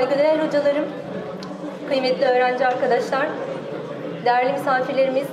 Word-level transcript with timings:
saygıdeğer 0.00 0.38
hocalarım, 0.38 0.84
kıymetli 1.88 2.26
öğrenci 2.26 2.66
arkadaşlar, 2.66 3.26
değerli 4.24 4.52
misafirlerimiz, 4.52 5.26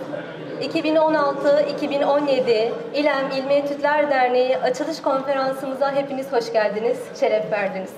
2016-2017 0.61 2.69
İLEM 2.93 3.32
İlmi 3.38 3.54
Etütler 3.54 4.09
Derneği 4.09 4.57
açılış 4.57 5.01
konferansımıza 5.01 5.95
hepiniz 5.95 6.32
hoş 6.32 6.54
geldiniz, 6.54 6.97
şeref 7.19 7.51
verdiniz. 7.51 7.91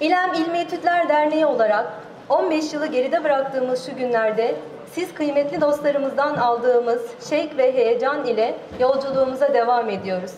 İLEM 0.00 0.34
İlmi 0.34 0.58
Etütler 0.58 1.08
Derneği 1.08 1.46
olarak 1.46 1.86
15 2.28 2.72
yılı 2.72 2.86
geride 2.86 3.24
bıraktığımız 3.24 3.86
şu 3.86 3.96
günlerde 3.96 4.54
siz 4.92 5.14
kıymetli 5.14 5.60
dostlarımızdan 5.60 6.36
aldığımız 6.36 7.02
şevk 7.30 7.58
ve 7.58 7.74
heyecan 7.74 8.26
ile 8.26 8.54
yolculuğumuza 8.80 9.54
devam 9.54 9.90
ediyoruz. 9.90 10.32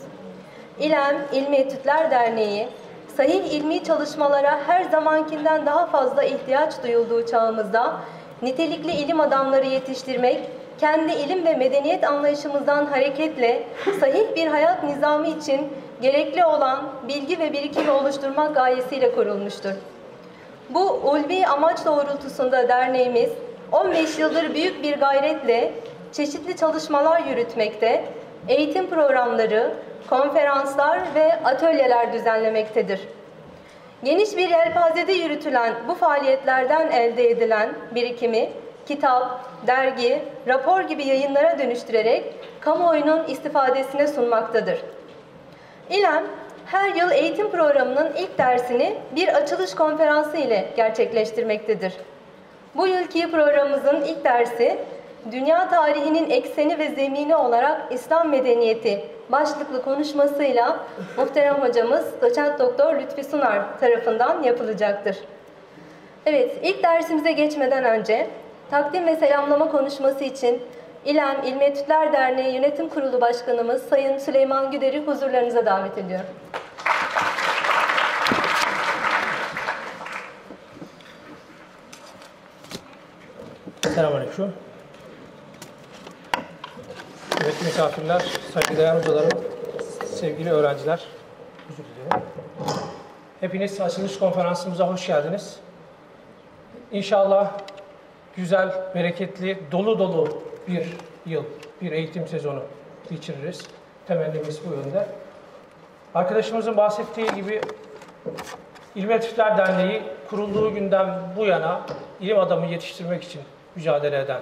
İLEM 0.81 1.17
İlmi 1.33 1.57
Etütler 1.57 2.11
Derneği, 2.11 2.69
sahih 3.21 3.53
ilmi 3.53 3.85
çalışmalara 3.85 4.61
her 4.67 4.85
zamankinden 4.85 5.67
daha 5.67 5.87
fazla 5.87 6.23
ihtiyaç 6.23 6.83
duyulduğu 6.83 7.27
çağımızda 7.27 7.97
nitelikli 8.43 8.93
ilim 8.93 9.21
adamları 9.21 9.67
yetiştirmek, 9.67 10.41
kendi 10.79 11.13
ilim 11.13 11.45
ve 11.45 11.55
medeniyet 11.55 12.05
anlayışımızdan 12.05 12.87
hareketle 12.87 13.63
sahih 14.01 14.37
bir 14.37 14.47
hayat 14.47 14.85
nizamı 14.85 15.27
için 15.27 15.69
gerekli 16.03 16.45
olan 16.45 16.81
bilgi 17.09 17.39
ve 17.39 17.53
birikimi 17.53 17.91
oluşturmak 17.91 18.55
gayesiyle 18.55 19.15
kurulmuştur. 19.15 19.73
Bu 20.71 20.91
ulvi 20.91 21.47
amaç 21.47 21.85
doğrultusunda 21.85 22.69
derneğimiz 22.69 23.31
15 23.73 24.19
yıldır 24.19 24.55
büyük 24.55 24.83
bir 24.83 24.99
gayretle 24.99 25.73
çeşitli 26.13 26.57
çalışmalar 26.57 27.23
yürütmekte, 27.23 28.05
eğitim 28.49 28.91
programları, 28.91 29.75
konferanslar 30.09 31.01
ve 31.15 31.33
atölyeler 31.45 32.13
düzenlemektedir. 32.13 33.01
Geniş 34.05 34.37
bir 34.37 34.49
yelpazede 34.49 35.13
yürütülen 35.13 35.75
bu 35.89 35.95
faaliyetlerden 35.95 36.91
elde 36.91 37.31
edilen 37.31 37.69
birikimi 37.95 38.51
kitap, 38.87 39.41
dergi, 39.67 40.23
rapor 40.49 40.81
gibi 40.81 41.07
yayınlara 41.07 41.59
dönüştürerek 41.59 42.25
kamuoyunun 42.61 43.25
istifadesine 43.25 44.07
sunmaktadır. 44.07 44.83
İLEM 45.91 46.25
her 46.67 46.95
yıl 46.95 47.11
eğitim 47.11 47.51
programının 47.51 48.13
ilk 48.17 48.39
dersini 48.39 48.97
bir 49.17 49.29
açılış 49.29 49.75
konferansı 49.75 50.37
ile 50.37 50.69
gerçekleştirmektedir. 50.77 51.95
Bu 52.75 52.87
yılki 52.87 53.31
programımızın 53.31 54.03
ilk 54.03 54.25
dersi 54.25 54.79
Dünya 55.33 55.69
tarihinin 55.69 56.31
ekseni 56.31 56.79
ve 56.79 56.89
zemini 56.89 57.37
olarak 57.37 57.93
İslam 57.93 58.29
medeniyeti 58.29 59.05
başlıklı 59.29 59.83
konuşmasıyla 59.83 60.81
muhterem 61.17 61.55
hocamız 61.55 62.05
doçent 62.23 62.59
doktor 62.59 62.97
Lütfi 62.97 63.25
Sunar 63.25 63.79
tarafından 63.81 64.43
yapılacaktır. 64.43 65.17
Evet, 66.27 66.59
ilk 66.63 66.83
dersimize 66.83 67.33
geçmeden 67.33 67.85
önce 67.85 68.31
takdim 68.71 69.07
ve 69.07 69.17
selamlama 69.17 69.71
konuşması 69.71 70.25
için 70.25 70.63
İLEM 71.05 71.43
İlmi 71.45 71.75
Derneği 71.89 72.55
Yönetim 72.55 72.89
Kurulu 72.89 73.21
Başkanımız 73.21 73.83
Sayın 73.83 74.19
Süleyman 74.19 74.71
Güder'i 74.71 75.07
huzurlarınıza 75.07 75.67
davet 75.67 75.99
ediyorum. 75.99 76.27
Selamünaleyküm. 83.95 84.53
Evet 87.45 87.63
misafirler, 87.63 88.23
saygıdeğer 88.55 88.97
hocalarım, 88.97 89.39
sevgili 90.07 90.51
öğrenciler, 90.51 91.01
özür 91.71 91.85
dilerim. 91.85 92.27
Hepiniz 93.41 93.81
açılış 93.81 94.19
konferansımıza 94.19 94.89
hoş 94.89 95.07
geldiniz. 95.07 95.57
İnşallah 96.93 97.53
güzel, 98.37 98.73
bereketli, 98.95 99.59
dolu 99.73 99.99
dolu 99.99 100.43
bir 100.69 100.87
yıl, 101.27 101.45
bir 101.83 101.93
eğitim 101.93 102.29
sezonu 102.29 102.63
geçiririz. 103.11 103.63
Temennimiz 104.07 104.61
bu 104.69 104.75
yönde. 104.75 105.07
Arkadaşımızın 106.15 106.77
bahsettiği 106.77 107.35
gibi 107.35 107.61
İlmi 108.95 109.13
Etütler 109.13 109.59
Derneği 109.59 110.03
kurulduğu 110.31 110.75
günden 110.75 111.09
bu 111.37 111.47
yana 111.47 111.87
ilim 112.21 112.39
adamı 112.39 112.67
yetiştirmek 112.67 113.25
için 113.25 113.41
mücadele 113.77 114.19
eden 114.19 114.41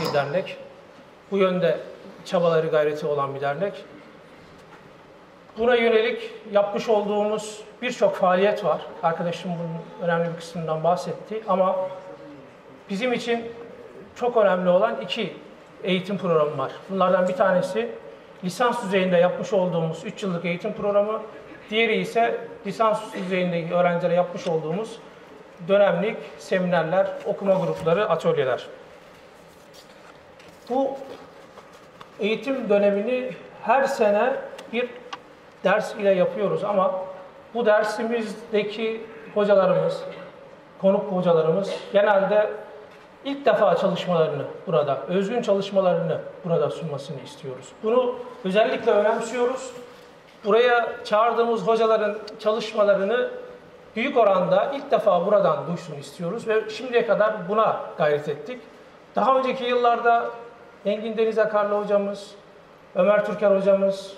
bir 0.00 0.14
dernek. 0.14 0.56
Bu 1.30 1.38
yönde 1.38 1.78
çabaları 2.24 2.66
gayreti 2.66 3.06
olan 3.06 3.34
bir 3.34 3.40
dernek. 3.40 3.84
Buna 5.58 5.74
yönelik 5.74 6.30
yapmış 6.52 6.88
olduğumuz 6.88 7.60
birçok 7.82 8.16
faaliyet 8.16 8.64
var. 8.64 8.80
Arkadaşım 9.02 9.50
bunun 9.50 10.08
önemli 10.08 10.30
bir 10.32 10.36
kısmından 10.36 10.84
bahsetti 10.84 11.42
ama 11.48 11.76
bizim 12.90 13.12
için 13.12 13.44
çok 14.16 14.36
önemli 14.36 14.68
olan 14.68 15.00
iki 15.00 15.36
eğitim 15.84 16.18
programı 16.18 16.58
var. 16.58 16.72
Bunlardan 16.90 17.28
bir 17.28 17.32
tanesi 17.32 17.88
lisans 18.44 18.84
düzeyinde 18.84 19.16
yapmış 19.16 19.52
olduğumuz 19.52 20.04
3 20.04 20.22
yıllık 20.22 20.44
eğitim 20.44 20.72
programı, 20.72 21.20
diğeri 21.70 21.96
ise 21.96 22.48
lisans 22.66 23.14
düzeyindeki 23.14 23.74
öğrencilere 23.74 24.14
yapmış 24.14 24.46
olduğumuz 24.46 24.98
dönemlik 25.68 26.16
seminerler, 26.38 27.06
okuma 27.26 27.54
grupları, 27.54 28.08
atölyeler. 28.08 28.66
Bu 30.68 30.96
eğitim 32.20 32.68
dönemini 32.68 33.30
her 33.62 33.84
sene 33.84 34.32
bir 34.72 34.88
ders 35.64 35.94
ile 35.94 36.10
yapıyoruz 36.10 36.64
ama 36.64 36.94
bu 37.54 37.66
dersimizdeki 37.66 39.00
hocalarımız, 39.34 40.00
konuk 40.80 41.12
hocalarımız 41.12 41.70
genelde 41.92 42.50
ilk 43.24 43.46
defa 43.46 43.76
çalışmalarını 43.76 44.42
burada, 44.66 44.98
özgün 45.08 45.42
çalışmalarını 45.42 46.18
burada 46.44 46.70
sunmasını 46.70 47.20
istiyoruz. 47.24 47.66
Bunu 47.82 48.14
özellikle 48.44 48.92
önemsiyoruz. 48.92 49.72
Buraya 50.44 50.88
çağırdığımız 51.04 51.66
hocaların 51.66 52.18
çalışmalarını 52.40 53.30
büyük 53.96 54.16
oranda 54.16 54.72
ilk 54.74 54.90
defa 54.90 55.26
buradan 55.26 55.66
duysun 55.66 55.94
istiyoruz 55.94 56.48
ve 56.48 56.70
şimdiye 56.70 57.06
kadar 57.06 57.48
buna 57.48 57.80
gayret 57.98 58.28
ettik. 58.28 58.60
Daha 59.16 59.38
önceki 59.38 59.64
yıllarda 59.64 60.30
Engin 60.84 61.16
Deniz 61.16 61.38
Akarlı 61.38 61.82
hocamız, 61.82 62.30
Ömer 62.94 63.26
Türker 63.26 63.56
hocamız, 63.56 64.12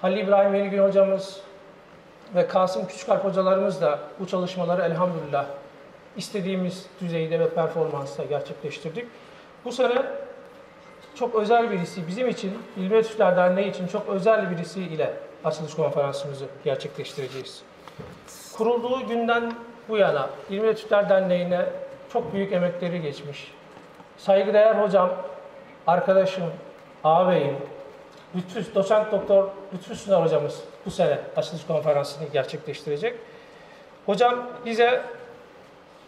Halil 0.00 0.16
İbrahim 0.16 0.54
Yeligün 0.54 0.82
hocamız 0.82 1.40
ve 2.34 2.46
Kasım 2.46 2.86
Küçükalp 2.86 3.24
hocalarımız 3.24 3.82
da 3.82 3.98
bu 4.20 4.26
çalışmaları 4.26 4.82
elhamdülillah 4.82 5.46
istediğimiz 6.16 6.86
düzeyde 7.00 7.40
ve 7.40 7.48
performansla 7.48 8.24
gerçekleştirdik. 8.24 9.06
Bu 9.64 9.72
sene 9.72 10.02
çok 11.14 11.34
özel 11.34 11.70
birisi, 11.70 12.06
bizim 12.08 12.28
için, 12.28 12.58
İlmi 12.76 12.96
Etütler 12.96 13.36
Derneği 13.36 13.70
için 13.70 13.86
çok 13.86 14.08
özel 14.08 14.50
birisi 14.50 14.82
ile 14.82 15.12
açılış 15.44 15.74
konferansımızı 15.74 16.44
gerçekleştireceğiz. 16.64 17.62
Kurulduğu 18.56 19.06
günden 19.06 19.52
bu 19.88 19.96
yana 19.96 20.28
İlmi 20.50 20.68
Etütler 20.68 21.08
Derneği'ne 21.08 21.66
çok 22.12 22.32
büyük 22.32 22.52
emekleri 22.52 23.02
geçmiş. 23.02 23.52
Saygıdeğer 24.16 24.74
hocam, 24.74 25.10
arkadaşım, 25.86 26.52
ağabeyim, 27.04 27.56
Lütfü, 28.36 28.74
doçent 28.74 29.12
doktor 29.12 29.48
Lütfü 29.74 29.96
Sunar 29.96 30.24
hocamız 30.24 30.60
bu 30.86 30.90
sene 30.90 31.18
açılış 31.36 31.66
konferansını 31.66 32.28
gerçekleştirecek. 32.28 33.14
Hocam 34.06 34.46
bize 34.64 35.02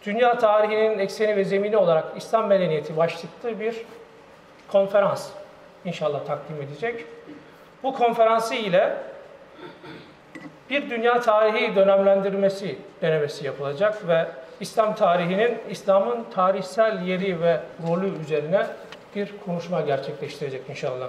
dünya 0.05 0.37
tarihinin 0.37 0.99
ekseni 0.99 1.35
ve 1.35 1.43
zemini 1.43 1.77
olarak 1.77 2.05
İslam 2.17 2.47
medeniyeti 2.47 2.97
başlıklı 2.97 3.59
bir 3.59 3.85
konferans 4.71 5.29
inşallah 5.85 6.25
takdim 6.25 6.61
edecek. 6.61 7.05
Bu 7.83 7.93
konferansı 7.93 8.55
ile 8.55 8.97
bir 10.69 10.89
dünya 10.89 11.21
tarihi 11.21 11.75
dönemlendirmesi 11.75 12.77
denemesi 13.01 13.45
yapılacak 13.45 14.07
ve 14.07 14.27
İslam 14.59 14.95
tarihinin, 14.95 15.57
İslam'ın 15.69 16.25
tarihsel 16.35 17.01
yeri 17.01 17.41
ve 17.41 17.59
rolü 17.87 18.21
üzerine 18.21 18.67
bir 19.17 19.33
konuşma 19.45 19.81
gerçekleştirecek 19.81 20.69
inşallah. 20.69 21.07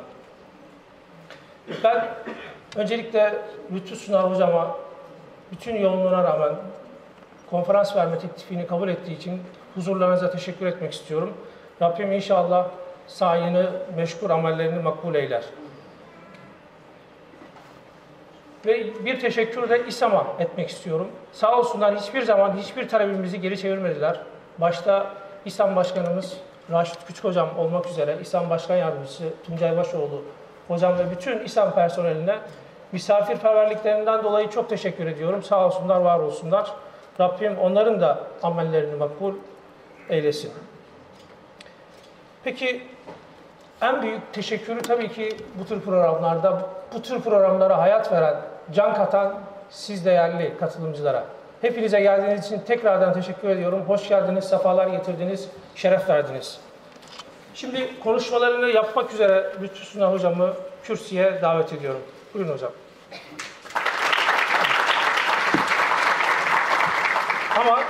Ben 1.84 2.08
öncelikle 2.76 3.34
Lütfü 3.72 3.96
Sunar 3.96 4.30
hocama 4.30 4.76
bütün 5.52 5.76
yoğunluğuna 5.76 6.24
rağmen 6.24 6.54
konferans 7.50 7.96
verme 7.96 8.18
teklifini 8.18 8.66
kabul 8.66 8.88
ettiği 8.88 9.16
için 9.16 9.42
huzurlarınıza 9.74 10.30
teşekkür 10.30 10.66
etmek 10.66 10.92
istiyorum. 10.92 11.34
Rabbim 11.82 12.12
inşallah 12.12 12.68
sayını, 13.06 13.70
meşgul 13.96 14.30
amellerini 14.30 14.82
makbul 14.82 15.14
eyler. 15.14 15.44
Ve 18.66 19.04
bir 19.04 19.20
teşekkür 19.20 19.68
de 19.68 19.86
İSAM'a 19.86 20.26
etmek 20.38 20.68
istiyorum. 20.68 21.08
Sağ 21.32 21.58
olsunlar 21.58 21.98
hiçbir 21.98 22.22
zaman 22.22 22.56
hiçbir 22.56 22.88
talebimizi 22.88 23.40
geri 23.40 23.58
çevirmediler. 23.58 24.20
Başta 24.58 25.14
İSAM 25.44 25.76
Başkanımız 25.76 26.47
Raşit 26.72 27.06
Küçük 27.06 27.24
Hocam 27.24 27.58
olmak 27.58 27.86
üzere 27.86 28.18
İSAM 28.22 28.50
Başkan 28.50 28.76
Yardımcısı 28.76 29.24
Tuncay 29.46 29.76
Başoğlu 29.76 30.22
Hocam 30.68 30.98
ve 30.98 31.10
bütün 31.10 31.38
İSAM 31.38 31.74
personeline 31.74 32.38
misafirperverliklerinden 32.92 34.24
dolayı 34.24 34.50
çok 34.50 34.68
teşekkür 34.68 35.06
ediyorum. 35.06 35.42
Sağ 35.42 35.66
olsunlar, 35.66 36.00
var 36.00 36.18
olsunlar. 36.18 36.72
Rabbim 37.20 37.58
onların 37.58 38.00
da 38.00 38.18
amellerini 38.42 38.94
makbul 38.94 39.34
eylesin. 40.08 40.52
Peki 42.44 42.82
en 43.82 44.02
büyük 44.02 44.32
teşekkürü 44.32 44.82
tabii 44.82 45.12
ki 45.12 45.36
bu 45.58 45.64
tür 45.64 45.80
programlarda, 45.80 46.68
bu 46.94 47.02
tür 47.02 47.20
programlara 47.20 47.78
hayat 47.78 48.12
veren, 48.12 48.36
can 48.72 48.94
katan 48.94 49.34
siz 49.70 50.04
değerli 50.04 50.58
katılımcılara. 50.58 51.24
Hepinize 51.60 52.00
geldiğiniz 52.00 52.46
için 52.46 52.58
tekrardan 52.58 53.14
teşekkür 53.14 53.48
ediyorum. 53.48 53.84
Hoş 53.86 54.08
geldiniz, 54.08 54.44
sefalar 54.44 54.86
getirdiniz, 54.86 55.48
şeref 55.74 56.08
verdiniz. 56.08 56.60
Şimdi 57.54 58.00
konuşmalarını 58.00 58.68
yapmak 58.68 59.12
üzere 59.12 59.52
Lütfü 59.62 59.84
Sunar 59.84 60.12
hocamı 60.12 60.52
kürsüye 60.84 61.38
davet 61.42 61.72
ediyorum. 61.72 62.00
Buyurun 62.34 62.52
hocam. 62.52 62.70
Ama 67.60 67.80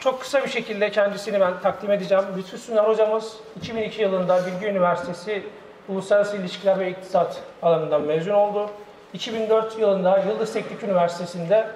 çok 0.00 0.20
kısa 0.20 0.44
bir 0.44 0.50
şekilde 0.50 0.90
kendisini 0.90 1.40
ben 1.40 1.60
takdim 1.62 1.90
edeceğim. 1.90 2.24
Lütfü 2.36 2.58
Sunar 2.58 2.88
hocamız 2.88 3.36
2002 3.56 4.02
yılında 4.02 4.46
Bilgi 4.46 4.66
Üniversitesi 4.66 5.42
Uluslararası 5.88 6.36
İlişkiler 6.36 6.78
ve 6.78 6.90
İktisat 6.90 7.42
alanından 7.62 8.02
mezun 8.02 8.32
oldu. 8.32 8.70
2004 9.12 9.78
yılında 9.78 10.18
Yıldız 10.18 10.52
Teknik 10.52 10.82
Üniversitesi'nde 10.82 11.66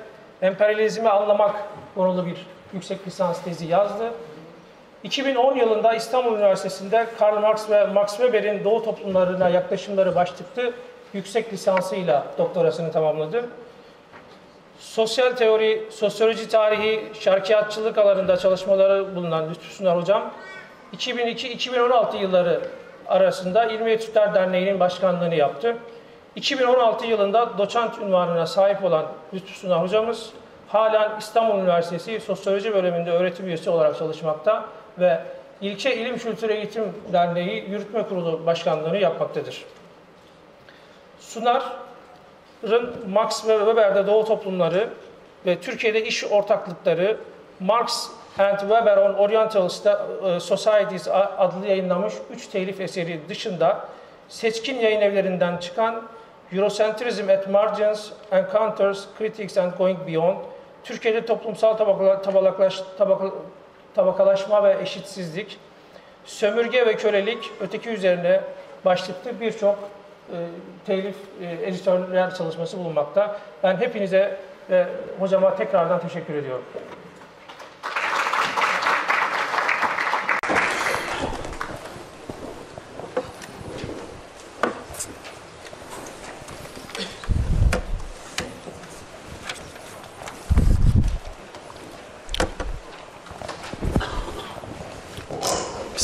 emperyalizmi 0.42 1.08
anlamak 1.08 1.56
konulu 1.94 2.26
bir 2.26 2.46
yüksek 2.72 3.06
lisans 3.06 3.42
tezi 3.42 3.66
yazdı. 3.66 4.12
2010 5.02 5.56
yılında 5.56 5.94
İstanbul 5.94 6.32
Üniversitesi'nde 6.32 7.06
Karl 7.18 7.40
Marx 7.40 7.70
ve 7.70 7.86
Max 7.86 8.16
Weber'in 8.16 8.64
Doğu 8.64 8.84
toplumlarına 8.84 9.48
yaklaşımları 9.48 10.14
başlıklı 10.14 10.72
yüksek 11.12 11.52
lisansıyla 11.52 12.26
doktorasını 12.38 12.92
tamamladı. 12.92 13.44
Sosyal 14.78 15.30
teori, 15.30 15.82
sosyoloji 15.90 16.48
tarihi, 16.48 17.04
şarkiyatçılık 17.20 17.98
alanında 17.98 18.36
çalışmaları 18.36 19.16
bulunan 19.16 19.50
Lütfü 19.50 19.74
Sunar 19.74 19.96
Hocam, 19.96 20.30
2002-2016 20.96 22.16
yılları 22.16 22.60
arasında 23.08 23.64
İlmi 23.64 23.90
Etütler 23.90 24.34
Derneği'nin 24.34 24.80
başkanlığını 24.80 25.34
yaptı. 25.34 25.76
2016 26.36 27.06
yılında 27.06 27.58
doçent 27.58 27.98
unvanına 27.98 28.46
sahip 28.46 28.84
olan 28.84 29.06
Lütfü 29.34 29.58
Sunar 29.58 29.82
Hocamız, 29.82 30.30
halen 30.68 31.18
İstanbul 31.18 31.58
Üniversitesi 31.58 32.20
Sosyoloji 32.20 32.74
Bölümünde 32.74 33.10
öğretim 33.10 33.46
üyesi 33.46 33.70
olarak 33.70 33.98
çalışmakta 33.98 34.64
ve 34.98 35.20
İlçe 35.60 35.96
İlim 35.96 36.18
Kültür 36.18 36.50
Eğitim 36.50 36.84
Derneği 37.12 37.70
Yürütme 37.70 38.02
Kurulu 38.02 38.46
Başkanlığını 38.46 38.98
yapmaktadır. 38.98 39.64
Sunar'ın 41.20 42.94
Marx 43.12 43.48
ve 43.48 43.58
Weber'de 43.58 44.06
Doğu 44.06 44.24
toplumları 44.24 44.88
ve 45.46 45.60
Türkiye'de 45.60 46.04
iş 46.04 46.24
ortaklıkları 46.24 47.16
Marx 47.60 48.08
and 48.38 48.58
Weber 48.58 48.96
on 48.96 49.14
Oriental 49.14 49.64
e, 49.66 50.40
Societies 50.40 51.08
adlı 51.38 51.66
yayınlamış 51.66 52.14
3 52.34 52.46
telif 52.46 52.80
eseri 52.80 53.20
dışında 53.28 53.88
seçkin 54.28 54.80
yayın 54.80 55.00
evlerinden 55.00 55.56
çıkan 55.56 56.02
Eurocentrism 56.52 57.31
at 57.31 57.50
Margins, 57.50 58.12
Encounters, 58.32 59.06
Critics 59.19 59.58
and 59.58 59.72
Going 59.78 59.98
Beyond, 60.06 60.37
Türkiye'de 60.84 61.26
toplumsal 61.26 61.76
tabakala, 61.76 62.22
tabakalaşma 63.94 64.64
ve 64.64 64.76
eşitsizlik, 64.82 65.58
sömürge 66.25 66.87
ve 66.87 66.96
kölelik, 66.96 67.50
öteki 67.60 67.90
üzerine 67.90 68.40
başlıklı 68.84 69.40
birçok 69.40 69.78
e, 70.31 70.37
telif, 70.87 71.16
e, 71.40 71.69
editoryal 71.69 72.34
çalışması 72.34 72.78
bulunmakta. 72.78 73.37
Ben 73.62 73.76
hepinize 73.76 74.37
ve 74.70 74.87
hocama 75.19 75.56
tekrardan 75.56 76.00
teşekkür 76.00 76.34
ediyorum. 76.34 76.64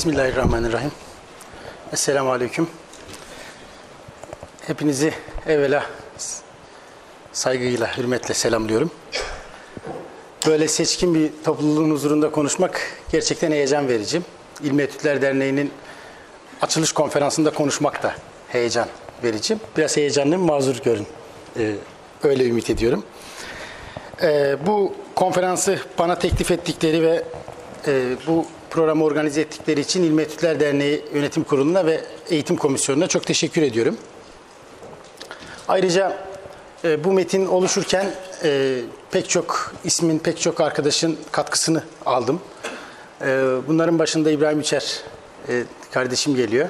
Bismillahirrahmanirrahim. 0.02 0.90
Esselamu 1.92 2.32
Aleyküm. 2.32 2.68
Hepinizi 4.66 5.12
evvela 5.46 5.86
saygıyla, 7.32 7.98
hürmetle 7.98 8.34
selamlıyorum. 8.34 8.90
Böyle 10.46 10.68
seçkin 10.68 11.14
bir 11.14 11.30
topluluğun 11.44 11.90
huzurunda 11.90 12.30
konuşmak 12.30 12.80
gerçekten 13.12 13.50
heyecan 13.52 13.88
verici. 13.88 14.22
İlmi 14.62 14.82
Etütler 14.82 15.22
Derneği'nin 15.22 15.72
açılış 16.62 16.92
konferansında 16.92 17.50
konuşmak 17.50 18.02
da 18.02 18.14
heyecan 18.48 18.88
verici. 19.22 19.56
Biraz 19.76 19.96
heyecanlıyım, 19.96 20.42
mazur 20.42 20.76
görün. 20.76 21.06
Ee, 21.58 21.74
öyle 22.22 22.48
ümit 22.48 22.70
ediyorum. 22.70 23.04
Ee, 24.22 24.56
bu 24.66 24.94
konferansı 25.14 25.78
bana 25.98 26.18
teklif 26.18 26.50
ettikleri 26.50 27.02
ve 27.02 27.24
e, 27.86 28.16
bu 28.26 28.46
programı 28.72 29.04
organize 29.04 29.40
ettikleri 29.40 29.80
için 29.80 30.02
İlmi 30.02 30.22
Etütler 30.22 30.60
Derneği 30.60 31.04
Yönetim 31.14 31.44
Kurulu'na 31.44 31.86
ve 31.86 32.04
Eğitim 32.30 32.56
Komisyonu'na 32.56 33.06
çok 33.06 33.26
teşekkür 33.26 33.62
ediyorum. 33.62 33.96
Ayrıca 35.68 36.16
e, 36.84 37.04
bu 37.04 37.12
metin 37.12 37.46
oluşurken 37.46 38.14
e, 38.44 38.80
pek 39.10 39.28
çok 39.28 39.74
ismin, 39.84 40.18
pek 40.18 40.40
çok 40.40 40.60
arkadaşın 40.60 41.18
katkısını 41.32 41.82
aldım. 42.06 42.40
E, 43.20 43.26
bunların 43.68 43.98
başında 43.98 44.30
İbrahim 44.30 44.60
Üçer 44.60 45.00
e, 45.48 45.62
kardeşim 45.90 46.36
geliyor. 46.36 46.68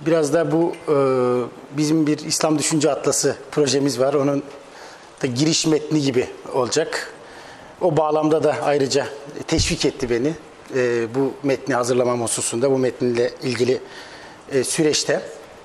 Biraz 0.00 0.32
da 0.34 0.52
bu 0.52 0.72
e, 0.88 0.96
bizim 1.76 2.06
bir 2.06 2.18
İslam 2.18 2.58
Düşünce 2.58 2.90
Atlası 2.90 3.36
projemiz 3.50 4.00
var. 4.00 4.14
Onun 4.14 4.42
da 5.22 5.26
giriş 5.26 5.66
metni 5.66 6.02
gibi 6.02 6.26
olacak. 6.52 7.12
O 7.80 7.96
bağlamda 7.96 8.42
da 8.42 8.56
ayrıca 8.62 9.06
teşvik 9.46 9.84
etti 9.84 10.10
beni 10.10 10.34
e, 10.76 11.14
bu 11.14 11.32
metni 11.42 11.74
hazırlamam 11.74 12.22
hususunda, 12.22 12.70
bu 12.70 12.78
metninle 12.78 13.30
ilgili 13.42 13.80
e, 14.52 14.64
süreçte. 14.64 15.20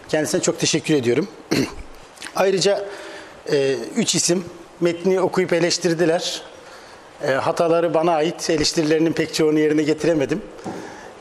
Kendisine 0.10 0.42
çok 0.42 0.60
teşekkür 0.60 0.94
ediyorum. 0.94 1.28
ayrıca 2.36 2.86
e, 3.52 3.76
üç 3.96 4.16
isim 4.16 4.46
metni 4.82 5.22
okuyup 5.22 5.54
eleştirdiler. 5.54 6.42
E, 7.28 7.32
hataları 7.32 7.94
bana 7.94 8.12
ait, 8.12 8.50
eleştirilerinin 8.50 9.14
pek 9.14 9.34
çoğunu 9.34 9.60
yerine 9.60 9.84
getiremedim. 9.84 10.42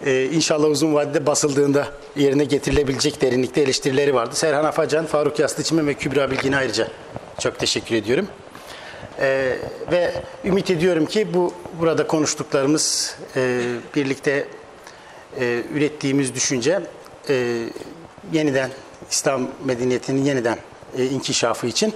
E, 0.06 0.24
inşallah 0.24 0.70
uzun 0.70 0.94
vadede 0.94 1.26
basıldığında 1.26 1.88
yerine 2.16 2.44
getirilebilecek 2.44 3.22
derinlikte 3.22 3.60
eleştirileri 3.60 4.14
vardı. 4.14 4.36
Serhan 4.36 4.64
Afacan, 4.64 5.06
Faruk 5.06 5.38
Yastıçım'a 5.38 5.86
ve 5.86 5.94
Kübra 5.94 6.30
Bilgin'e 6.30 6.56
ayrıca 6.56 6.88
çok 7.40 7.58
teşekkür 7.58 7.94
ediyorum. 7.94 8.28
Ee, 9.20 9.56
ve 9.90 10.12
ümit 10.44 10.70
ediyorum 10.70 11.06
ki 11.06 11.34
bu 11.34 11.54
burada 11.80 12.06
konuştuklarımız 12.06 13.16
e, 13.36 13.62
birlikte 13.94 14.48
e, 15.40 15.62
ürettiğimiz 15.74 16.34
düşünce 16.34 16.80
e, 17.28 17.66
yeniden 18.32 18.70
İslam 19.10 19.48
medeniyetinin 19.64 20.24
yeniden 20.24 20.58
e, 20.98 21.04
inkişafı 21.04 21.66
için 21.66 21.94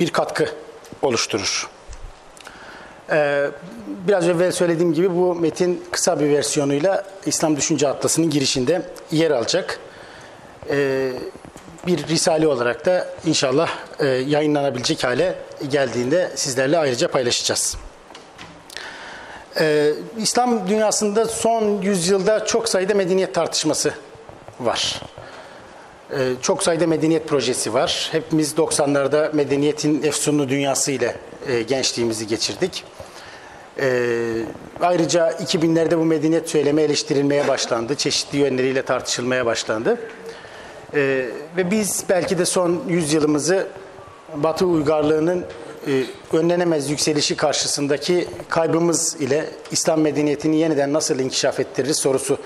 bir 0.00 0.10
katkı 0.10 0.48
oluşturur. 1.02 1.70
Ee, 3.10 3.50
biraz 4.08 4.28
evvel 4.28 4.52
söylediğim 4.52 4.92
gibi 4.92 5.16
bu 5.16 5.34
metin 5.34 5.84
kısa 5.90 6.20
bir 6.20 6.28
versiyonuyla 6.28 7.04
İslam 7.26 7.56
Düşünce 7.56 7.88
Atlası'nın 7.88 8.30
girişinde 8.30 8.82
yer 9.10 9.30
alacak. 9.30 9.78
Ee, 10.70 11.12
bir 11.86 12.08
risale 12.08 12.48
olarak 12.48 12.86
da 12.86 13.08
inşallah 13.26 13.70
e, 13.98 14.06
yayınlanabilecek 14.06 15.04
hale 15.04 15.34
geldiğinde 15.70 16.30
sizlerle 16.34 16.78
ayrıca 16.78 17.08
paylaşacağız. 17.08 17.76
Ee, 19.60 19.92
İslam 20.18 20.68
dünyasında 20.68 21.24
son 21.24 21.82
yüzyılda 21.82 22.46
çok 22.46 22.68
sayıda 22.68 22.94
medeniyet 22.94 23.34
tartışması 23.34 23.92
var. 24.60 25.00
Ee, 26.12 26.16
çok 26.42 26.62
sayıda 26.62 26.86
medeniyet 26.86 27.28
projesi 27.28 27.74
var. 27.74 28.08
Hepimiz 28.12 28.52
90'larda 28.52 29.36
medeniyetin 29.36 30.02
efsunlu 30.02 30.48
dünyası 30.48 30.92
ile 30.92 31.16
e, 31.48 31.62
gençliğimizi 31.62 32.26
geçirdik. 32.26 32.84
Ee, 33.80 34.42
ayrıca 34.80 35.30
2000'lerde 35.30 35.98
bu 35.98 36.04
medeniyet 36.04 36.50
söylemi 36.50 36.82
eleştirilmeye 36.82 37.48
başlandı. 37.48 37.94
Çeşitli 37.94 38.38
yönleriyle 38.38 38.82
tartışılmaya 38.82 39.46
başlandı. 39.46 39.98
Ee, 40.94 41.26
ve 41.56 41.70
biz 41.70 42.04
belki 42.08 42.38
de 42.38 42.44
son 42.44 42.82
yüzyılımızı 42.88 43.66
Batı 44.36 44.66
uygarlığının 44.66 45.44
e, 45.86 46.04
önlenemez 46.32 46.90
yükselişi 46.90 47.36
karşısındaki 47.36 48.28
kaybımız 48.48 49.16
ile 49.20 49.50
İslam 49.70 50.00
medeniyetini 50.00 50.56
yeniden 50.56 50.92
nasıl 50.92 51.18
inkişaf 51.18 51.60
ettiririz 51.60 51.96
sorusu 51.96 52.38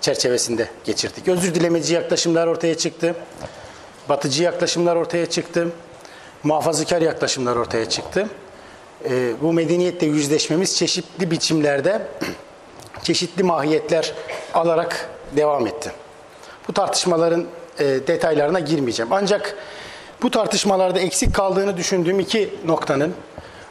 çerçevesinde 0.00 0.68
geçirdik. 0.84 1.28
Özür 1.28 1.54
dilemeci 1.54 1.94
yaklaşımlar 1.94 2.46
ortaya 2.46 2.78
çıktı. 2.78 3.14
Batıcı 4.08 4.42
yaklaşımlar 4.42 4.96
ortaya 4.96 5.26
çıktı. 5.26 5.68
Muhafazakar 6.42 7.02
yaklaşımlar 7.02 7.56
ortaya 7.56 7.88
çıktı. 7.88 8.28
e, 9.10 9.32
bu 9.42 9.52
medeniyetle 9.52 10.06
yüzleşmemiz 10.06 10.76
çeşitli 10.76 11.30
biçimlerde, 11.30 12.02
çeşitli 13.02 13.42
mahiyetler 13.42 14.14
alarak 14.54 15.08
devam 15.36 15.66
etti. 15.66 15.92
Bu 16.68 16.72
tartışmaların 16.72 17.46
e, 17.78 17.84
detaylarına 17.84 18.60
girmeyeceğim. 18.60 19.12
Ancak 19.12 19.56
bu 20.22 20.30
tartışmalarda 20.30 21.00
eksik 21.00 21.34
kaldığını 21.34 21.76
düşündüğüm 21.76 22.20
iki 22.20 22.54
noktanın 22.66 23.14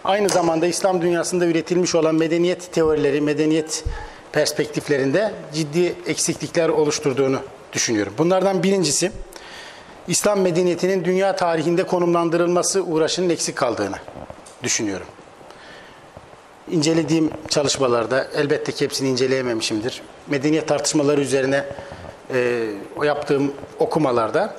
aynı 0.03 0.29
zamanda 0.29 0.67
İslam 0.67 1.01
dünyasında 1.01 1.45
üretilmiş 1.45 1.95
olan 1.95 2.15
medeniyet 2.15 2.73
teorileri, 2.73 3.21
medeniyet 3.21 3.83
perspektiflerinde 4.31 5.31
ciddi 5.53 5.95
eksiklikler 6.07 6.69
oluşturduğunu 6.69 7.39
düşünüyorum. 7.73 8.13
Bunlardan 8.17 8.63
birincisi 8.63 9.11
İslam 10.07 10.39
medeniyetinin 10.39 11.05
dünya 11.05 11.35
tarihinde 11.35 11.83
konumlandırılması 11.83 12.83
uğraşının 12.83 13.29
eksik 13.29 13.55
kaldığını 13.55 13.95
düşünüyorum. 14.63 15.07
İncelediğim 16.71 17.31
çalışmalarda 17.49 18.27
elbette 18.35 18.71
ki 18.71 18.85
hepsini 18.85 19.09
inceleyememişimdir. 19.09 20.01
Medeniyet 20.27 20.67
tartışmaları 20.67 21.21
üzerine 21.21 21.65
e, 22.33 22.69
o 22.97 23.03
yaptığım 23.03 23.53
okumalarda 23.79 24.55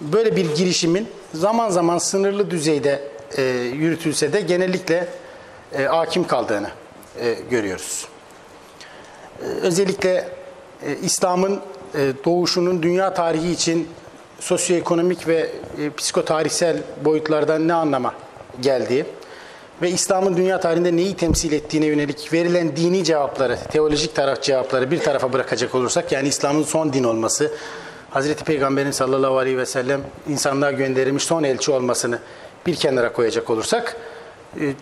böyle 0.00 0.36
bir 0.36 0.54
girişimin 0.54 1.08
zaman 1.34 1.70
zaman 1.70 1.98
sınırlı 1.98 2.50
düzeyde 2.50 3.02
e, 3.36 3.42
yürütülse 3.74 4.32
de 4.32 4.40
genellikle 4.40 5.08
e, 5.72 5.84
hakim 5.84 6.26
kaldığını 6.26 6.70
e, 7.20 7.36
görüyoruz. 7.50 8.08
E, 9.42 9.44
özellikle 9.44 10.28
e, 10.82 10.96
İslam'ın 11.02 11.60
e, 11.94 12.12
doğuşunun 12.24 12.82
dünya 12.82 13.14
tarihi 13.14 13.50
için 13.50 13.88
sosyoekonomik 14.40 15.28
ve 15.28 15.50
e, 15.78 15.90
psikotarihsel 15.90 16.76
boyutlardan 17.04 17.68
ne 17.68 17.74
anlama 17.74 18.14
geldiği 18.60 19.04
ve 19.82 19.90
İslam'ın 19.90 20.36
dünya 20.36 20.60
tarihinde 20.60 20.96
neyi 20.96 21.16
temsil 21.16 21.52
ettiğine 21.52 21.86
yönelik 21.86 22.32
verilen 22.32 22.76
dini 22.76 23.04
cevapları, 23.04 23.58
teolojik 23.70 24.14
taraf 24.14 24.42
cevapları 24.42 24.90
bir 24.90 24.98
tarafa 25.00 25.32
bırakacak 25.32 25.74
olursak, 25.74 26.12
yani 26.12 26.28
İslam'ın 26.28 26.62
son 26.62 26.92
din 26.92 27.04
olması, 27.04 27.52
Hazreti 28.10 28.44
Peygamber'in 28.44 28.90
sallallahu 28.90 29.38
aleyhi 29.38 29.58
ve 29.58 29.66
sellem 29.66 30.00
insanlığa 30.28 30.72
gönderilmiş 30.72 31.22
son 31.22 31.42
elçi 31.42 31.70
olmasını 31.70 32.18
bir 32.66 32.74
kenara 32.74 33.12
koyacak 33.12 33.50
olursak, 33.50 33.96
e, 34.60 34.74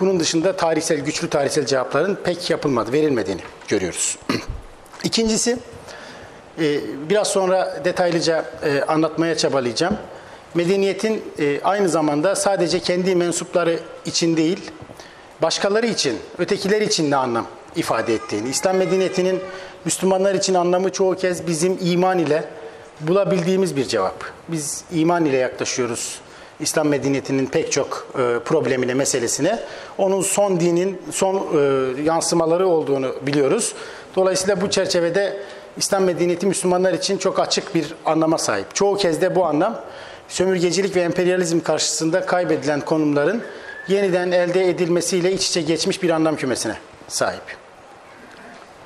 bunun 0.00 0.20
dışında 0.20 0.56
tarihsel, 0.56 1.00
güçlü 1.00 1.30
tarihsel 1.30 1.66
cevapların 1.66 2.18
pek 2.24 2.50
yapılmadı, 2.50 2.92
verilmediğini 2.92 3.40
görüyoruz. 3.68 4.18
İkincisi, 5.04 5.58
e, 6.58 6.80
biraz 7.08 7.28
sonra 7.28 7.80
detaylıca 7.84 8.44
e, 8.62 8.82
anlatmaya 8.82 9.36
çabalayacağım. 9.36 9.96
Medeniyetin 10.54 11.24
e, 11.38 11.60
aynı 11.64 11.88
zamanda 11.88 12.36
sadece 12.36 12.80
kendi 12.80 13.16
mensupları 13.16 13.78
için 14.06 14.36
değil, 14.36 14.70
başkaları 15.42 15.86
için, 15.86 16.18
ötekiler 16.38 16.80
için 16.80 17.10
ne 17.10 17.16
anlam 17.16 17.46
ifade 17.76 18.14
ettiğini, 18.14 18.48
İslam 18.48 18.76
medeniyetinin 18.76 19.40
Müslümanlar 19.84 20.34
için 20.34 20.54
anlamı 20.54 20.92
çoğu 20.92 21.16
kez 21.16 21.46
bizim 21.46 21.78
iman 21.80 22.18
ile 22.18 22.44
bulabildiğimiz 23.00 23.76
bir 23.76 23.84
cevap. 23.84 24.24
Biz 24.48 24.84
iman 24.92 25.24
ile 25.24 25.36
yaklaşıyoruz 25.36 26.20
İslam 26.60 26.88
medeniyetinin 26.88 27.46
pek 27.46 27.72
çok 27.72 28.06
e, 28.14 28.38
problemine, 28.44 28.94
meselesine. 28.94 29.58
Onun 29.98 30.22
son 30.22 30.60
dinin 30.60 31.02
son 31.10 31.34
e, 31.36 32.02
yansımaları 32.02 32.68
olduğunu 32.68 33.14
biliyoruz. 33.22 33.74
Dolayısıyla 34.16 34.60
bu 34.60 34.70
çerçevede 34.70 35.36
İslam 35.76 36.04
medeniyeti 36.04 36.46
Müslümanlar 36.46 36.92
için 36.92 37.18
çok 37.18 37.38
açık 37.38 37.74
bir 37.74 37.94
anlama 38.04 38.38
sahip. 38.38 38.74
Çoğu 38.74 38.96
kez 38.96 39.20
de 39.20 39.34
bu 39.34 39.44
anlam 39.44 39.80
sömürgecilik 40.28 40.96
ve 40.96 41.00
emperyalizm 41.00 41.60
karşısında 41.60 42.26
kaybedilen 42.26 42.80
konumların 42.80 43.42
yeniden 43.88 44.30
elde 44.30 44.68
edilmesiyle 44.68 45.32
iç 45.32 45.48
içe 45.48 45.62
geçmiş 45.62 46.02
bir 46.02 46.10
anlam 46.10 46.36
kümesine 46.36 46.76
sahip. 47.08 47.42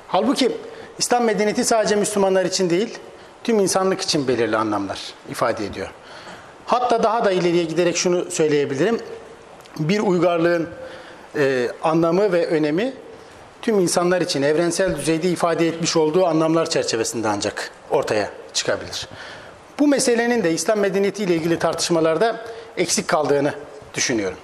Halbuki 0.07 0.51
İslam 0.99 1.23
medeniyeti 1.23 1.65
sadece 1.65 1.95
Müslümanlar 1.95 2.45
için 2.45 2.69
değil, 2.69 2.97
tüm 3.43 3.59
insanlık 3.59 4.01
için 4.01 4.27
belirli 4.27 4.57
anlamlar 4.57 4.99
ifade 5.29 5.65
ediyor. 5.65 5.91
Hatta 6.65 7.03
daha 7.03 7.25
da 7.25 7.31
ileriye 7.31 7.63
giderek 7.63 7.97
şunu 7.97 8.31
söyleyebilirim. 8.31 8.99
Bir 9.79 9.99
uygarlığın 9.99 10.69
e, 11.35 11.67
anlamı 11.83 12.31
ve 12.33 12.47
önemi 12.47 12.93
tüm 13.61 13.79
insanlar 13.79 14.21
için 14.21 14.41
evrensel 14.41 14.95
düzeyde 14.95 15.29
ifade 15.29 15.67
etmiş 15.67 15.95
olduğu 15.95 16.25
anlamlar 16.25 16.69
çerçevesinde 16.69 17.27
ancak 17.27 17.71
ortaya 17.89 18.29
çıkabilir. 18.53 19.07
Bu 19.81 19.87
meselenin 19.87 20.43
de 20.43 20.51
İslam 20.53 20.79
medeniyeti 20.79 21.23
ile 21.23 21.35
ilgili 21.35 21.59
tartışmalarda 21.59 22.35
eksik 22.77 23.07
kaldığını 23.07 23.53
düşünüyorum. 23.93 24.37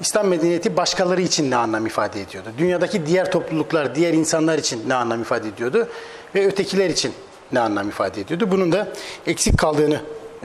İslam 0.00 0.26
medeniyeti 0.26 0.76
başkaları 0.76 1.20
için 1.20 1.50
ne 1.50 1.56
anlam 1.56 1.86
ifade 1.86 2.20
ediyordu? 2.20 2.48
Dünyadaki 2.58 3.06
diğer 3.06 3.30
topluluklar, 3.30 3.94
diğer 3.94 4.12
insanlar 4.12 4.58
için 4.58 4.88
ne 4.88 4.94
anlam 4.94 5.20
ifade 5.20 5.48
ediyordu? 5.48 5.88
Ve 6.34 6.46
ötekiler 6.46 6.90
için 6.90 7.12
ne 7.52 7.60
anlam 7.60 7.88
ifade 7.88 8.20
ediyordu? 8.20 8.50
Bunun 8.50 8.72
da 8.72 8.88
eksik 9.26 9.58
kaldığını 9.58 10.00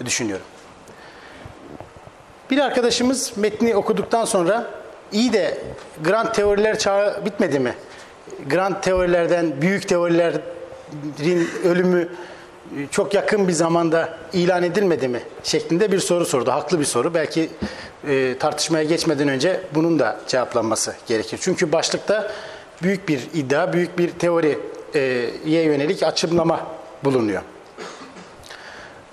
düşünüyorum. 0.05 0.45
Bir 2.51 2.57
arkadaşımız 2.57 3.37
metni 3.37 3.75
okuduktan 3.75 4.25
sonra 4.25 4.71
iyi 5.11 5.33
de 5.33 5.57
grand 6.03 6.33
teoriler 6.33 6.79
çağı 6.79 7.25
bitmedi 7.25 7.59
mi? 7.59 7.75
Grand 8.49 8.75
teorilerden 8.81 9.61
büyük 9.61 9.87
teorilerin 9.87 10.41
ölümü 11.63 12.09
çok 12.91 13.13
yakın 13.13 13.47
bir 13.47 13.53
zamanda 13.53 14.17
ilan 14.33 14.63
edilmedi 14.63 15.07
mi 15.07 15.21
şeklinde 15.43 15.91
bir 15.91 15.99
soru 15.99 16.25
sordu. 16.25 16.51
Haklı 16.51 16.79
bir 16.79 16.85
soru. 16.85 17.13
Belki 17.13 17.49
e, 18.07 18.37
tartışmaya 18.39 18.83
geçmeden 18.83 19.27
önce 19.27 19.61
bunun 19.75 19.99
da 19.99 20.19
cevaplanması 20.27 20.95
gerekir. 21.07 21.39
Çünkü 21.41 21.71
başlıkta 21.71 22.31
büyük 22.83 23.09
bir 23.09 23.27
iddia, 23.33 23.73
büyük 23.73 23.97
bir 23.97 24.09
teoriye 24.09 25.63
yönelik 25.63 26.03
açımlama 26.03 26.67
bulunuyor. 27.03 27.41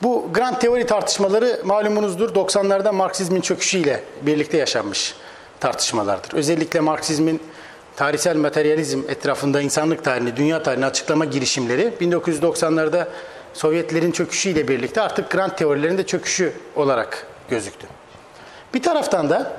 Bu 0.03 0.29
grand 0.35 0.57
teori 0.57 0.87
tartışmaları 0.87 1.61
malumunuzdur 1.65 2.35
90'larda 2.35 2.93
Marksizmin 2.93 3.41
çöküşüyle 3.41 4.03
birlikte 4.23 4.59
yaşanmış 4.59 5.15
tartışmalardır. 5.61 6.35
Özellikle 6.35 6.81
Marksizmin 6.81 7.41
tarihsel 7.97 8.37
materyalizm 8.37 9.01
etrafında 9.09 9.61
insanlık 9.61 10.05
tarihini, 10.05 10.37
dünya 10.37 10.63
tarihini 10.63 10.87
açıklama 10.87 11.25
girişimleri 11.25 11.93
1990'larda 12.01 13.07
Sovyetlerin 13.55 14.13
çöküşüyle 14.13 14.69
birlikte 14.69 15.01
artık 15.01 15.31
grand 15.31 15.51
teorilerin 15.51 15.99
de 15.99 16.07
çöküşü 16.07 16.53
olarak 16.77 17.27
gözüktü. 17.51 17.87
Bir 18.75 18.83
taraftan 18.83 19.31
da 19.31 19.53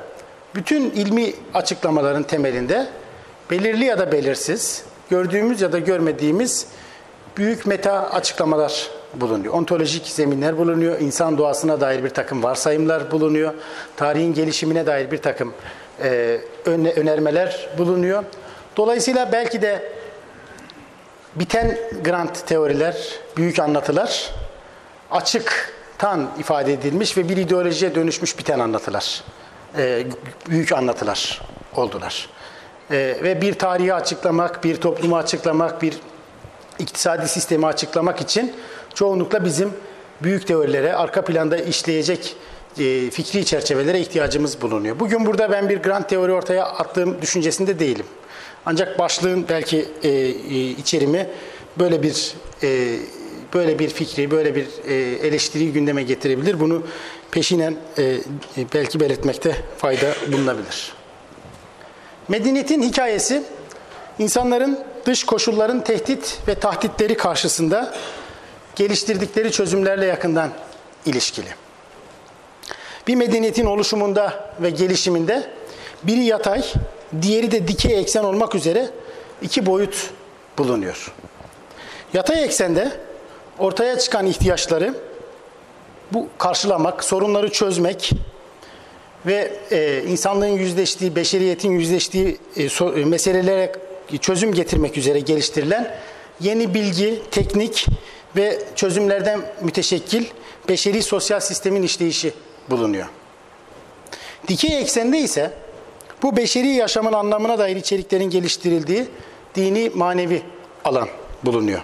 bütün 0.56 0.92
ilmi 0.92 1.34
açıklamaların 1.54 2.24
temelinde 2.24 2.88
belirli 3.52 3.86
ya 3.86 4.00
da 4.00 4.12
belirsiz, 4.12 4.86
gördüğümüz 5.10 5.62
ya 5.62 5.72
da 5.72 5.80
görmediğimiz 5.80 6.68
büyük 7.38 7.66
meta 7.66 8.10
açıklamalar 8.10 8.90
bulunuyor. 9.14 9.54
Ontolojik 9.54 10.08
zeminler 10.08 10.58
bulunuyor. 10.58 11.00
insan 11.00 11.38
doğasına 11.38 11.82
dair 11.82 12.04
bir 12.04 12.10
takım 12.10 12.44
varsayımlar 12.44 13.12
bulunuyor. 13.12 13.54
Tarihin 13.96 14.34
gelişimine 14.34 14.86
dair 14.86 15.12
bir 15.12 15.18
takım 15.18 15.54
e, 16.04 16.40
önermeler 16.96 17.70
bulunuyor. 17.78 18.24
Dolayısıyla 18.78 19.32
belki 19.32 19.62
de 19.62 19.92
biten 21.36 21.78
grand 22.04 22.36
teoriler, 22.36 22.98
büyük 23.38 23.60
anlatılar 23.60 24.34
açıktan 25.12 26.30
ifade 26.40 26.74
edilmiş 26.74 27.18
ve 27.18 27.30
bir 27.30 27.38
ideolojiye 27.38 27.96
dönüşmüş 27.96 28.38
biten 28.38 28.60
anlatılar. 28.60 29.24
E, 29.78 30.06
büyük 30.50 30.72
anlatılar 30.72 31.42
oldular. 31.76 32.30
E, 32.92 33.18
ve 33.24 33.42
bir 33.42 33.54
tarihi 33.54 33.94
açıklamak, 33.94 34.64
bir 34.64 34.76
toplumu 34.76 35.18
açıklamak, 35.18 35.82
bir 35.82 35.98
iktisadi 36.80 37.28
sistemi 37.28 37.66
açıklamak 37.66 38.22
için 38.22 38.54
çoğunlukla 38.94 39.46
bizim 39.46 39.74
büyük 40.24 40.48
teorilere, 40.48 40.96
arka 40.96 41.24
planda 41.24 41.58
işleyecek 41.58 42.36
e, 42.80 43.10
fikri 43.10 43.46
çerçevelere 43.46 44.00
ihtiyacımız 44.00 44.62
bulunuyor. 44.62 45.00
Bugün 45.00 45.26
burada 45.26 45.52
ben 45.52 45.70
bir 45.70 45.78
grand 45.78 46.04
teori 46.04 46.32
ortaya 46.32 46.66
attığım 46.66 47.22
düşüncesinde 47.22 47.80
değilim. 47.80 48.06
Ancak 48.66 49.00
başlığın 49.00 49.46
belki 49.50 49.86
e, 50.04 50.10
e, 50.10 50.70
içerimi 50.70 51.30
böyle 51.80 52.04
bir 52.04 52.34
e, 52.64 52.98
böyle 53.54 53.80
bir 53.80 53.90
fikri, 53.90 54.32
böyle 54.32 54.56
bir 54.56 54.68
e, 54.88 54.94
eleştiriyi 55.28 55.74
gündeme 55.74 56.04
getirebilir. 56.04 56.60
Bunu 56.60 56.84
peşinen 57.32 57.76
e, 57.98 58.18
belki 58.74 59.00
belirtmekte 59.00 59.56
fayda 59.78 60.14
bulunabilir. 60.32 60.94
Medeniyetin 62.28 62.82
hikayesi 62.82 63.44
insanların 64.20 64.80
dış 65.06 65.24
koşulların 65.24 65.84
tehdit 65.84 66.40
ve 66.48 66.56
tahditleri 66.56 67.18
karşısında 67.18 67.96
geliştirdikleri 68.76 69.52
çözümlerle 69.52 70.06
yakından 70.06 70.50
ilişkili. 71.06 71.50
Bir 73.08 73.16
medeniyetin 73.16 73.66
oluşumunda 73.66 74.54
ve 74.62 74.70
gelişiminde 74.70 75.50
biri 76.04 76.24
yatay, 76.24 76.64
diğeri 77.22 77.52
de 77.52 77.68
dikey 77.68 78.00
eksen 78.00 78.24
olmak 78.24 78.56
üzere 78.56 78.90
iki 79.42 79.66
boyut 79.66 80.12
bulunuyor. 80.58 81.14
Yatay 82.14 82.44
eksende 82.44 82.92
ortaya 83.60 84.00
çıkan 84.00 84.26
ihtiyaçları 84.26 84.94
bu 86.12 86.28
karşılamak, 86.38 87.04
sorunları 87.04 87.52
çözmek 87.52 88.12
ve 89.26 89.54
e, 89.72 90.04
insanlığın 90.08 90.48
yüzleştiği, 90.48 91.16
beşeriyetin 91.16 91.72
yüzleştiği 91.72 92.38
e, 92.56 92.66
so- 92.66 93.02
e, 93.02 93.06
meselelere 93.06 93.72
çözüm 94.22 94.54
getirmek 94.54 94.98
üzere 94.98 95.20
geliştirilen 95.20 95.96
yeni 96.40 96.74
bilgi, 96.74 97.22
teknik 97.32 97.86
ve 98.36 98.60
çözümlerden 98.76 99.42
müteşekkil 99.62 100.26
beşeri 100.70 101.04
sosyal 101.04 101.40
sistemin 101.40 101.84
işleyişi 101.84 102.34
bulunuyor. 102.70 103.06
Dikey 104.48 104.80
eksende 104.80 105.20
ise 105.20 105.52
bu 106.24 106.38
beşeri 106.38 106.68
yaşamın 106.68 107.14
anlamına 107.14 107.58
dair 107.58 107.76
içeriklerin 107.76 108.30
geliştirildiği 108.30 109.08
dini 109.56 109.92
manevi 109.94 110.42
alan 110.86 111.08
bulunuyor. 111.44 111.82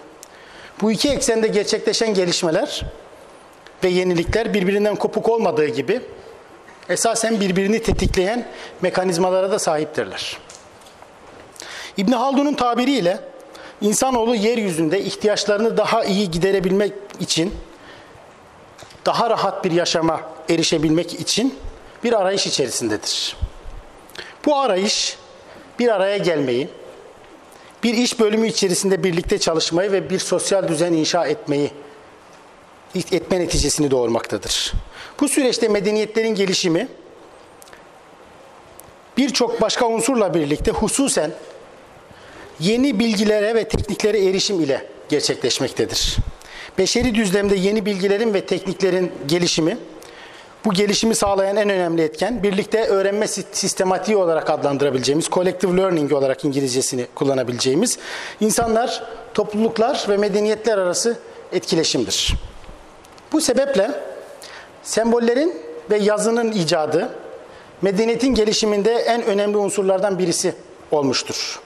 Bu 0.81 0.91
iki 0.91 1.10
eksende 1.10 1.48
gerçekleşen 1.48 2.13
gelişmeler 2.13 2.86
ve 3.84 3.88
yenilikler 3.88 4.53
birbirinden 4.53 4.96
kopuk 4.96 5.29
olmadığı 5.29 5.67
gibi 5.67 6.01
esasen 6.89 7.39
birbirini 7.39 7.81
tetikleyen 7.81 8.48
mekanizmalara 8.81 9.51
da 9.51 9.60
sahiptirler. 9.60 10.38
İbn 11.98 12.12
Haldun'un 12.12 12.53
tabiriyle 12.53 13.19
insanoğlu 13.81 14.36
yeryüzünde 14.36 15.01
ihtiyaçlarını 15.01 15.77
daha 15.77 16.03
iyi 16.03 16.31
giderebilmek 16.31 16.93
için 17.19 17.55
daha 19.05 19.29
rahat 19.29 19.65
bir 19.65 19.72
yaşama 19.72 20.22
erişebilmek 20.50 21.13
için 21.13 21.55
bir 22.03 22.22
arayış 22.22 22.48
içerisindedir. 22.48 23.36
Bu 24.50 24.58
arayış 24.58 25.18
bir 25.79 25.88
araya 25.88 26.18
gelmeyi, 26.18 26.68
bir 27.84 27.94
iş 27.94 28.20
bölümü 28.20 28.48
içerisinde 28.48 29.03
birlikte 29.03 29.39
çalışmayı 29.39 29.91
ve 29.91 30.10
bir 30.10 30.20
sosyal 30.20 30.68
düzen 30.68 30.94
inşa 30.94 31.27
etmeyi 31.27 31.72
etme 33.12 33.39
neticesini 33.39 33.91
doğurmaktadır. 33.91 34.74
Bu 35.20 35.29
süreçte 35.29 35.68
medeniyetlerin 35.68 36.36
gelişimi 36.36 36.88
birçok 39.18 39.62
başka 39.62 39.88
unsurla 39.88 40.34
birlikte 40.34 40.72
hususen 40.72 41.32
yeni 42.60 43.00
bilgilere 43.00 43.56
ve 43.56 43.68
tekniklere 43.68 44.25
erişim 44.25 44.60
ile 44.60 44.86
gerçekleşmektedir. 45.10 46.18
Beşeri 46.77 47.15
düzlemde 47.15 47.56
yeni 47.56 47.86
bilgilerin 47.86 48.34
ve 48.34 48.46
tekniklerin 48.46 49.12
gelişimi 49.27 49.77
bu 50.66 50.74
gelişimi 50.74 51.16
sağlayan 51.16 51.58
en 51.58 51.70
önemli 51.70 52.01
etken 52.01 52.44
birlikte 52.44 52.86
öğrenme 52.86 53.28
sistematiği 53.28 54.18
olarak 54.18 54.50
adlandırabileceğimiz, 54.50 55.25
collective 55.25 55.78
learning 55.78 56.13
olarak 56.13 56.46
İngilizcesini 56.46 57.08
kullanabileceğimiz 57.16 57.98
insanlar, 58.42 59.04
topluluklar 59.34 60.06
ve 60.10 60.18
medeniyetler 60.18 60.78
arası 60.78 61.18
etkileşimdir. 61.51 62.34
Bu 63.32 63.42
sebeple 63.42 63.92
sembollerin 64.84 65.62
ve 65.89 65.98
yazının 65.98 66.51
icadı 66.51 67.10
medeniyetin 67.82 68.34
gelişiminde 68.34 68.94
en 68.94 69.24
önemli 69.24 69.58
unsurlardan 69.58 70.20
birisi 70.20 70.54
olmuştur. 70.92 71.60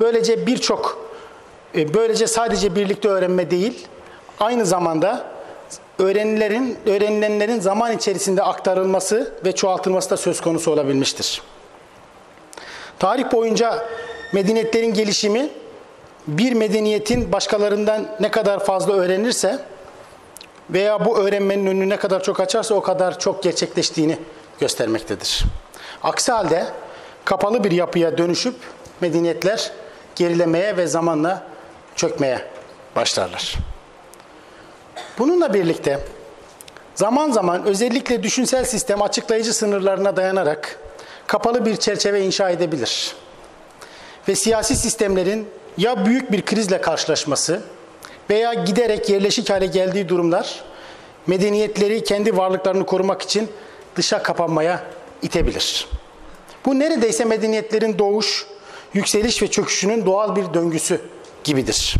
Böylece 0.00 0.46
birçok 0.46 1.08
e, 1.74 1.94
böylece 1.94 2.26
sadece 2.26 2.74
birlikte 2.76 3.08
öğrenme 3.08 3.50
değil, 3.50 3.86
aynı 4.40 4.66
zamanda 4.66 5.37
öğrenilerin, 5.98 6.78
öğrenilenlerin 6.86 7.60
zaman 7.60 7.92
içerisinde 7.92 8.42
aktarılması 8.42 9.34
ve 9.44 9.52
çoğaltılması 9.52 10.10
da 10.10 10.16
söz 10.16 10.40
konusu 10.40 10.70
olabilmiştir. 10.70 11.42
Tarih 12.98 13.32
boyunca 13.32 13.86
medeniyetlerin 14.32 14.94
gelişimi 14.94 15.48
bir 16.26 16.52
medeniyetin 16.52 17.32
başkalarından 17.32 18.16
ne 18.20 18.30
kadar 18.30 18.64
fazla 18.64 18.92
öğrenirse 18.92 19.58
veya 20.70 21.04
bu 21.04 21.18
öğrenmenin 21.18 21.66
önünü 21.66 21.88
ne 21.88 21.96
kadar 21.96 22.22
çok 22.22 22.40
açarsa 22.40 22.74
o 22.74 22.82
kadar 22.82 23.18
çok 23.18 23.42
gerçekleştiğini 23.42 24.18
göstermektedir. 24.60 25.44
Aksi 26.02 26.32
halde 26.32 26.66
kapalı 27.24 27.64
bir 27.64 27.70
yapıya 27.70 28.18
dönüşüp 28.18 28.54
medeniyetler 29.00 29.72
gerilemeye 30.16 30.76
ve 30.76 30.86
zamanla 30.86 31.42
çökmeye 31.96 32.40
başlarlar. 32.96 33.54
Bununla 35.18 35.54
birlikte 35.54 36.00
zaman 36.94 37.30
zaman 37.30 37.64
özellikle 37.64 38.22
düşünsel 38.22 38.64
sistem 38.64 39.02
açıklayıcı 39.02 39.54
sınırlarına 39.54 40.16
dayanarak 40.16 40.78
kapalı 41.26 41.66
bir 41.66 41.76
çerçeve 41.76 42.20
inşa 42.20 42.50
edebilir. 42.50 43.14
Ve 44.28 44.34
siyasi 44.34 44.76
sistemlerin 44.76 45.48
ya 45.78 46.06
büyük 46.06 46.32
bir 46.32 46.44
krizle 46.44 46.80
karşılaşması 46.80 47.62
veya 48.30 48.54
giderek 48.54 49.10
yerleşik 49.10 49.50
hale 49.50 49.66
geldiği 49.66 50.08
durumlar 50.08 50.64
medeniyetleri 51.26 52.04
kendi 52.04 52.36
varlıklarını 52.36 52.86
korumak 52.86 53.22
için 53.22 53.48
dışa 53.96 54.22
kapanmaya 54.22 54.82
itebilir. 55.22 55.88
Bu 56.64 56.78
neredeyse 56.78 57.24
medeniyetlerin 57.24 57.98
doğuş, 57.98 58.46
yükseliş 58.94 59.42
ve 59.42 59.50
çöküşünün 59.50 60.06
doğal 60.06 60.36
bir 60.36 60.54
döngüsü 60.54 61.00
gibidir. 61.44 61.96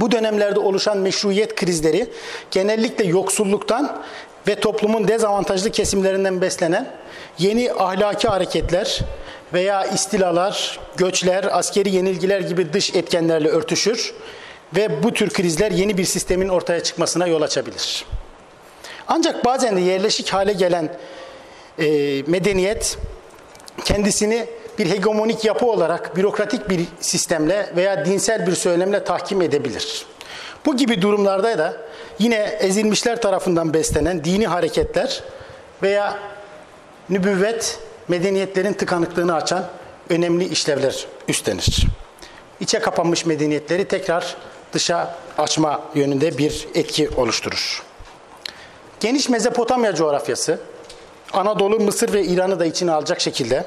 Bu 0.00 0.10
dönemlerde 0.12 0.60
oluşan 0.60 0.98
meşruiyet 0.98 1.54
krizleri 1.54 2.06
genellikle 2.50 3.04
yoksulluktan 3.04 4.02
ve 4.48 4.54
toplumun 4.54 5.08
dezavantajlı 5.08 5.70
kesimlerinden 5.70 6.40
beslenen 6.40 6.90
yeni 7.38 7.72
ahlaki 7.72 8.28
hareketler 8.28 9.00
veya 9.52 9.84
istilalar, 9.84 10.80
göçler, 10.96 11.58
askeri 11.58 11.94
yenilgiler 11.94 12.40
gibi 12.40 12.72
dış 12.72 12.94
etkenlerle 12.94 13.48
örtüşür 13.48 14.14
ve 14.76 15.02
bu 15.02 15.12
tür 15.12 15.30
krizler 15.30 15.70
yeni 15.70 15.98
bir 15.98 16.04
sistemin 16.04 16.48
ortaya 16.48 16.82
çıkmasına 16.82 17.26
yol 17.26 17.42
açabilir. 17.42 18.04
Ancak 19.08 19.44
bazen 19.44 19.76
de 19.76 19.80
yerleşik 19.80 20.28
hale 20.28 20.52
gelen 20.52 20.96
e, 21.78 21.86
medeniyet 22.26 22.98
kendisini 23.84 24.46
bir 24.78 24.90
hegemonik 24.90 25.44
yapı 25.44 25.66
olarak 25.66 26.16
bürokratik 26.16 26.70
bir 26.70 26.80
sistemle 27.00 27.72
veya 27.76 28.04
dinsel 28.04 28.46
bir 28.46 28.54
söylemle 28.54 29.04
tahkim 29.04 29.42
edebilir. 29.42 30.06
Bu 30.66 30.76
gibi 30.76 31.02
durumlarda 31.02 31.58
da 31.58 31.76
yine 32.18 32.36
ezilmişler 32.36 33.22
tarafından 33.22 33.74
beslenen 33.74 34.24
dini 34.24 34.46
hareketler 34.46 35.22
veya 35.82 36.18
nübüvvet 37.10 37.78
medeniyetlerin 38.08 38.72
tıkanıklığını 38.72 39.34
açan 39.34 39.64
önemli 40.10 40.44
işlevler 40.44 41.06
üstlenir. 41.28 41.86
İçe 42.60 42.78
kapanmış 42.78 43.26
medeniyetleri 43.26 43.84
tekrar 43.84 44.36
dışa 44.72 45.16
açma 45.38 45.82
yönünde 45.94 46.38
bir 46.38 46.68
etki 46.74 47.10
oluşturur. 47.16 47.82
Geniş 49.00 49.28
Mezopotamya 49.28 49.94
coğrafyası, 49.94 50.60
Anadolu, 51.32 51.80
Mısır 51.80 52.12
ve 52.12 52.24
İran'ı 52.24 52.60
da 52.60 52.66
içine 52.66 52.92
alacak 52.92 53.20
şekilde 53.20 53.66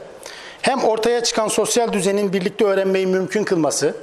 hem 0.61 0.83
ortaya 0.83 1.23
çıkan 1.23 1.47
sosyal 1.47 1.93
düzenin 1.93 2.33
birlikte 2.33 2.65
öğrenmeyi 2.65 3.07
mümkün 3.07 3.43
kılması, 3.43 3.95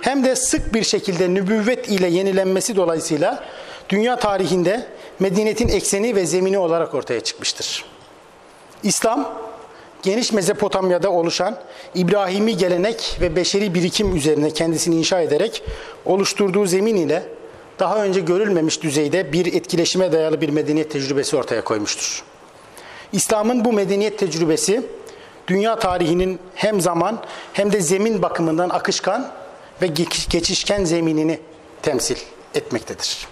hem 0.00 0.24
de 0.24 0.36
sık 0.36 0.74
bir 0.74 0.82
şekilde 0.82 1.34
nübüvvet 1.34 1.88
ile 1.88 2.06
yenilenmesi 2.06 2.76
dolayısıyla 2.76 3.44
dünya 3.88 4.18
tarihinde 4.18 4.86
medeniyetin 5.18 5.68
ekseni 5.68 6.16
ve 6.16 6.26
zemini 6.26 6.58
olarak 6.58 6.94
ortaya 6.94 7.20
çıkmıştır. 7.20 7.84
İslam, 8.82 9.34
geniş 10.02 10.32
Mezopotamya'da 10.32 11.10
oluşan 11.10 11.58
İbrahimi 11.94 12.56
gelenek 12.56 13.18
ve 13.20 13.36
beşeri 13.36 13.74
birikim 13.74 14.16
üzerine 14.16 14.50
kendisini 14.50 14.96
inşa 14.96 15.20
ederek 15.20 15.62
oluşturduğu 16.04 16.66
zemin 16.66 16.96
ile 16.96 17.22
daha 17.78 18.04
önce 18.04 18.20
görülmemiş 18.20 18.82
düzeyde 18.82 19.32
bir 19.32 19.54
etkileşime 19.54 20.12
dayalı 20.12 20.40
bir 20.40 20.48
medeniyet 20.48 20.90
tecrübesi 20.90 21.36
ortaya 21.36 21.64
koymuştur. 21.64 22.24
İslam'ın 23.12 23.64
bu 23.64 23.72
medeniyet 23.72 24.18
tecrübesi 24.18 24.82
dünya 25.46 25.78
tarihinin 25.78 26.38
hem 26.54 26.80
zaman 26.80 27.18
hem 27.52 27.72
de 27.72 27.80
zemin 27.80 28.22
bakımından 28.22 28.70
akışkan 28.70 29.30
ve 29.82 29.86
geçişken 30.30 30.84
zeminini 30.84 31.40
temsil 31.82 32.16
etmektedir. 32.54 33.26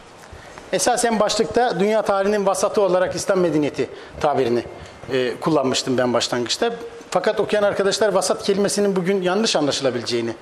Esasen 0.72 1.20
başlıkta 1.20 1.80
dünya 1.80 2.02
tarihinin 2.02 2.46
vasatı 2.46 2.80
olarak 2.82 3.14
İslam 3.14 3.40
medeniyeti 3.40 3.88
tabirini 4.20 4.64
e, 5.12 5.34
kullanmıştım 5.40 5.98
ben 5.98 6.12
başlangıçta. 6.12 6.74
Fakat 7.10 7.40
okuyan 7.40 7.62
arkadaşlar 7.62 8.08
vasat 8.08 8.42
kelimesinin 8.42 8.96
bugün 8.96 9.22
yanlış 9.22 9.56
anlaşılabileceğini, 9.56 10.34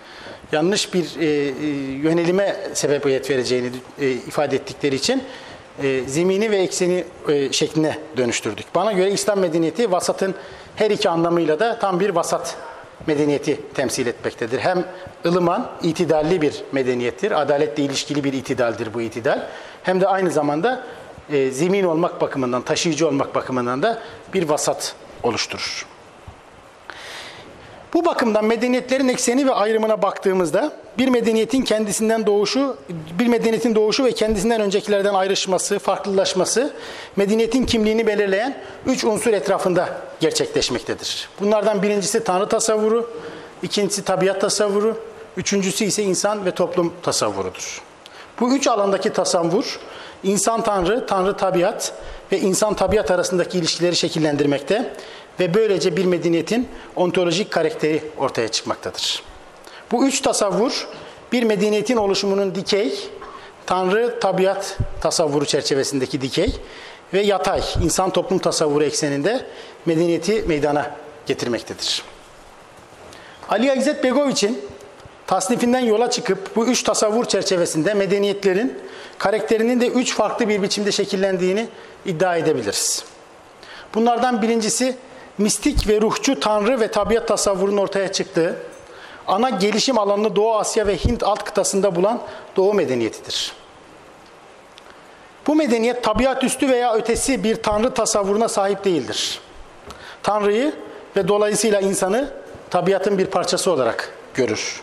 yanlış 0.52 0.94
bir 0.94 1.20
e, 1.20 1.26
e, 1.26 1.66
yönelime 2.02 2.56
sebebiyet 2.74 3.30
vereceğini 3.30 3.70
e, 4.00 4.10
ifade 4.10 4.56
ettikleri 4.56 4.94
için 4.94 5.22
e, 5.82 6.00
zemini 6.06 6.50
ve 6.50 6.56
ekseni 6.56 7.04
e, 7.28 7.52
şekline 7.52 7.98
dönüştürdük. 8.16 8.66
Bana 8.74 8.92
göre 8.92 9.10
İslam 9.10 9.38
medeniyeti 9.38 9.92
vasatın 9.92 10.34
her 10.80 10.90
iki 10.90 11.08
anlamıyla 11.08 11.60
da 11.60 11.78
tam 11.78 12.00
bir 12.00 12.10
vasat 12.10 12.56
medeniyeti 13.06 13.60
temsil 13.74 14.06
etmektedir. 14.06 14.58
Hem 14.58 14.84
ılıman, 15.26 15.70
itidalli 15.82 16.42
bir 16.42 16.62
medeniyettir. 16.72 17.40
Adaletle 17.40 17.82
ilişkili 17.82 18.24
bir 18.24 18.32
itidaldir 18.32 18.94
bu 18.94 19.00
itidal. 19.00 19.46
Hem 19.82 20.00
de 20.00 20.08
aynı 20.08 20.30
zamanda 20.30 20.84
e, 21.32 21.50
zemin 21.50 21.84
olmak 21.84 22.20
bakımından, 22.20 22.62
taşıyıcı 22.62 23.08
olmak 23.08 23.34
bakımından 23.34 23.82
da 23.82 23.98
bir 24.34 24.48
vasat 24.48 24.94
oluşturur. 25.22 25.86
Bu 27.94 28.04
bakımdan 28.04 28.44
medeniyetlerin 28.44 29.08
ekseni 29.08 29.46
ve 29.46 29.52
ayrımına 29.52 30.02
baktığımızda 30.02 30.72
bir 31.00 31.08
medeniyetin 31.08 31.62
kendisinden 31.62 32.26
doğuşu, 32.26 32.76
bir 33.18 33.26
medeniyetin 33.26 33.74
doğuşu 33.74 34.04
ve 34.04 34.12
kendisinden 34.12 34.60
öncekilerden 34.60 35.14
ayrışması, 35.14 35.78
farklılaşması 35.78 36.72
medeniyetin 37.16 37.66
kimliğini 37.66 38.06
belirleyen 38.06 38.56
üç 38.86 39.04
unsur 39.04 39.32
etrafında 39.32 39.88
gerçekleşmektedir. 40.20 41.28
Bunlardan 41.40 41.82
birincisi 41.82 42.24
Tanrı 42.24 42.48
tasavvuru, 42.48 43.10
ikincisi 43.62 44.04
tabiat 44.04 44.40
tasavvuru, 44.40 44.96
üçüncüsü 45.36 45.84
ise 45.84 46.02
insan 46.02 46.44
ve 46.44 46.50
toplum 46.50 46.92
tasavvurudur. 47.02 47.82
Bu 48.40 48.56
üç 48.56 48.66
alandaki 48.66 49.12
tasavvur, 49.12 49.80
insan 50.22 50.62
Tanrı, 50.62 51.06
Tanrı 51.06 51.36
tabiat 51.36 51.92
ve 52.32 52.38
insan 52.38 52.74
tabiat 52.74 53.10
arasındaki 53.10 53.58
ilişkileri 53.58 53.96
şekillendirmekte 53.96 54.92
ve 55.40 55.54
böylece 55.54 55.96
bir 55.96 56.04
medeniyetin 56.04 56.68
ontolojik 56.96 57.50
karakteri 57.50 58.02
ortaya 58.18 58.48
çıkmaktadır. 58.48 59.29
Bu 59.92 60.06
üç 60.06 60.20
tasavvur 60.20 60.88
bir 61.32 61.42
medeniyetin 61.42 61.96
oluşumunun 61.96 62.54
dikey, 62.54 63.10
Tanrı 63.66 64.20
tabiat 64.20 64.78
tasavvuru 65.00 65.44
çerçevesindeki 65.44 66.20
dikey 66.20 66.56
ve 67.14 67.20
yatay 67.20 67.62
insan 67.82 68.10
toplum 68.10 68.38
tasavvuru 68.38 68.84
ekseninde 68.84 69.46
medeniyeti 69.86 70.42
meydana 70.42 70.90
getirmektedir. 71.26 72.02
Ali 73.48 73.78
İzzet 73.78 74.04
Begoviç'in 74.04 74.60
tasnifinden 75.26 75.80
yola 75.80 76.10
çıkıp 76.10 76.56
bu 76.56 76.66
üç 76.66 76.82
tasavvur 76.82 77.24
çerçevesinde 77.24 77.94
medeniyetlerin 77.94 78.78
karakterinin 79.18 79.80
de 79.80 79.86
üç 79.86 80.14
farklı 80.14 80.48
bir 80.48 80.62
biçimde 80.62 80.92
şekillendiğini 80.92 81.68
iddia 82.06 82.36
edebiliriz. 82.36 83.04
Bunlardan 83.94 84.42
birincisi 84.42 84.96
mistik 85.38 85.88
ve 85.88 86.00
ruhçu 86.00 86.40
tanrı 86.40 86.80
ve 86.80 86.90
tabiat 86.90 87.28
tasavvurunun 87.28 87.76
ortaya 87.76 88.12
çıktığı, 88.12 88.56
ana 89.30 89.50
gelişim 89.50 89.98
alanını 89.98 90.36
Doğu 90.36 90.54
Asya 90.54 90.86
ve 90.86 90.96
Hint 90.96 91.22
alt 91.22 91.44
kıtasında 91.44 91.96
bulan 91.96 92.20
Doğu 92.56 92.74
medeniyetidir. 92.74 93.52
Bu 95.46 95.54
medeniyet 95.54 96.04
tabiat 96.04 96.44
üstü 96.44 96.68
veya 96.68 96.94
ötesi 96.94 97.44
bir 97.44 97.62
tanrı 97.62 97.94
tasavvuruna 97.94 98.48
sahip 98.48 98.84
değildir. 98.84 99.40
Tanrıyı 100.22 100.72
ve 101.16 101.28
dolayısıyla 101.28 101.80
insanı 101.80 102.30
tabiatın 102.70 103.18
bir 103.18 103.26
parçası 103.26 103.70
olarak 103.70 104.12
görür. 104.34 104.82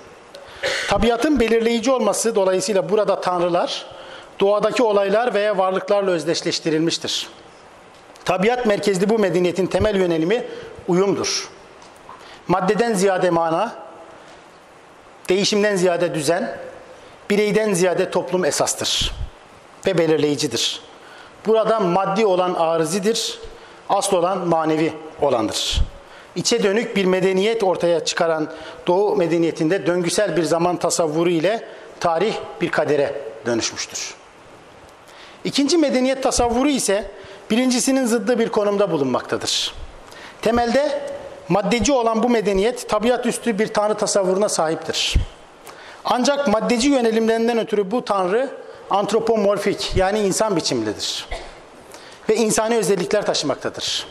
Tabiatın 0.87 1.39
belirleyici 1.39 1.91
olması 1.91 2.35
dolayısıyla 2.35 2.89
burada 2.89 3.21
tanrılar, 3.21 3.85
doğadaki 4.39 4.83
olaylar 4.83 5.33
veya 5.33 5.57
varlıklarla 5.57 6.11
özdeşleştirilmiştir. 6.11 7.29
Tabiat 8.25 8.65
merkezli 8.65 9.09
bu 9.09 9.19
medeniyetin 9.19 9.67
temel 9.67 9.95
yönelimi 9.95 10.47
uyumdur. 10.87 11.49
Maddeden 12.47 12.93
ziyade 12.93 13.29
mana, 13.29 13.86
değişimden 15.29 15.75
ziyade 15.75 16.13
düzen, 16.13 16.57
bireyden 17.29 17.73
ziyade 17.73 18.11
toplum 18.11 18.45
esastır 18.45 19.11
ve 19.85 19.97
belirleyicidir. 19.97 20.81
Burada 21.45 21.79
maddi 21.79 22.25
olan 22.25 22.53
arızidir, 22.53 23.39
asıl 23.89 24.17
olan 24.17 24.47
manevi 24.47 24.93
olandır. 25.21 25.81
İçe 26.35 26.63
dönük 26.63 26.95
bir 26.95 27.05
medeniyet 27.05 27.63
ortaya 27.63 28.05
çıkaran 28.05 28.51
Doğu 28.87 29.15
medeniyetinde 29.15 29.87
döngüsel 29.87 30.37
bir 30.37 30.43
zaman 30.43 30.77
tasavvuru 30.77 31.29
ile 31.29 31.67
tarih 31.99 32.33
bir 32.61 32.69
kadere 32.69 33.15
dönüşmüştür. 33.45 34.13
İkinci 35.43 35.77
medeniyet 35.77 36.23
tasavvuru 36.23 36.69
ise 36.69 37.11
birincisinin 37.51 38.05
zıddı 38.05 38.39
bir 38.39 38.49
konumda 38.49 38.91
bulunmaktadır. 38.91 39.73
Temelde 40.41 41.01
maddeci 41.49 41.91
olan 41.91 42.23
bu 42.23 42.29
medeniyet 42.29 42.89
tabiat 42.89 43.25
üstü 43.25 43.59
bir 43.59 43.67
tanrı 43.67 43.93
tasavvuruna 43.93 44.49
sahiptir. 44.49 45.15
Ancak 46.05 46.47
maddeci 46.47 46.89
yönelimlerinden 46.89 47.57
ötürü 47.57 47.91
bu 47.91 48.05
tanrı 48.05 48.49
antropomorfik 48.89 49.91
yani 49.95 50.19
insan 50.19 50.55
biçimlidir. 50.55 51.27
Ve 52.29 52.35
insani 52.35 52.75
özellikler 52.75 53.25
taşımaktadır. 53.25 54.07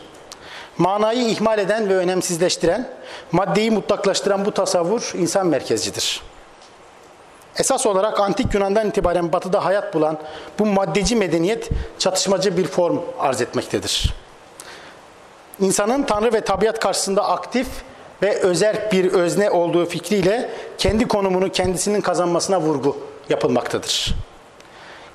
Manayı 0.77 1.27
ihmal 1.27 1.59
eden 1.59 1.89
ve 1.89 1.95
önemsizleştiren, 1.95 2.89
maddeyi 3.31 3.71
mutlaklaştıran 3.71 4.45
bu 4.45 4.51
tasavvur 4.51 5.11
insan 5.15 5.47
merkezcidir. 5.47 6.21
Esas 7.57 7.85
olarak 7.85 8.19
antik 8.19 8.53
Yunan'dan 8.53 8.87
itibaren 8.89 9.33
batıda 9.33 9.65
hayat 9.65 9.93
bulan 9.93 10.17
bu 10.59 10.65
maddeci 10.65 11.15
medeniyet 11.15 11.69
çatışmacı 11.99 12.57
bir 12.57 12.67
form 12.67 12.99
arz 13.19 13.41
etmektedir. 13.41 14.13
İnsanın 15.59 16.03
Tanrı 16.03 16.33
ve 16.33 16.41
tabiat 16.41 16.79
karşısında 16.79 17.27
aktif 17.27 17.67
ve 18.21 18.39
özel 18.39 18.89
bir 18.91 19.13
özne 19.13 19.51
olduğu 19.51 19.85
fikriyle 19.85 20.49
kendi 20.77 21.07
konumunu 21.07 21.51
kendisinin 21.51 22.01
kazanmasına 22.01 22.61
vurgu 22.61 22.97
yapılmaktadır. 23.29 24.15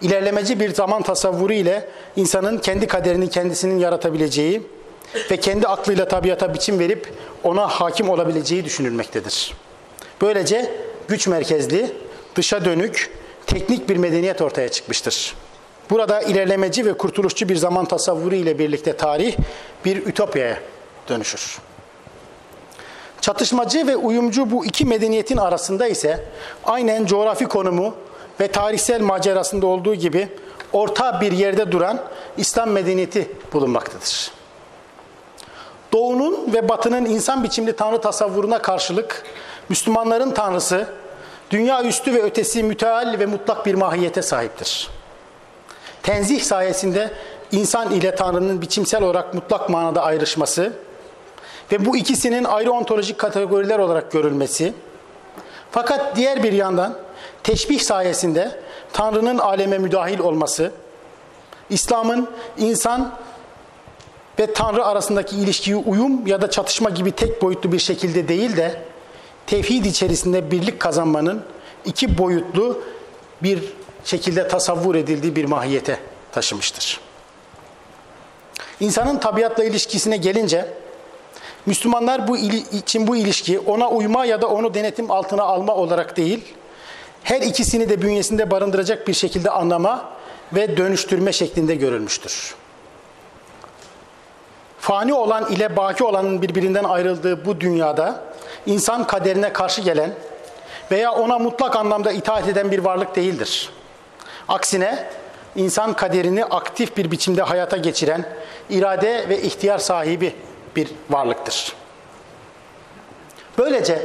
İlerlemeci 0.01 0.61
bir 0.61 0.75
zaman 0.75 1.03
tasavvuru 1.03 1.53
ile 1.53 1.89
insanın 2.17 2.59
kendi 2.59 2.87
kaderini 2.87 3.31
kendisinin 3.31 3.79
yaratabileceği 3.79 4.63
ve 5.31 5.37
kendi 5.37 5.67
aklıyla 5.67 6.09
tabiata 6.09 6.55
biçim 6.55 6.79
verip 6.79 7.13
ona 7.45 7.69
hakim 7.69 8.09
olabileceği 8.09 8.65
düşünülmektedir. 8.65 9.55
Böylece 10.21 10.71
güç 11.09 11.27
merkezli, 11.27 11.93
dışa 12.37 12.65
dönük, 12.65 13.11
teknik 13.47 13.89
bir 13.89 13.97
medeniyet 13.97 14.43
ortaya 14.43 14.69
çıkmıştır. 14.69 15.35
Burada 15.91 16.21
ilerlemeci 16.21 16.87
ve 16.87 16.93
kurtuluşçu 16.93 17.49
bir 17.49 17.57
zaman 17.57 17.85
tasavvuru 17.85 18.35
ile 18.35 18.59
birlikte 18.59 18.97
tarih 18.97 19.37
bir 19.85 20.07
ütopyaya 20.07 20.59
dönüşür. 21.09 21.59
Çatışmacı 23.21 23.87
ve 23.87 23.97
uyumcu 23.97 24.51
bu 24.51 24.65
iki 24.65 24.85
medeniyetin 24.85 25.37
arasında 25.37 25.87
ise 25.87 26.25
aynen 26.65 27.07
coğrafi 27.07 27.47
konumu 27.47 27.95
ve 28.41 28.49
tarihsel 28.49 29.01
macerasında 29.03 29.67
olduğu 29.67 29.95
gibi 29.95 30.29
orta 30.73 31.21
bir 31.21 31.33
yerde 31.33 31.73
duran 31.73 32.01
İslam 32.37 32.71
medeniyeti 32.71 33.31
bulunmaktadır. 33.53 34.31
Doğu'nun 35.93 36.53
ve 36.55 36.69
Batı'nın 36.69 37.05
insan 37.05 37.45
biçimli 37.45 37.77
tanrı 37.77 38.01
tasavvuruna 38.01 38.63
karşılık 38.63 39.25
Müslümanların 39.69 40.31
tanrısı 40.31 40.87
dünya 41.51 41.83
üstü 41.83 42.15
ve 42.15 42.23
ötesi 42.23 42.63
müteal 42.63 43.17
ve 43.19 43.27
mutlak 43.27 43.67
bir 43.67 43.75
mahiyete 43.75 44.23
sahiptir. 44.23 44.91
Tenzih 46.03 46.41
sayesinde 46.41 47.11
insan 47.53 47.91
ile 47.91 48.15
Tanrı'nın 48.15 48.63
biçimsel 48.63 49.03
olarak 49.03 49.35
mutlak 49.35 49.71
manada 49.71 50.03
ayrışması 50.03 50.73
ve 51.73 51.87
bu 51.87 51.97
ikisinin 51.97 52.45
ayrı 52.45 52.73
ontolojik 52.73 53.19
kategoriler 53.19 53.79
olarak 53.79 54.13
görülmesi, 54.13 54.75
fakat 55.71 56.17
diğer 56.17 56.43
bir 56.43 56.53
yandan 56.53 56.99
teşbih 57.43 57.81
sayesinde 57.81 58.61
Tanrı'nın 58.93 59.39
aleme 59.39 59.79
müdahil 59.79 60.19
olması, 60.19 60.73
İslam'ın 61.71 62.29
insan 62.59 63.13
ve 64.39 64.53
Tanrı 64.53 64.87
arasındaki 64.87 65.37
ilişkiyi 65.37 65.77
uyum 65.77 66.27
ya 66.27 66.43
da 66.43 66.51
çatışma 66.51 66.91
gibi 66.91 67.13
tek 67.13 67.43
boyutlu 67.43 67.73
bir 67.73 67.79
şekilde 67.79 68.29
değil 68.29 68.57
de 68.57 68.83
tevhid 69.47 69.85
içerisinde 69.85 70.51
birlik 70.51 70.81
kazanmanın 70.81 71.43
iki 71.85 72.19
boyutlu 72.19 72.83
bir 73.43 73.63
şekilde 74.05 74.49
tasavvur 74.49 74.95
edildiği 74.95 75.37
bir 75.37 75.45
mahiyete 75.45 75.99
taşımıştır. 76.33 77.01
İnsanın 78.81 79.19
tabiatla 79.19 79.65
ilişkisine 79.65 80.17
gelince 80.17 80.69
Müslümanlar 81.67 82.29
bu 82.29 82.39
için 82.73 83.07
bu 83.07 83.17
ilişki 83.17 83.59
ona 83.59 83.89
uyma 83.89 84.25
ya 84.25 84.43
da 84.43 84.49
onu 84.49 84.75
denetim 84.75 85.11
altına 85.11 85.43
alma 85.43 85.75
olarak 85.75 86.17
değil, 86.17 86.55
her 87.25 87.41
ikisini 87.41 87.89
de 87.89 88.03
bünyesinde 88.03 88.51
barındıracak 88.51 89.09
bir 89.09 89.15
şekilde 89.15 89.51
anlama 89.51 90.13
ve 90.53 90.77
dönüştürme 90.77 91.33
şeklinde 91.33 91.75
görülmüştür. 91.75 92.55
Fani 94.79 95.15
olan 95.15 95.53
ile 95.53 95.77
baki 95.77 96.05
olanın 96.05 96.43
birbirinden 96.43 96.85
ayrıldığı 96.85 97.47
bu 97.47 97.61
dünyada 97.61 98.23
insan 98.67 99.07
kaderine 99.07 99.53
karşı 99.53 99.81
gelen 99.81 100.15
veya 100.91 101.13
ona 101.13 101.39
mutlak 101.39 101.77
anlamda 101.77 102.13
itaat 102.13 102.49
eden 102.49 102.71
bir 102.71 102.79
varlık 102.79 103.17
değildir. 103.17 103.71
Aksine 104.49 105.09
insan 105.57 105.93
kaderini 105.93 106.45
aktif 106.45 106.97
bir 106.97 107.11
biçimde 107.11 107.43
hayata 107.43 107.77
geçiren, 107.77 108.25
irade 108.71 109.29
ve 109.29 109.43
ihtiyar 109.43 109.79
sahibi 109.79 110.35
bir 110.77 110.89
varlıktır. 111.11 111.73
Böylece 113.59 114.03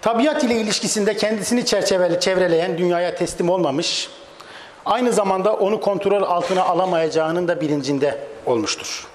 tabiat 0.00 0.44
ile 0.44 0.54
ilişkisinde 0.54 1.16
kendisini 1.16 1.66
çerçeveli 1.66 2.20
çevreleyen 2.20 2.78
dünyaya 2.78 3.14
teslim 3.14 3.50
olmamış, 3.50 4.08
aynı 4.86 5.12
zamanda 5.12 5.54
onu 5.54 5.80
kontrol 5.80 6.22
altına 6.22 6.64
alamayacağının 6.64 7.48
da 7.48 7.60
bilincinde 7.60 8.18
olmuştur. 8.46 9.06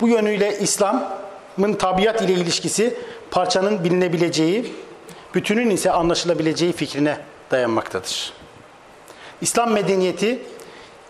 Bu 0.00 0.08
yönüyle 0.08 0.58
İslam'ın 0.58 1.74
tabiat 1.74 2.22
ile 2.22 2.32
ilişkisi 2.32 2.96
parçanın 3.30 3.84
bilinebileceği, 3.84 4.74
bütünün 5.34 5.70
ise 5.70 5.92
anlaşılabileceği 5.92 6.72
fikrine 6.72 7.18
dayanmaktadır. 7.50 8.41
İslam 9.42 9.72
medeniyeti 9.72 10.38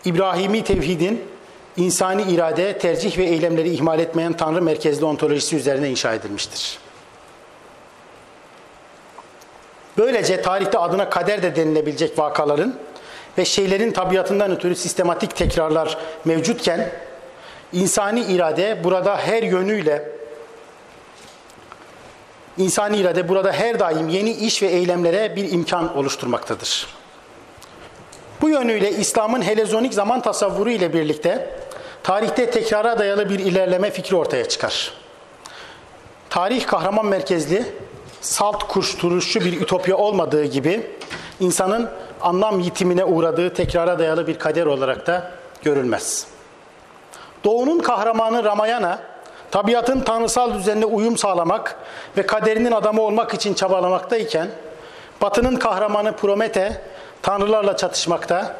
İbrahimi 0.05 0.63
tevhidin 0.63 1.25
insani 1.77 2.21
irade, 2.21 2.77
tercih 2.77 3.17
ve 3.17 3.23
eylemleri 3.23 3.69
ihmal 3.69 3.99
etmeyen 3.99 4.33
Tanrı 4.33 4.61
merkezli 4.61 5.05
ontolojisi 5.05 5.55
üzerine 5.55 5.89
inşa 5.89 6.13
edilmiştir. 6.13 6.77
Böylece 9.97 10.41
tarihte 10.41 10.77
adına 10.77 11.09
kader 11.09 11.43
de 11.43 11.55
denilebilecek 11.55 12.19
vakaların 12.19 12.75
ve 13.37 13.45
şeylerin 13.45 13.91
tabiatından 13.91 14.51
ötürü 14.51 14.75
sistematik 14.75 15.35
tekrarlar 15.35 15.97
mevcutken 16.25 16.91
insani 17.73 18.21
irade 18.21 18.83
burada 18.83 19.17
her 19.17 19.43
yönüyle 19.43 20.11
insani 22.57 22.97
irade 22.97 23.29
burada 23.29 23.51
her 23.51 23.79
daim 23.79 24.09
yeni 24.09 24.31
iş 24.31 24.61
ve 24.61 24.67
eylemlere 24.67 25.35
bir 25.35 25.51
imkan 25.51 25.97
oluşturmaktadır. 25.97 27.02
Bu 28.43 28.49
yönüyle 28.49 28.91
İslam'ın 28.91 29.41
helezonik 29.41 29.93
zaman 29.93 30.21
tasavvuru 30.21 30.69
ile 30.69 30.93
birlikte 30.93 31.49
tarihte 32.03 32.51
tekrara 32.51 32.99
dayalı 32.99 33.29
bir 33.29 33.39
ilerleme 33.39 33.91
fikri 33.91 34.15
ortaya 34.15 34.49
çıkar. 34.49 34.93
Tarih 36.29 36.67
kahraman 36.67 37.05
merkezli, 37.05 37.65
salt 38.21 38.63
kurşturuşçu 38.63 39.39
bir 39.39 39.61
ütopya 39.61 39.97
olmadığı 39.97 40.45
gibi 40.45 40.91
insanın 41.39 41.89
anlam 42.21 42.59
yitimine 42.59 43.05
uğradığı 43.05 43.53
tekrara 43.53 43.99
dayalı 43.99 44.27
bir 44.27 44.39
kader 44.39 44.65
olarak 44.65 45.07
da 45.07 45.31
görülmez. 45.61 46.27
Doğunun 47.43 47.79
kahramanı 47.79 48.43
Ramayana, 48.43 48.99
tabiatın 49.51 49.99
tanrısal 49.99 50.53
düzenine 50.53 50.85
uyum 50.85 51.17
sağlamak 51.17 51.75
ve 52.17 52.25
kaderinin 52.25 52.71
adamı 52.71 53.01
olmak 53.01 53.33
için 53.33 53.53
çabalamaktayken, 53.53 54.47
Batı'nın 55.21 55.55
kahramanı 55.55 56.15
Promete, 56.15 56.81
tanrılarla 57.23 57.77
çatışmakta 57.77 58.55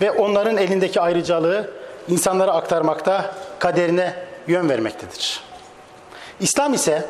ve 0.00 0.10
onların 0.10 0.56
elindeki 0.56 1.00
ayrıcalığı 1.00 1.70
insanlara 2.08 2.52
aktarmakta, 2.52 3.34
kaderine 3.58 4.14
yön 4.46 4.68
vermektedir. 4.68 5.40
İslam 6.40 6.74
ise 6.74 7.04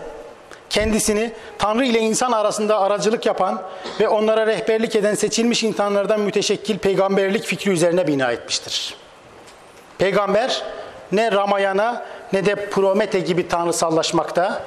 kendisini 0.70 1.32
Tanrı 1.58 1.84
ile 1.84 1.98
insan 1.98 2.32
arasında 2.32 2.80
aracılık 2.80 3.26
yapan 3.26 3.62
ve 4.00 4.08
onlara 4.08 4.46
rehberlik 4.46 4.96
eden 4.96 5.14
seçilmiş 5.14 5.62
insanlardan 5.62 6.20
müteşekkil 6.20 6.78
peygamberlik 6.78 7.44
fikri 7.44 7.70
üzerine 7.70 8.06
bina 8.06 8.32
etmiştir. 8.32 8.94
Peygamber 9.98 10.62
ne 11.12 11.32
Ramayana 11.32 12.04
ne 12.32 12.46
de 12.46 12.70
Promete 12.70 13.20
gibi 13.20 13.48
tanrısallaşmakta, 13.48 14.62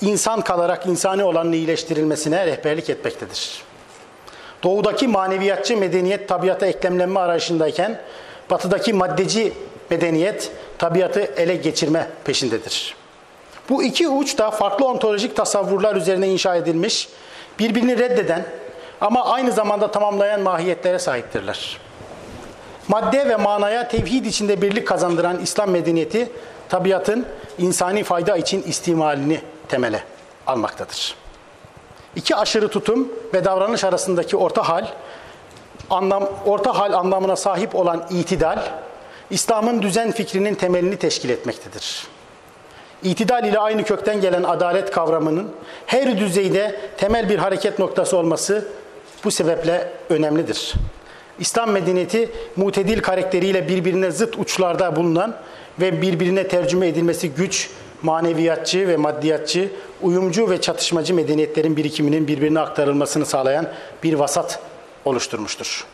insan 0.00 0.40
kalarak 0.40 0.86
insani 0.86 1.24
olanın 1.24 1.52
iyileştirilmesine 1.52 2.46
rehberlik 2.46 2.90
etmektedir. 2.90 3.62
Doğudaki 4.64 5.08
maneviyatçı 5.08 5.76
medeniyet 5.76 6.28
tabiata 6.28 6.66
eklemlenme 6.66 7.20
arayışındayken, 7.20 8.00
batıdaki 8.50 8.92
maddeci 8.92 9.52
medeniyet 9.90 10.52
tabiatı 10.78 11.20
ele 11.20 11.56
geçirme 11.56 12.08
peşindedir. 12.24 12.94
Bu 13.68 13.82
iki 13.82 14.08
uç 14.08 14.38
da 14.38 14.50
farklı 14.50 14.86
ontolojik 14.86 15.36
tasavvurlar 15.36 15.96
üzerine 15.96 16.28
inşa 16.28 16.56
edilmiş, 16.56 17.08
birbirini 17.58 17.98
reddeden 17.98 18.44
ama 19.00 19.24
aynı 19.24 19.52
zamanda 19.52 19.90
tamamlayan 19.90 20.40
mahiyetlere 20.40 20.98
sahiptirler. 20.98 21.78
Madde 22.88 23.28
ve 23.28 23.36
manaya 23.36 23.88
tevhid 23.88 24.24
içinde 24.24 24.62
birlik 24.62 24.88
kazandıran 24.88 25.40
İslam 25.40 25.70
medeniyeti, 25.70 26.28
tabiatın 26.68 27.26
insani 27.58 28.04
fayda 28.04 28.36
için 28.36 28.62
istimalini 28.62 29.40
temele 29.68 30.04
almaktadır. 30.46 31.23
İki 32.16 32.36
aşırı 32.36 32.68
tutum 32.68 33.08
ve 33.34 33.44
davranış 33.44 33.84
arasındaki 33.84 34.36
orta 34.36 34.68
hal, 34.68 34.86
anlam, 35.90 36.28
orta 36.46 36.78
hal 36.78 36.92
anlamına 36.92 37.36
sahip 37.36 37.74
olan 37.74 38.06
itidal, 38.10 38.58
İslam'ın 39.30 39.82
düzen 39.82 40.12
fikrinin 40.12 40.54
temelini 40.54 40.96
teşkil 40.96 41.28
etmektedir. 41.28 42.06
İtidal 43.02 43.44
ile 43.44 43.58
aynı 43.58 43.84
kökten 43.84 44.20
gelen 44.20 44.42
adalet 44.42 44.90
kavramının 44.90 45.52
her 45.86 46.18
düzeyde 46.18 46.80
temel 46.96 47.28
bir 47.28 47.38
hareket 47.38 47.78
noktası 47.78 48.16
olması 48.16 48.68
bu 49.24 49.30
sebeple 49.30 49.92
önemlidir. 50.10 50.74
İslam 51.38 51.70
medeniyeti 51.70 52.30
mutedil 52.56 53.02
karakteriyle 53.02 53.68
birbirine 53.68 54.10
zıt 54.10 54.38
uçlarda 54.38 54.96
bulunan 54.96 55.36
ve 55.80 56.02
birbirine 56.02 56.48
tercüme 56.48 56.88
edilmesi 56.88 57.30
güç, 57.30 57.70
maneviyatçı 58.04 58.88
ve 58.88 58.96
maddiyatçı, 58.96 59.68
uyumcu 60.02 60.50
ve 60.50 60.60
çatışmacı 60.60 61.14
medeniyetlerin 61.14 61.76
birikiminin 61.76 62.28
birbirine 62.28 62.60
aktarılmasını 62.60 63.26
sağlayan 63.26 63.66
bir 64.02 64.14
vasat 64.14 64.58
oluşturmuştur. 65.04 65.86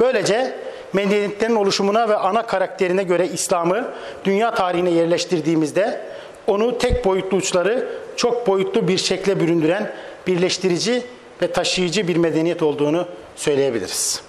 Böylece 0.00 0.56
medeniyetlerin 0.92 1.54
oluşumuna 1.54 2.08
ve 2.08 2.16
ana 2.16 2.46
karakterine 2.46 3.02
göre 3.02 3.28
İslam'ı 3.28 3.88
dünya 4.24 4.54
tarihine 4.54 4.90
yerleştirdiğimizde 4.90 6.00
onu 6.46 6.78
tek 6.78 7.04
boyutlu 7.04 7.36
uçları 7.36 7.88
çok 8.16 8.46
boyutlu 8.46 8.88
bir 8.88 8.98
şekle 8.98 9.40
büründüren 9.40 9.92
birleştirici 10.26 11.02
ve 11.42 11.52
taşıyıcı 11.52 12.08
bir 12.08 12.16
medeniyet 12.16 12.62
olduğunu 12.62 13.08
söyleyebiliriz. 13.36 14.22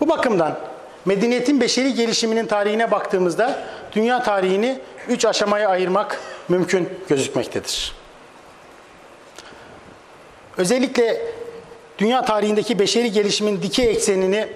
Bu 0.00 0.08
bakımdan 0.08 0.58
medeniyetin 1.04 1.60
beşeri 1.60 1.94
gelişiminin 1.94 2.46
tarihine 2.46 2.90
baktığımızda 2.90 3.62
dünya 3.92 4.22
tarihini 4.22 4.78
üç 5.08 5.24
aşamaya 5.24 5.68
ayırmak 5.68 6.20
mümkün 6.48 6.88
gözükmektedir. 7.08 7.94
Özellikle 10.58 11.22
dünya 11.98 12.24
tarihindeki 12.24 12.78
beşeri 12.78 13.12
gelişimin 13.12 13.62
dikey 13.62 13.90
eksenini 13.90 14.48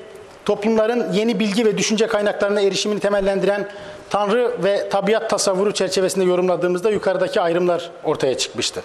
toplumların 0.44 1.12
yeni 1.12 1.40
bilgi 1.40 1.66
ve 1.66 1.78
düşünce 1.78 2.06
kaynaklarına 2.06 2.60
erişimini 2.60 3.00
temellendiren 3.00 3.68
Tanrı 4.10 4.64
ve 4.64 4.88
tabiat 4.88 5.30
tasavvuru 5.30 5.74
çerçevesinde 5.74 6.24
yorumladığımızda 6.24 6.90
yukarıdaki 6.90 7.40
ayrımlar 7.40 7.90
ortaya 8.04 8.38
çıkmıştı. 8.38 8.82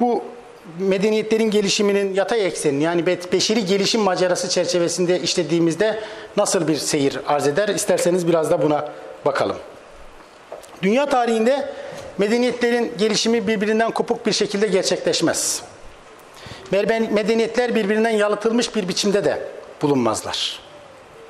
Bu 0.00 0.24
medeniyetlerin 0.78 1.50
gelişiminin 1.50 2.14
yatay 2.14 2.46
eksenini 2.46 2.82
yani 2.82 3.06
beşeri 3.06 3.64
gelişim 3.64 4.00
macerası 4.00 4.48
çerçevesinde 4.48 5.20
işlediğimizde 5.20 6.00
nasıl 6.36 6.68
bir 6.68 6.76
seyir 6.76 7.20
arz 7.26 7.48
eder? 7.48 7.68
İsterseniz 7.68 8.28
biraz 8.28 8.50
da 8.50 8.62
buna 8.62 8.88
bakalım. 9.24 9.56
Dünya 10.82 11.06
tarihinde 11.06 11.72
medeniyetlerin 12.18 12.92
gelişimi 12.98 13.46
birbirinden 13.46 13.90
kopuk 13.90 14.26
bir 14.26 14.32
şekilde 14.32 14.66
gerçekleşmez. 14.66 15.62
Medeniyetler 17.10 17.74
birbirinden 17.74 18.10
yalıtılmış 18.10 18.76
bir 18.76 18.88
biçimde 18.88 19.24
de 19.24 19.38
bulunmazlar. 19.82 20.60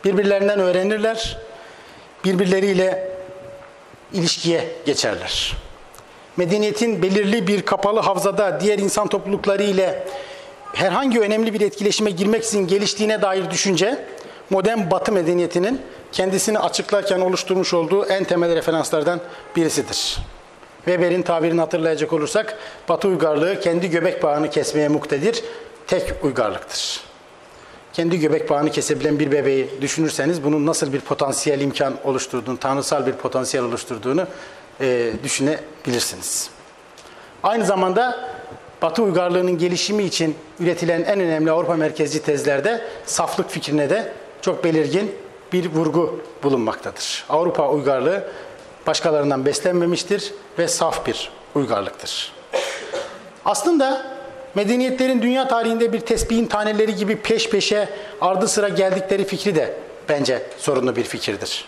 Birbirlerinden 0.05 0.61
öğrenirler, 0.61 1.39
birbirleriyle 2.25 3.09
ilişkiye 4.13 4.69
geçerler. 4.87 5.57
Medeniyetin 6.37 7.03
belirli 7.03 7.47
bir 7.47 7.63
kapalı 7.63 8.01
havzada 8.01 8.61
diğer 8.61 8.79
insan 8.79 9.09
toplulukları 9.09 9.63
ile 9.63 10.07
herhangi 10.75 11.21
önemli 11.21 11.55
bir 11.55 11.61
etkileşime 11.61 12.11
girmeksizin 12.11 12.67
geliştiğine 12.67 13.23
dair 13.23 13.51
düşünce 13.51 14.05
modern 14.51 14.91
batı 14.91 15.13
medeniyetinin 15.13 15.81
kendisini 16.13 16.59
açıklarken 16.59 17.21
oluşturmuş 17.21 17.75
olduğu 17.75 18.07
en 18.07 18.25
temel 18.25 18.55
referanslardan 18.55 19.21
birisidir. 19.57 20.19
Weber'in 20.85 21.23
tabirini 21.23 21.61
hatırlayacak 21.61 22.13
olursak 22.13 22.59
batı 22.89 23.09
uygarlığı 23.09 23.61
kendi 23.61 23.91
göbek 23.91 24.23
bağını 24.23 24.51
kesmeye 24.51 24.89
muktedir, 24.89 25.45
tek 25.87 26.25
uygarlıktır 26.25 27.11
kendi 27.93 28.21
göbek 28.21 28.51
bağını 28.51 28.71
kesebilen 28.71 29.19
bir 29.19 29.33
bebeği 29.33 29.71
düşünürseniz 29.81 30.45
bunun 30.45 30.67
nasıl 30.67 30.93
bir 30.93 31.01
potansiyel 31.01 31.61
imkan 31.61 31.95
oluşturduğunu, 32.05 32.59
tanrısal 32.59 33.07
bir 33.07 33.13
potansiyel 33.13 33.67
oluşturduğunu 33.67 34.27
e, 34.81 35.13
düşünebilirsiniz. 35.25 36.51
Aynı 37.43 37.65
zamanda 37.65 38.31
Batı 38.83 39.03
uygarlığının 39.03 39.59
gelişimi 39.59 40.03
için 40.03 40.37
üretilen 40.61 41.03
en 41.03 41.21
önemli 41.21 41.51
Avrupa 41.51 41.77
merkezci 41.77 42.23
tezlerde 42.23 42.81
saflık 43.07 43.51
fikrine 43.51 43.91
de 43.91 44.13
çok 44.43 44.65
belirgin 44.65 45.15
bir 45.53 45.71
vurgu 45.71 46.21
bulunmaktadır. 46.43 47.25
Avrupa 47.29 47.71
uygarlığı 47.71 48.25
başkalarından 48.87 49.47
beslenmemiştir 49.47 50.33
ve 50.59 50.69
saf 50.69 51.07
bir 51.07 51.31
uygarlıktır. 51.55 52.33
Aslında 53.45 54.07
medeniyetlerin 54.55 55.23
dünya 55.23 55.49
tarihinde 55.49 55.93
bir 55.93 56.01
tesbihin 56.01 56.47
taneleri 56.47 56.95
gibi 56.95 57.17
peş 57.17 57.51
peşe 57.51 57.89
ardı 58.21 58.49
sıra 58.49 58.69
geldikleri 58.69 59.25
fikri 59.25 59.55
de 59.55 59.75
bence 60.09 60.43
sorunlu 60.59 60.97
bir 60.97 61.05
fikirdir. 61.05 61.65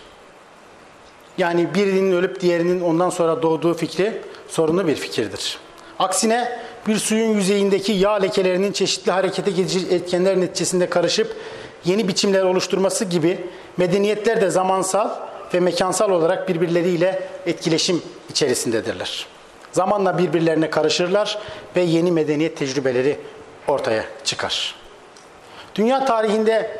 Yani 1.37 1.73
birinin 1.75 2.11
ölüp 2.11 2.41
diğerinin 2.41 2.81
ondan 2.81 3.09
sonra 3.09 3.41
doğduğu 3.41 3.73
fikri 3.73 4.21
sorunlu 4.47 4.87
bir 4.87 4.95
fikirdir. 4.95 5.57
Aksine 5.99 6.59
bir 6.87 6.95
suyun 6.95 7.29
yüzeyindeki 7.29 7.91
yağ 7.91 8.13
lekelerinin 8.13 8.71
çeşitli 8.71 9.11
harekete 9.11 9.51
geçici 9.51 9.95
etkenler 9.95 10.39
neticesinde 10.39 10.89
karışıp 10.89 11.35
yeni 11.85 12.07
biçimler 12.07 12.43
oluşturması 12.43 13.05
gibi 13.05 13.47
medeniyetler 13.77 14.41
de 14.41 14.49
zamansal 14.49 15.09
ve 15.53 15.59
mekansal 15.59 16.09
olarak 16.09 16.49
birbirleriyle 16.49 17.27
etkileşim 17.45 18.01
içerisindedirler. 18.29 19.27
Zamanla 19.71 20.17
birbirlerine 20.17 20.69
karışırlar 20.69 21.39
ve 21.75 21.81
yeni 21.81 22.11
medeniyet 22.11 22.57
tecrübeleri 22.57 23.17
ortaya 23.67 24.03
çıkar. 24.23 24.75
Dünya 25.75 26.05
tarihinde 26.05 26.77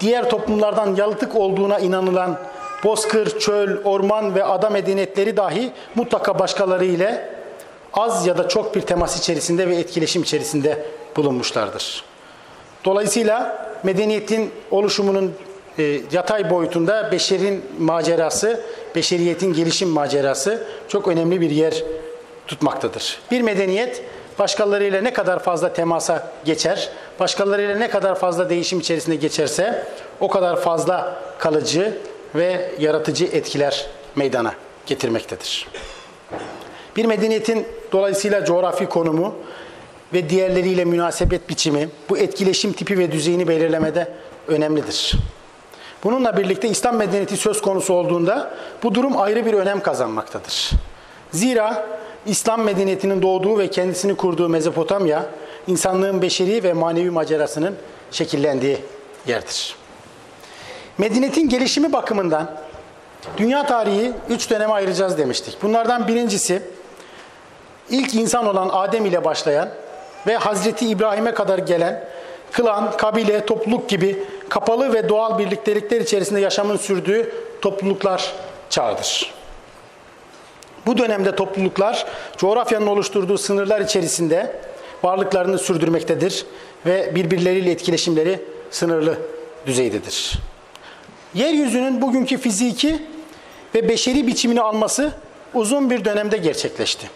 diğer 0.00 0.30
toplumlardan 0.30 0.94
yalıtık 0.94 1.36
olduğuna 1.36 1.78
inanılan 1.78 2.38
bozkır, 2.84 3.38
çöl, 3.38 3.84
orman 3.84 4.34
ve 4.34 4.44
ada 4.44 4.70
medeniyetleri 4.70 5.36
dahi 5.36 5.72
mutlaka 5.94 6.38
başkaları 6.38 6.84
ile 6.84 7.36
az 7.94 8.26
ya 8.26 8.38
da 8.38 8.48
çok 8.48 8.74
bir 8.74 8.80
temas 8.80 9.18
içerisinde 9.18 9.68
ve 9.68 9.76
etkileşim 9.76 10.22
içerisinde 10.22 10.86
bulunmuşlardır. 11.16 12.04
Dolayısıyla 12.86 13.66
medeniyetin 13.82 14.50
oluşumunun 14.70 15.34
e, 15.78 16.00
yatay 16.12 16.50
boyutunda 16.50 17.12
beşerin 17.12 17.64
macerası, 17.78 18.60
beşeriyetin 18.94 19.52
gelişim 19.52 19.88
macerası 19.88 20.66
çok 20.88 21.08
önemli 21.08 21.40
bir 21.40 21.50
yer 21.50 21.84
tutmaktadır. 22.46 23.18
Bir 23.30 23.40
medeniyet 23.40 24.02
başkalarıyla 24.38 25.00
ne 25.00 25.12
kadar 25.12 25.38
fazla 25.42 25.72
temasa 25.72 26.32
geçer, 26.44 26.88
başkalarıyla 27.20 27.76
ne 27.76 27.90
kadar 27.90 28.14
fazla 28.18 28.50
değişim 28.50 28.80
içerisinde 28.80 29.16
geçerse 29.16 29.86
o 30.20 30.28
kadar 30.28 30.60
fazla 30.60 31.22
kalıcı 31.38 31.98
ve 32.34 32.70
yaratıcı 32.78 33.24
etkiler 33.24 33.86
meydana 34.16 34.54
getirmektedir. 34.86 35.68
Bir 36.96 37.04
medeniyetin 37.04 37.66
dolayısıyla 37.92 38.44
coğrafi 38.44 38.86
konumu 38.86 39.34
ve 40.12 40.28
diğerleriyle 40.28 40.84
münasebet 40.84 41.48
biçimi 41.48 41.88
bu 42.08 42.18
etkileşim 42.18 42.72
tipi 42.72 42.98
ve 42.98 43.12
düzeyini 43.12 43.48
belirlemede 43.48 44.08
önemlidir. 44.48 45.12
Bununla 46.04 46.36
birlikte 46.36 46.68
İslam 46.68 46.96
medeniyeti 46.96 47.36
söz 47.36 47.62
konusu 47.62 47.94
olduğunda 47.94 48.54
bu 48.82 48.94
durum 48.94 49.20
ayrı 49.20 49.46
bir 49.46 49.52
önem 49.52 49.80
kazanmaktadır. 49.80 50.70
Zira 51.32 51.86
İslam 52.26 52.62
medeniyetinin 52.62 53.22
doğduğu 53.22 53.58
ve 53.58 53.70
kendisini 53.70 54.16
kurduğu 54.16 54.48
Mezopotamya, 54.48 55.26
insanlığın 55.66 56.22
beşeri 56.22 56.64
ve 56.64 56.72
manevi 56.72 57.10
macerasının 57.10 57.76
şekillendiği 58.10 58.78
yerdir. 59.26 59.76
Medeniyetin 60.98 61.48
gelişimi 61.48 61.92
bakımından 61.92 62.50
dünya 63.38 63.66
tarihi 63.66 64.12
üç 64.28 64.50
döneme 64.50 64.72
ayıracağız 64.72 65.18
demiştik. 65.18 65.62
Bunlardan 65.62 66.08
birincisi 66.08 66.62
ilk 67.90 68.14
insan 68.14 68.46
olan 68.46 68.68
Adem 68.72 69.06
ile 69.06 69.24
başlayan 69.24 69.68
ve 70.26 70.36
Hazreti 70.36 70.88
İbrahim'e 70.88 71.34
kadar 71.34 71.58
gelen 71.58 72.04
klan, 72.52 72.96
kabile, 72.96 73.46
topluluk 73.46 73.88
gibi 73.88 74.24
kapalı 74.48 74.92
ve 74.92 75.08
doğal 75.08 75.38
birliktelikler 75.38 76.00
içerisinde 76.00 76.40
yaşamın 76.40 76.76
sürdüğü 76.76 77.32
topluluklar 77.62 78.32
çağıdır. 78.70 79.32
Bu 80.86 80.98
dönemde 80.98 81.36
topluluklar 81.36 82.06
coğrafyanın 82.36 82.86
oluşturduğu 82.86 83.38
sınırlar 83.38 83.80
içerisinde 83.80 84.56
varlıklarını 85.02 85.58
sürdürmektedir 85.58 86.46
ve 86.86 87.14
birbirleriyle 87.14 87.70
etkileşimleri 87.70 88.40
sınırlı 88.70 89.18
düzeydedir. 89.66 90.38
Yeryüzünün 91.34 92.02
bugünkü 92.02 92.38
fiziki 92.38 93.02
ve 93.74 93.88
beşeri 93.88 94.26
biçimini 94.26 94.60
alması 94.60 95.12
uzun 95.54 95.90
bir 95.90 96.04
dönemde 96.04 96.36
gerçekleşti. 96.36 97.10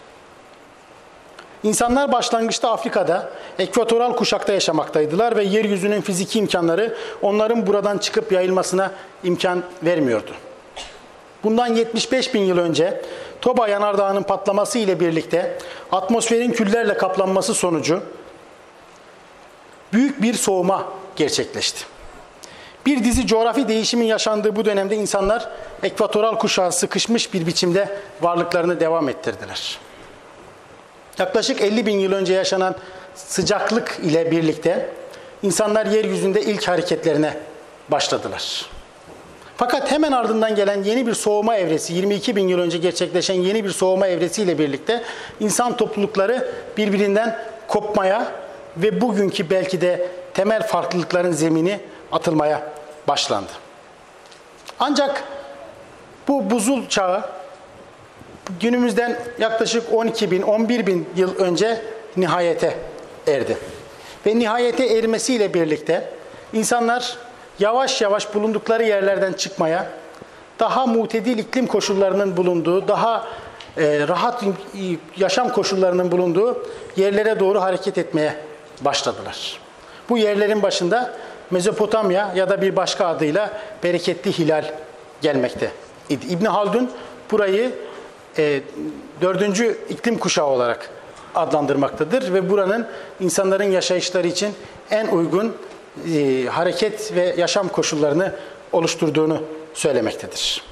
İnsanlar 1.64 2.12
başlangıçta 2.12 2.70
Afrika'da, 2.70 3.30
ekvatoral 3.58 4.16
kuşakta 4.16 4.52
yaşamaktaydılar 4.52 5.36
ve 5.36 5.44
yeryüzünün 5.44 6.00
fiziki 6.00 6.38
imkanları 6.38 6.96
onların 7.22 7.66
buradan 7.66 7.98
çıkıp 7.98 8.32
yayılmasına 8.32 8.90
imkan 9.24 9.62
vermiyordu. 9.82 10.30
Bundan 11.44 11.66
75 11.66 12.34
bin 12.34 12.40
yıl 12.40 12.58
önce 12.58 13.02
Toba 13.40 13.68
Yanardağı'nın 13.68 14.22
patlaması 14.22 14.78
ile 14.78 15.00
birlikte 15.00 15.58
atmosferin 15.92 16.52
küllerle 16.52 16.96
kaplanması 16.96 17.54
sonucu 17.54 18.02
büyük 19.92 20.22
bir 20.22 20.34
soğuma 20.34 20.84
gerçekleşti. 21.16 21.84
Bir 22.86 23.04
dizi 23.04 23.26
coğrafi 23.26 23.68
değişimin 23.68 24.06
yaşandığı 24.06 24.56
bu 24.56 24.64
dönemde 24.64 24.96
insanlar 24.96 25.48
ekvatoral 25.82 26.38
kuşağı 26.38 26.72
sıkışmış 26.72 27.34
bir 27.34 27.46
biçimde 27.46 27.98
varlıklarını 28.22 28.80
devam 28.80 29.08
ettirdiler. 29.08 29.78
Yaklaşık 31.20 31.60
50 31.60 31.86
bin 31.86 31.98
yıl 31.98 32.12
önce 32.12 32.34
yaşanan 32.34 32.74
sıcaklık 33.14 33.98
ile 34.02 34.30
birlikte 34.30 34.88
insanlar 35.42 35.86
yeryüzünde 35.86 36.42
ilk 36.42 36.68
hareketlerine 36.68 37.36
başladılar. 37.88 38.66
Fakat 39.56 39.90
hemen 39.90 40.12
ardından 40.12 40.54
gelen 40.54 40.82
yeni 40.82 41.06
bir 41.06 41.14
soğuma 41.14 41.56
evresi, 41.56 41.94
22 41.94 42.36
bin 42.36 42.48
yıl 42.48 42.58
önce 42.58 42.78
gerçekleşen 42.78 43.34
yeni 43.34 43.64
bir 43.64 43.70
soğuma 43.70 44.06
evresiyle 44.06 44.58
birlikte 44.58 45.02
insan 45.40 45.76
toplulukları 45.76 46.48
birbirinden 46.76 47.38
kopmaya 47.68 48.32
ve 48.76 49.00
bugünkü 49.00 49.50
belki 49.50 49.80
de 49.80 50.08
temel 50.34 50.66
farklılıkların 50.66 51.32
zemini 51.32 51.80
atılmaya 52.12 52.62
başlandı. 53.08 53.50
Ancak 54.78 55.24
bu 56.28 56.50
buzul 56.50 56.88
çağı 56.88 57.39
günümüzden 58.60 59.18
yaklaşık 59.38 59.92
12 59.92 60.30
bin, 60.30 60.42
11 60.42 60.86
bin 60.86 61.08
yıl 61.16 61.36
önce 61.36 61.82
nihayete 62.16 62.74
erdi. 63.26 63.56
Ve 64.26 64.38
nihayete 64.38 64.86
ermesiyle 64.86 65.54
birlikte 65.54 66.08
insanlar 66.52 67.16
yavaş 67.58 68.00
yavaş 68.00 68.34
bulundukları 68.34 68.82
yerlerden 68.82 69.32
çıkmaya, 69.32 69.86
daha 70.58 70.86
mutedil 70.86 71.38
iklim 71.38 71.66
koşullarının 71.66 72.36
bulunduğu, 72.36 72.88
daha 72.88 73.26
e, 73.76 74.08
rahat 74.08 74.44
yaşam 75.16 75.52
koşullarının 75.52 76.12
bulunduğu 76.12 76.66
yerlere 76.96 77.40
doğru 77.40 77.62
hareket 77.62 77.98
etmeye 77.98 78.34
başladılar. 78.80 79.60
Bu 80.08 80.18
yerlerin 80.18 80.62
başında 80.62 81.14
Mezopotamya 81.50 82.32
ya 82.34 82.48
da 82.48 82.62
bir 82.62 82.76
başka 82.76 83.06
adıyla 83.06 83.50
bereketli 83.82 84.38
hilal 84.38 84.64
gelmekte. 85.22 85.70
İbn 86.10 86.44
Haldun 86.44 86.90
burayı 87.30 87.72
e, 88.40 88.60
dördüncü 89.20 89.78
iklim 89.88 90.18
kuşağı 90.18 90.46
olarak 90.46 90.90
adlandırmaktadır 91.34 92.34
ve 92.34 92.50
buranın 92.50 92.86
insanların 93.20 93.70
yaşayışları 93.70 94.26
için 94.26 94.54
en 94.90 95.06
uygun 95.06 95.56
e, 96.14 96.44
hareket 96.46 97.14
ve 97.14 97.34
yaşam 97.38 97.68
koşullarını 97.68 98.34
oluşturduğunu 98.72 99.42
söylemektedir. 99.74 100.62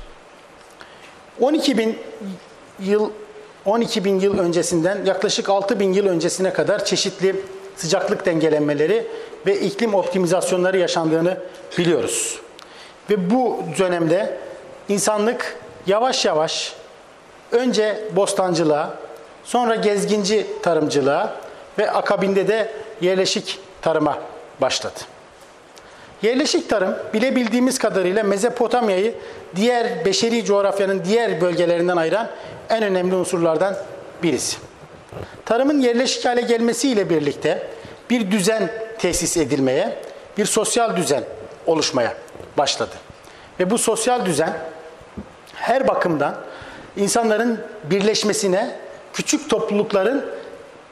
12 1.41 1.79
bin 1.79 1.99
yıl 2.81 3.11
12 3.65 4.05
bin 4.05 4.21
yıl 4.21 4.39
öncesinden 4.39 5.05
yaklaşık 5.05 5.49
6 5.49 5.81
bin 5.81 5.93
yıl 5.93 6.07
öncesine 6.07 6.53
kadar 6.53 6.85
çeşitli 6.85 7.37
sıcaklık 7.77 8.27
dengelenmeleri 8.27 9.07
ve 9.47 9.61
iklim 9.61 9.95
optimizasyonları 9.95 10.79
yaşandığını 10.79 11.37
biliyoruz. 11.79 12.41
Ve 13.11 13.31
bu 13.31 13.61
dönemde 13.79 14.39
insanlık 14.89 15.57
yavaş 15.87 16.25
yavaş 16.25 16.75
önce 17.53 17.99
bostancılığa, 18.17 18.95
sonra 19.45 19.75
gezginci 19.75 20.47
tarımcılığa 20.63 21.37
ve 21.79 21.91
akabinde 21.91 22.49
de 22.49 22.73
yerleşik 23.01 23.59
tarıma 23.83 24.19
başladı. 24.61 24.99
Yerleşik 26.23 26.71
tarım 26.71 26.97
bilebildiğimiz 27.15 27.79
kadarıyla 27.79 28.23
Mezopotamya'yı 28.23 29.15
diğer 29.57 30.05
beşeri 30.05 30.45
coğrafyanın 30.45 31.05
diğer 31.05 31.41
bölgelerinden 31.41 31.97
ayıran 31.97 32.29
en 32.71 32.83
önemli 32.83 33.15
unsurlardan 33.15 33.77
birisi. 34.23 34.57
Tarımın 35.45 35.81
yerleşik 35.81 36.25
hale 36.25 36.41
gelmesiyle 36.41 37.11
birlikte 37.11 37.67
bir 38.11 38.31
düzen 38.31 38.71
tesis 38.99 39.37
edilmeye, 39.37 39.99
bir 40.39 40.45
sosyal 40.45 40.97
düzen 40.97 41.25
oluşmaya 41.67 42.15
başladı. 42.59 42.95
Ve 43.61 43.71
bu 43.71 43.79
sosyal 43.79 44.27
düzen 44.27 44.53
her 45.55 45.89
bakımdan 45.89 46.35
insanların 46.97 47.61
birleşmesine, 47.85 48.77
küçük 49.13 49.51
toplulukların 49.51 50.25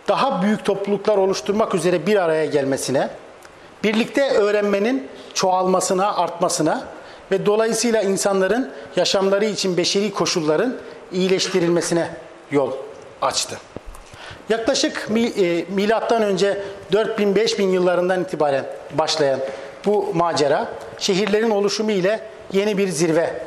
daha 0.09 0.43
büyük 0.43 0.65
topluluklar 0.65 1.17
oluşturmak 1.17 1.75
üzere 1.75 2.07
bir 2.07 2.17
araya 2.17 2.47
gelmesine, 2.47 3.09
birlikte 3.85 4.31
öğrenmenin 4.31 5.09
çoğalmasına, 5.35 6.17
artmasına 6.17 6.85
ve 7.31 7.47
dolayısıyla 7.47 8.03
insanların 8.03 8.71
yaşamları 8.97 9.45
için 9.45 9.77
beşeri 9.77 10.13
koşulların 10.13 10.75
iyileştirilmesine 11.13 12.09
yol 12.51 12.73
açtı. 13.23 13.57
Yaklaşık 14.49 15.09
e, 15.17 15.65
milattan 15.69 16.23
önce 16.23 16.63
4000-5000 16.93 17.63
yıllarından 17.63 18.23
itibaren 18.23 18.65
başlayan 18.93 19.41
bu 19.87 20.11
macera 20.15 20.69
şehirlerin 20.99 21.51
oluşumu 21.51 21.91
ile 21.91 22.21
yeni 22.53 22.79
bir 22.79 22.89
zirve 22.89 23.43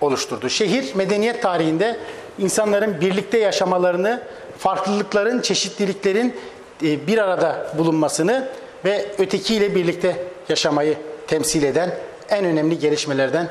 oluşturdu. 0.00 0.48
Şehir 0.48 0.94
medeniyet 0.94 1.42
tarihinde 1.42 1.96
insanların 2.38 3.00
birlikte 3.00 3.38
yaşamalarını, 3.38 4.22
farklılıkların, 4.58 5.40
çeşitliliklerin 5.40 6.36
e, 6.82 7.06
bir 7.06 7.18
arada 7.18 7.72
bulunmasını 7.78 8.48
ve 8.84 9.06
ötekiyle 9.18 9.74
birlikte 9.74 10.16
yaşamayı 10.48 10.96
temsil 11.26 11.62
eden 11.62 11.94
en 12.28 12.44
önemli 12.44 12.78
gelişmelerden 12.78 13.48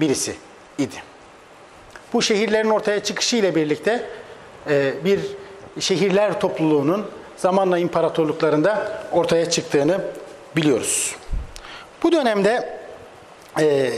birisi 0.00 0.34
idi. 0.78 0.96
Bu 2.12 2.22
şehirlerin 2.22 2.70
ortaya 2.70 3.02
çıkışı 3.02 3.36
ile 3.36 3.54
birlikte 3.54 4.06
e, 4.70 4.92
bir 5.04 5.20
şehirler 5.80 6.40
topluluğunun 6.40 7.06
zamanla 7.36 7.78
imparatorluklarında 7.78 9.02
ortaya 9.12 9.50
çıktığını 9.50 10.00
biliyoruz. 10.56 11.16
Bu 12.02 12.12
dönemde 12.12 12.78
e, 13.60 13.92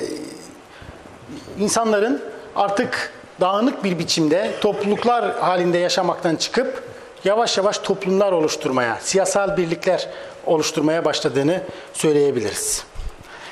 insanların 1.59 2.22
artık 2.57 3.12
dağınık 3.41 3.85
bir 3.85 3.99
biçimde 3.99 4.51
topluluklar 4.61 5.39
halinde 5.39 5.78
yaşamaktan 5.78 6.37
çıkıp 6.37 6.83
yavaş 7.24 7.59
yavaş 7.59 7.78
toplumlar 7.78 8.33
oluşturmaya, 8.33 8.99
siyasal 9.01 9.57
birlikler 9.57 10.09
oluşturmaya 10.47 11.05
başladığını 11.05 11.61
söyleyebiliriz. 11.93 12.85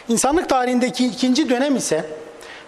İnsanlık 0.09 0.49
tarihindeki 0.49 1.07
ikinci 1.07 1.49
dönem 1.49 1.77
ise 1.77 2.05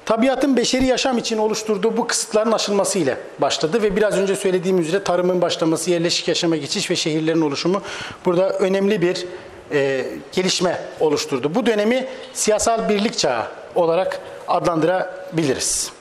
tabiatın 0.04 0.56
beşeri 0.56 0.86
yaşam 0.86 1.18
için 1.18 1.38
oluşturduğu 1.38 1.96
bu 1.96 2.06
kısıtların 2.06 2.52
aşılması 2.52 2.98
ile 2.98 3.16
başladı 3.38 3.82
ve 3.82 3.96
biraz 3.96 4.18
önce 4.18 4.36
söylediğim 4.36 4.80
üzere 4.80 5.04
tarımın 5.04 5.42
başlaması, 5.42 5.90
yerleşik 5.90 6.28
yaşama 6.28 6.56
geçiş 6.56 6.90
ve 6.90 6.96
şehirlerin 6.96 7.40
oluşumu 7.40 7.82
burada 8.24 8.50
önemli 8.50 9.02
bir 9.02 9.26
e, 9.72 10.06
gelişme 10.32 10.80
oluşturdu. 11.00 11.54
Bu 11.54 11.66
dönemi 11.66 12.06
siyasal 12.32 12.88
birlik 12.88 13.18
çağı 13.18 13.42
olarak 13.74 14.20
adlandırabiliriz. 14.50 15.92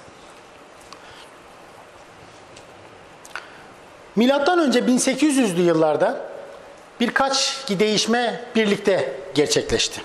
Milattan 4.15 4.59
önce 4.59 4.79
1800'lü 4.79 5.61
yıllarda 5.61 6.21
birkaç 6.99 7.65
değişme 7.69 8.41
birlikte 8.55 9.13
gerçekleşti. 9.35 10.01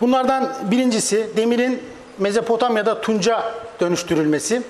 Bunlardan 0.00 0.70
birincisi 0.70 1.30
demirin 1.36 1.82
Mezopotamya'da 2.18 3.00
tunca 3.00 3.54
dönüştürülmesi 3.80 4.62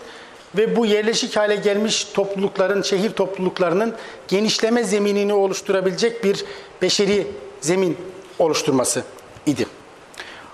ve 0.57 0.77
bu 0.77 0.87
yerleşik 0.87 1.37
hale 1.37 1.57
gelmiş 1.57 2.05
toplulukların, 2.05 2.83
şehir 2.83 3.11
topluluklarının 3.11 3.95
genişleme 4.29 4.85
zeminini 4.85 5.35
oluşturabilecek 5.35 6.25
bir 6.25 6.45
beşeri 6.83 7.27
zemin 7.61 7.97
oluşturması 8.39 9.03
idi. 9.47 9.67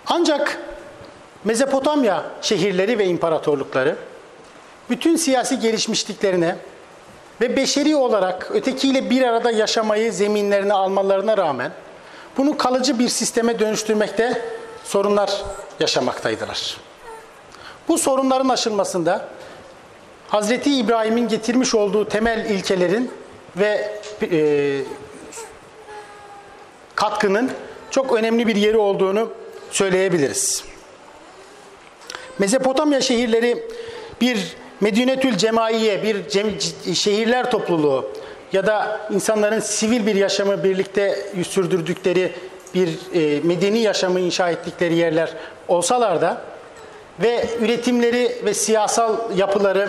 Ancak 0.06 0.58
Mezopotamya 1.44 2.24
şehirleri 2.42 2.98
ve 2.98 3.06
imparatorlukları 3.06 3.96
bütün 4.90 5.16
siyasi 5.16 5.60
gelişmişliklerine 5.60 6.56
ve 7.40 7.56
beşeri 7.56 7.96
olarak 7.96 8.50
ötekiyle 8.50 9.10
bir 9.10 9.22
arada 9.22 9.50
yaşamayı 9.50 10.12
zeminlerine 10.12 10.72
almalarına 10.72 11.36
rağmen 11.36 11.72
bunu 12.36 12.56
kalıcı 12.56 12.98
bir 12.98 13.08
sisteme 13.08 13.58
dönüştürmekte 13.58 14.42
sorunlar 14.84 15.42
yaşamaktaydılar. 15.80 16.76
Bu 17.88 17.98
sorunların 17.98 18.48
aşılmasında 18.48 19.28
Hazreti 20.28 20.76
İbrahim'in 20.76 21.28
getirmiş 21.28 21.74
olduğu 21.74 22.08
temel 22.08 22.50
ilkelerin 22.50 23.10
ve 23.56 24.00
e, 24.22 24.80
katkının 26.94 27.50
çok 27.90 28.12
önemli 28.12 28.46
bir 28.46 28.56
yeri 28.56 28.76
olduğunu 28.76 29.30
söyleyebiliriz. 29.70 30.73
Mezopotamya 32.38 33.00
şehirleri 33.00 33.62
bir 34.20 34.56
Medinetül 34.80 35.36
Cemaiye, 35.36 36.02
bir 36.02 36.28
cem, 36.28 36.46
şehirler 36.94 37.50
topluluğu 37.50 38.10
ya 38.52 38.66
da 38.66 39.00
insanların 39.12 39.60
sivil 39.60 40.06
bir 40.06 40.14
yaşamı 40.14 40.64
birlikte 40.64 41.18
sürdürdükleri 41.48 42.32
bir 42.74 42.88
e, 43.14 43.40
medeni 43.40 43.78
yaşamı 43.78 44.20
inşa 44.20 44.50
ettikleri 44.50 44.94
yerler 44.94 45.30
olsalar 45.68 46.20
da 46.20 46.42
ve 47.22 47.48
üretimleri 47.60 48.32
ve 48.44 48.54
siyasal 48.54 49.16
yapıları 49.36 49.88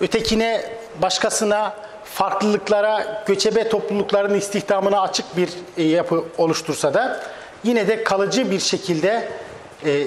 ötekine, 0.00 0.64
başkasına, 1.02 1.74
farklılıklara, 2.04 3.24
göçebe 3.26 3.68
toplulukların 3.68 4.34
istihdamına 4.34 5.00
açık 5.00 5.36
bir 5.36 5.48
e, 5.76 5.82
yapı 5.82 6.24
oluştursa 6.38 6.94
da 6.94 7.20
yine 7.64 7.88
de 7.88 8.04
kalıcı 8.04 8.50
bir 8.50 8.60
şekilde 8.60 9.28
e, 9.84 10.06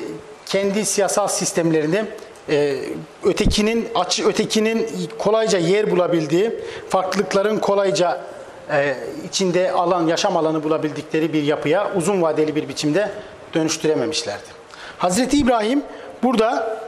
kendi 0.52 0.86
siyasal 0.86 1.28
sistemlerini 1.28 2.06
e, 2.50 2.80
ötekinin 3.24 3.88
açı 3.96 4.28
ötekinin 4.28 4.88
kolayca 5.18 5.60
yer 5.60 5.92
bulabildiği, 5.92 6.52
farklılıkların 6.90 7.60
kolayca 7.60 8.22
e, 8.72 8.96
içinde 9.28 9.72
alan, 9.72 10.08
yaşam 10.08 10.38
alanı 10.38 10.64
bulabildikleri 10.64 11.34
bir 11.34 11.44
yapıya 11.44 11.92
uzun 11.96 12.22
vadeli 12.22 12.56
bir 12.56 12.70
biçimde 12.70 13.10
dönüştürememişlerdi. 13.54 14.44
Hazreti 14.98 15.38
İbrahim 15.38 15.84
burada 16.24 16.80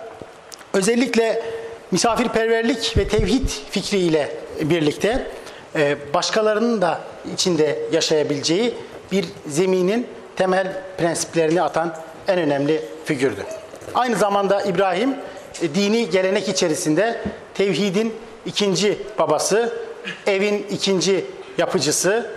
özellikle 0.74 1.44
misafirperverlik 1.92 2.98
ve 2.98 3.08
tevhid 3.08 3.50
fikriyle 3.70 4.32
birlikte 4.62 5.28
e, 5.76 5.98
başkalarının 6.14 6.82
da 6.82 7.02
içinde 7.34 7.80
yaşayabileceği 7.92 8.74
bir 9.12 9.26
zeminin 9.48 10.08
temel 10.36 10.74
prensiplerini 10.98 11.62
atan 11.62 11.96
en 12.28 12.40
önemli 12.40 12.93
figürdü. 13.06 13.46
Aynı 13.96 14.16
zamanda 14.16 14.62
İbrahim 14.62 15.16
e, 15.62 15.76
dini 15.76 16.10
gelenek 16.10 16.50
içerisinde 16.50 17.22
tevhidin 17.54 18.14
ikinci 18.46 18.98
babası, 19.20 19.74
evin 20.28 20.68
ikinci 20.72 21.26
yapıcısı 21.58 22.32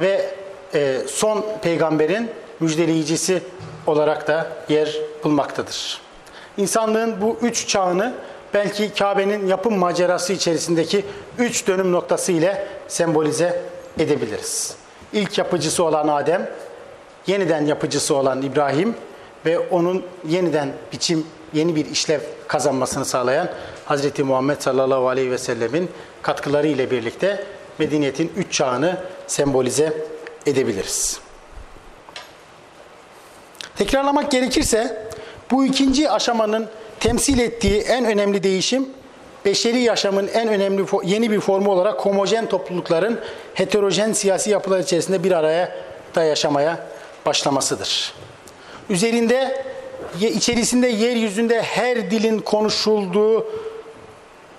ve 0.00 0.34
e, 0.74 0.98
son 1.08 1.44
peygamberin 1.62 2.30
müjdeleyicisi 2.60 3.42
olarak 3.86 4.28
da 4.28 4.46
yer 4.68 4.96
bulmaktadır. 5.24 6.00
İnsanlığın 6.56 7.20
bu 7.20 7.38
üç 7.42 7.68
çağını 7.68 8.14
belki 8.54 8.94
Kabe'nin 8.94 9.46
yapım 9.46 9.78
macerası 9.78 10.32
içerisindeki 10.32 11.04
üç 11.38 11.66
dönüm 11.66 11.92
noktası 11.92 12.32
ile 12.32 12.66
sembolize 12.88 13.62
edebiliriz. 13.98 14.74
İlk 15.12 15.38
yapıcısı 15.38 15.84
olan 15.84 16.08
Adem, 16.08 16.50
yeniden 17.26 17.66
yapıcısı 17.66 18.14
olan 18.14 18.42
İbrahim 18.42 18.94
ve 19.46 19.58
onun 19.58 20.04
yeniden 20.28 20.72
biçim, 20.92 21.26
yeni 21.52 21.76
bir 21.76 21.86
işlev 21.86 22.20
kazanmasını 22.48 23.04
sağlayan 23.04 23.48
Hz. 23.88 24.18
Muhammed 24.18 24.60
sallallahu 24.60 25.08
aleyhi 25.08 25.30
ve 25.30 25.38
sellemin 25.38 25.90
katkıları 26.22 26.66
ile 26.66 26.90
birlikte 26.90 27.44
medeniyetin 27.78 28.32
üç 28.36 28.52
çağını 28.52 28.96
sembolize 29.26 29.92
edebiliriz. 30.46 31.20
Tekrarlamak 33.76 34.30
gerekirse 34.30 35.06
bu 35.50 35.64
ikinci 35.64 36.10
aşamanın 36.10 36.68
temsil 37.00 37.38
ettiği 37.38 37.80
en 37.80 38.04
önemli 38.04 38.42
değişim 38.42 38.88
beşeri 39.44 39.80
yaşamın 39.80 40.28
en 40.28 40.48
önemli 40.48 40.84
yeni 41.04 41.30
bir 41.30 41.40
formu 41.40 41.70
olarak 41.70 42.00
homojen 42.00 42.48
toplulukların 42.48 43.20
heterojen 43.54 44.12
siyasi 44.12 44.50
yapılar 44.50 44.78
içerisinde 44.78 45.24
bir 45.24 45.32
araya 45.32 45.76
da 46.14 46.24
yaşamaya 46.24 46.86
başlamasıdır. 47.26 48.14
Üzerinde 48.90 49.64
içerisinde 50.20 50.86
yeryüzünde 50.86 51.62
her 51.62 52.10
dilin 52.10 52.38
konuşulduğu 52.38 53.46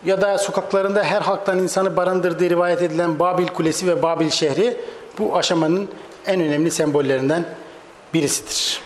ya 0.05 0.21
da 0.21 0.37
sokaklarında 0.37 1.03
her 1.03 1.21
halktan 1.21 1.59
insanı 1.59 1.97
barındırdığı 1.97 2.49
rivayet 2.49 2.81
edilen 2.81 3.19
Babil 3.19 3.47
Kulesi 3.47 3.87
ve 3.87 4.03
Babil 4.03 4.29
şehri 4.29 4.77
bu 5.19 5.37
aşamanın 5.37 5.89
en 6.25 6.41
önemli 6.41 6.71
sembollerinden 6.71 7.45
birisidir. 8.13 8.81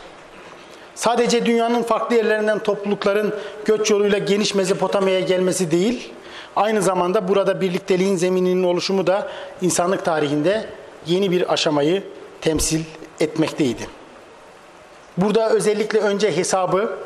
Sadece 0.95 1.45
dünyanın 1.45 1.83
farklı 1.83 2.15
yerlerinden 2.15 2.59
toplulukların 2.59 3.33
göç 3.65 3.91
yoluyla 3.91 4.17
geniş 4.17 4.55
Mezopotamya'ya 4.55 5.19
gelmesi 5.19 5.71
değil, 5.71 6.11
aynı 6.55 6.81
zamanda 6.81 7.27
burada 7.27 7.61
birlikteliğin 7.61 8.15
zemininin 8.15 8.63
oluşumu 8.63 9.07
da 9.07 9.31
insanlık 9.61 10.05
tarihinde 10.05 10.65
yeni 11.05 11.31
bir 11.31 11.53
aşamayı 11.53 12.03
temsil 12.41 12.81
etmekteydi. 13.19 14.04
Burada 15.17 15.49
özellikle 15.49 15.99
önce 15.99 16.37
hesabı 16.37 16.97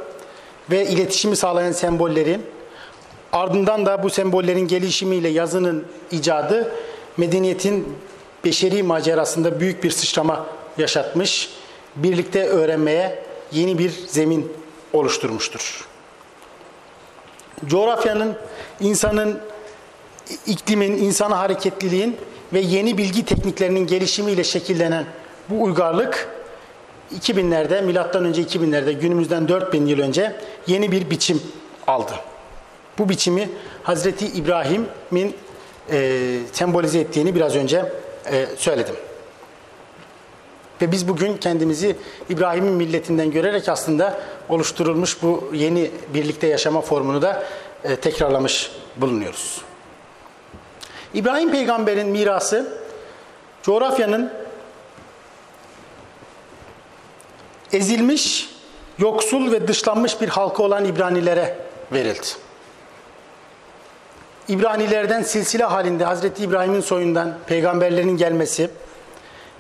ve 0.72 0.86
iletişimi 0.86 1.36
sağlayan 1.36 1.72
sembolleri, 1.72 2.39
ardından 3.32 3.86
da 3.86 4.03
bu 4.03 4.10
sembollerin 4.10 4.68
gelişimiyle 4.68 5.28
yazının 5.28 5.86
icadı 6.12 6.72
medeniyetin 7.18 7.97
beşeri 8.45 8.84
macerasında 8.84 9.60
büyük 9.60 9.84
bir 9.84 9.91
sıçrama 9.91 10.45
yaşatmış, 10.78 11.49
birlikte 11.95 12.47
öğrenmeye 12.47 13.24
yeni 13.51 13.78
bir 13.80 13.89
zemin 14.07 14.51
oluşturmuştur. 14.93 15.88
Coğrafyanın, 17.66 18.36
insanın, 18.80 19.39
iklimin, 20.45 20.97
insana 20.97 21.39
hareketliliğin 21.39 22.18
ve 22.53 22.60
yeni 22.60 22.97
bilgi 22.97 23.26
tekniklerinin 23.26 23.88
gelişimiyle 23.88 24.43
şekillenen 24.43 25.05
bu 25.49 25.64
uygarlık 25.64 26.39
2000'lerde, 27.16 27.82
milattan 27.82 28.26
önce 28.26 28.41
2000'lerde, 28.41 28.91
günümüzden 28.91 29.47
4000 29.47 29.86
yıl 29.86 29.99
önce 29.99 30.36
yeni 30.68 30.91
bir 30.91 31.10
biçim 31.10 31.41
aldı. 31.88 32.14
Bu 32.97 33.10
biçimi 33.10 33.49
Hazreti 33.84 34.28
İbrahim'in 34.28 35.36
e, 35.91 36.39
sembolize 36.51 36.99
ettiğini 36.99 37.36
biraz 37.36 37.55
önce 37.55 37.86
e, 38.32 38.45
söyledim. 38.57 38.95
Ve 40.82 40.91
biz 40.91 41.07
bugün 41.07 41.38
kendimizi 41.38 41.95
İbrahim'in 42.30 42.74
milletinden 42.74 43.32
görerek 43.32 43.70
aslında 43.70 44.20
oluşturulmuş 44.49 45.22
bu 45.22 45.51
yeni 45.53 45.91
birlikte 46.14 46.47
yaşama 46.47 46.82
formunu 46.82 47.22
da 47.22 47.43
e, 47.84 47.95
tekrarlamış 47.95 48.72
bulunuyoruz. 48.97 49.62
İbrahim 51.14 51.51
peygamberin 51.51 52.07
mirası 52.07 52.80
coğrafyanın 53.64 54.32
ezilmiş, 57.74 58.49
yoksul 58.99 59.51
ve 59.51 59.67
dışlanmış 59.67 60.22
bir 60.22 60.30
halkı 60.30 60.63
olan 60.63 60.86
İbranilere 60.86 61.57
verildi. 61.91 62.28
İbranilerden 64.47 65.22
silsile 65.22 65.63
halinde 65.63 66.05
Hazreti 66.05 66.43
İbrahim'in 66.43 66.82
soyundan 66.82 67.34
peygamberlerin 67.47 68.17
gelmesi 68.17 68.70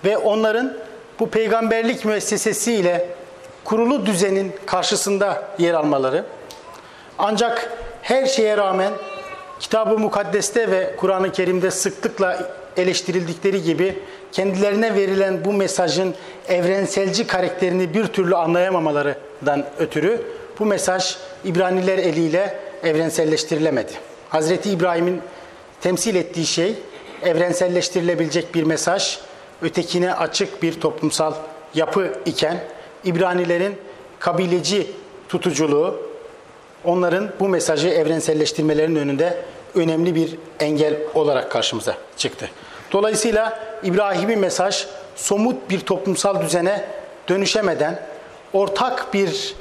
ve 0.05 0.17
onların 0.17 0.77
bu 1.19 1.29
peygamberlik 1.29 2.05
müessesesiyle 2.05 3.09
kurulu 3.63 4.05
düzenin 4.05 4.55
karşısında 4.65 5.43
yer 5.57 5.73
almaları 5.73 6.25
ancak 7.17 7.73
her 8.01 8.25
şeye 8.25 8.57
rağmen 8.57 8.93
Kitab-ı 9.59 9.99
Mukaddes'te 9.99 10.71
ve 10.71 10.95
Kur'an-ı 10.97 11.31
Kerim'de 11.31 11.71
sıklıkla 11.71 12.51
eleştirildikleri 12.77 13.63
gibi 13.63 13.99
kendilerine 14.31 14.95
verilen 14.95 15.45
bu 15.45 15.53
mesajın 15.53 16.15
evrenselci 16.47 17.27
karakterini 17.27 17.93
bir 17.93 18.07
türlü 18.07 18.35
anlayamamalarından 18.35 19.65
ötürü 19.79 20.21
bu 20.59 20.65
mesaj 20.65 21.17
İbraniler 21.45 21.97
eliyle 21.97 22.59
evrenselleştirilemedi. 22.83 23.91
Hazreti 24.29 24.69
İbrahim'in 24.69 25.21
temsil 25.81 26.15
ettiği 26.15 26.45
şey 26.45 26.75
evrenselleştirilebilecek 27.23 28.55
bir 28.55 28.63
mesaj, 28.63 29.19
ötekine 29.61 30.13
açık 30.13 30.63
bir 30.63 30.81
toplumsal 30.81 31.33
yapı 31.75 32.13
iken 32.25 32.63
İbranilerin 33.03 33.75
kabileci 34.19 34.87
tutuculuğu, 35.29 36.09
onların 36.83 37.29
bu 37.39 37.49
mesajı 37.49 37.87
evrenselleştirmelerinin 37.87 38.99
önünde 38.99 39.37
önemli 39.75 40.15
bir 40.15 40.35
engel 40.59 40.95
olarak 41.13 41.51
karşımıza 41.51 41.95
çıktı. 42.17 42.49
Dolayısıyla 42.91 43.59
İbrahim'i 43.83 44.35
mesaj 44.35 44.87
somut 45.15 45.69
bir 45.69 45.79
toplumsal 45.79 46.41
düzene 46.41 46.85
dönüşemeden 47.29 47.99
ortak 48.53 49.13
bir 49.13 49.55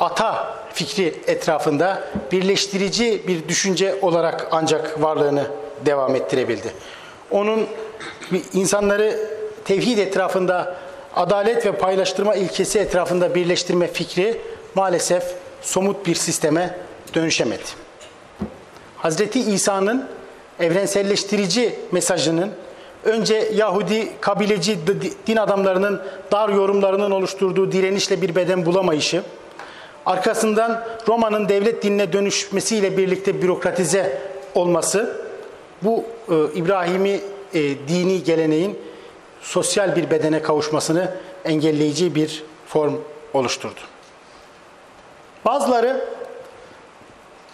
ata 0.00 0.54
fikri 0.74 1.14
etrafında 1.26 2.02
birleştirici 2.32 3.22
bir 3.28 3.48
düşünce 3.48 3.94
olarak 4.02 4.48
ancak 4.50 5.02
varlığını 5.02 5.46
devam 5.86 6.14
ettirebildi. 6.14 6.72
Onun 7.30 7.66
insanları 8.52 9.18
tevhid 9.64 9.98
etrafında 9.98 10.74
adalet 11.16 11.66
ve 11.66 11.72
paylaştırma 11.72 12.34
ilkesi 12.34 12.78
etrafında 12.78 13.34
birleştirme 13.34 13.86
fikri 13.86 14.40
maalesef 14.74 15.24
somut 15.62 16.06
bir 16.06 16.14
sisteme 16.14 16.78
dönüşemedi. 17.14 17.62
Hazreti 18.96 19.40
İsa'nın 19.40 20.08
evrenselleştirici 20.60 21.78
mesajının 21.92 22.50
önce 23.06 23.48
Yahudi 23.54 24.08
kabileci 24.20 24.78
din 25.26 25.36
adamlarının 25.36 26.02
dar 26.32 26.48
yorumlarının 26.48 27.10
oluşturduğu 27.10 27.72
direnişle 27.72 28.22
bir 28.22 28.34
beden 28.34 28.66
bulamayışı, 28.66 29.22
arkasından 30.06 30.84
Roma'nın 31.08 31.48
devlet 31.48 31.82
dinine 31.82 32.12
dönüşmesiyle 32.12 32.96
birlikte 32.96 33.42
bürokratize 33.42 34.18
olması, 34.54 35.26
bu 35.82 36.04
e, 36.28 36.34
İbrahimi 36.54 37.20
e, 37.54 37.60
dini 37.88 38.22
geleneğin 38.24 38.78
sosyal 39.40 39.96
bir 39.96 40.10
bedene 40.10 40.42
kavuşmasını 40.42 41.10
engelleyici 41.44 42.14
bir 42.14 42.44
form 42.66 42.94
oluşturdu. 43.34 43.80
Bazıları 45.44 46.04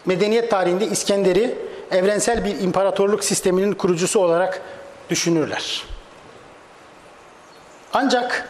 medeniyet 0.07 0.51
tarihinde 0.51 0.87
İskender'i 0.87 1.55
evrensel 1.91 2.45
bir 2.45 2.61
imparatorluk 2.61 3.25
sisteminin 3.25 3.73
kurucusu 3.73 4.21
olarak 4.21 4.63
düşünürler. 5.13 5.85
Ancak 7.93 8.49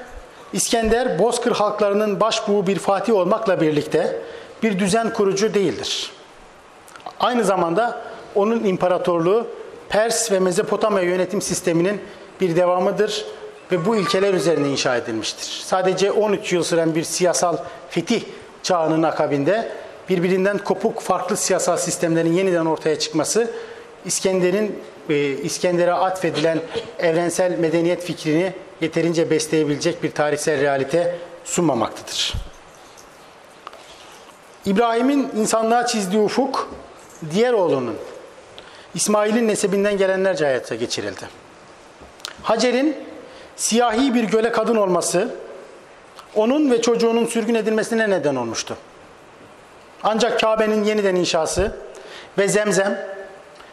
İskender 0.53 1.19
Bozkır 1.19 1.53
halklarının 1.53 2.21
başbuğu 2.21 2.67
bir 2.67 2.79
fatih 2.79 3.15
olmakla 3.15 3.61
birlikte 3.61 4.21
bir 4.63 4.79
düzen 4.79 5.13
kurucu 5.13 5.55
değildir. 5.55 6.11
Aynı 7.21 7.45
zamanda 7.45 8.03
onun 8.35 8.65
imparatorluğu 8.65 9.47
Pers 9.89 10.33
ve 10.33 10.41
Mezopotamya 10.41 11.03
yönetim 11.03 11.43
sisteminin 11.43 12.01
bir 12.41 12.57
devamıdır 12.57 13.25
ve 13.73 13.87
bu 13.87 13.97
ilkeler 13.97 14.35
üzerine 14.35 14.69
inşa 14.69 14.97
edilmiştir. 14.97 15.63
Sadece 15.65 16.13
13 16.13 16.53
yıl 16.53 16.63
süren 16.63 16.95
bir 16.95 17.05
siyasal 17.05 17.57
fetih 17.91 18.23
çağının 18.63 19.03
akabinde 19.03 19.69
birbirinden 20.09 20.59
kopuk 20.59 21.01
farklı 21.01 21.37
siyasal 21.37 21.77
sistemlerin 21.77 22.33
yeniden 22.33 22.67
ortaya 22.67 22.99
çıkması 22.99 23.51
İskender'in 24.05 24.79
İskender'e 25.43 25.93
atfedilen 25.93 26.61
evrensel 26.99 27.59
medeniyet 27.59 28.05
fikrini 28.05 28.53
yeterince 28.81 29.31
besleyebilecek 29.31 30.03
bir 30.03 30.11
tarihsel 30.11 30.61
realite 30.61 31.19
sunmamaktadır. 31.45 32.35
İbrahim'in 34.67 35.31
insanlığa 35.37 35.87
çizdiği 35.87 36.23
ufuk 36.23 36.75
diğer 37.31 37.53
oğlunun 37.53 37.97
İsmail'in 38.95 39.49
nesebinden 39.49 39.97
gelenlerce 39.97 40.45
hayata 40.45 40.75
geçirildi. 40.75 41.29
Hacer'in 42.43 42.97
siyahi 43.57 44.15
bir 44.15 44.25
göle 44.25 44.53
kadın 44.53 44.77
olması 44.77 45.35
onun 46.35 46.71
ve 46.71 46.83
çocuğunun 46.83 47.27
sürgün 47.27 47.55
edilmesine 47.55 48.11
neden 48.11 48.37
olmuştu. 48.37 48.77
Ancak 50.03 50.41
Kabe'nin 50.41 50.85
yeniden 50.85 51.15
inşası 51.15 51.77
ve 52.39 52.49
Zemzem 52.49 53.07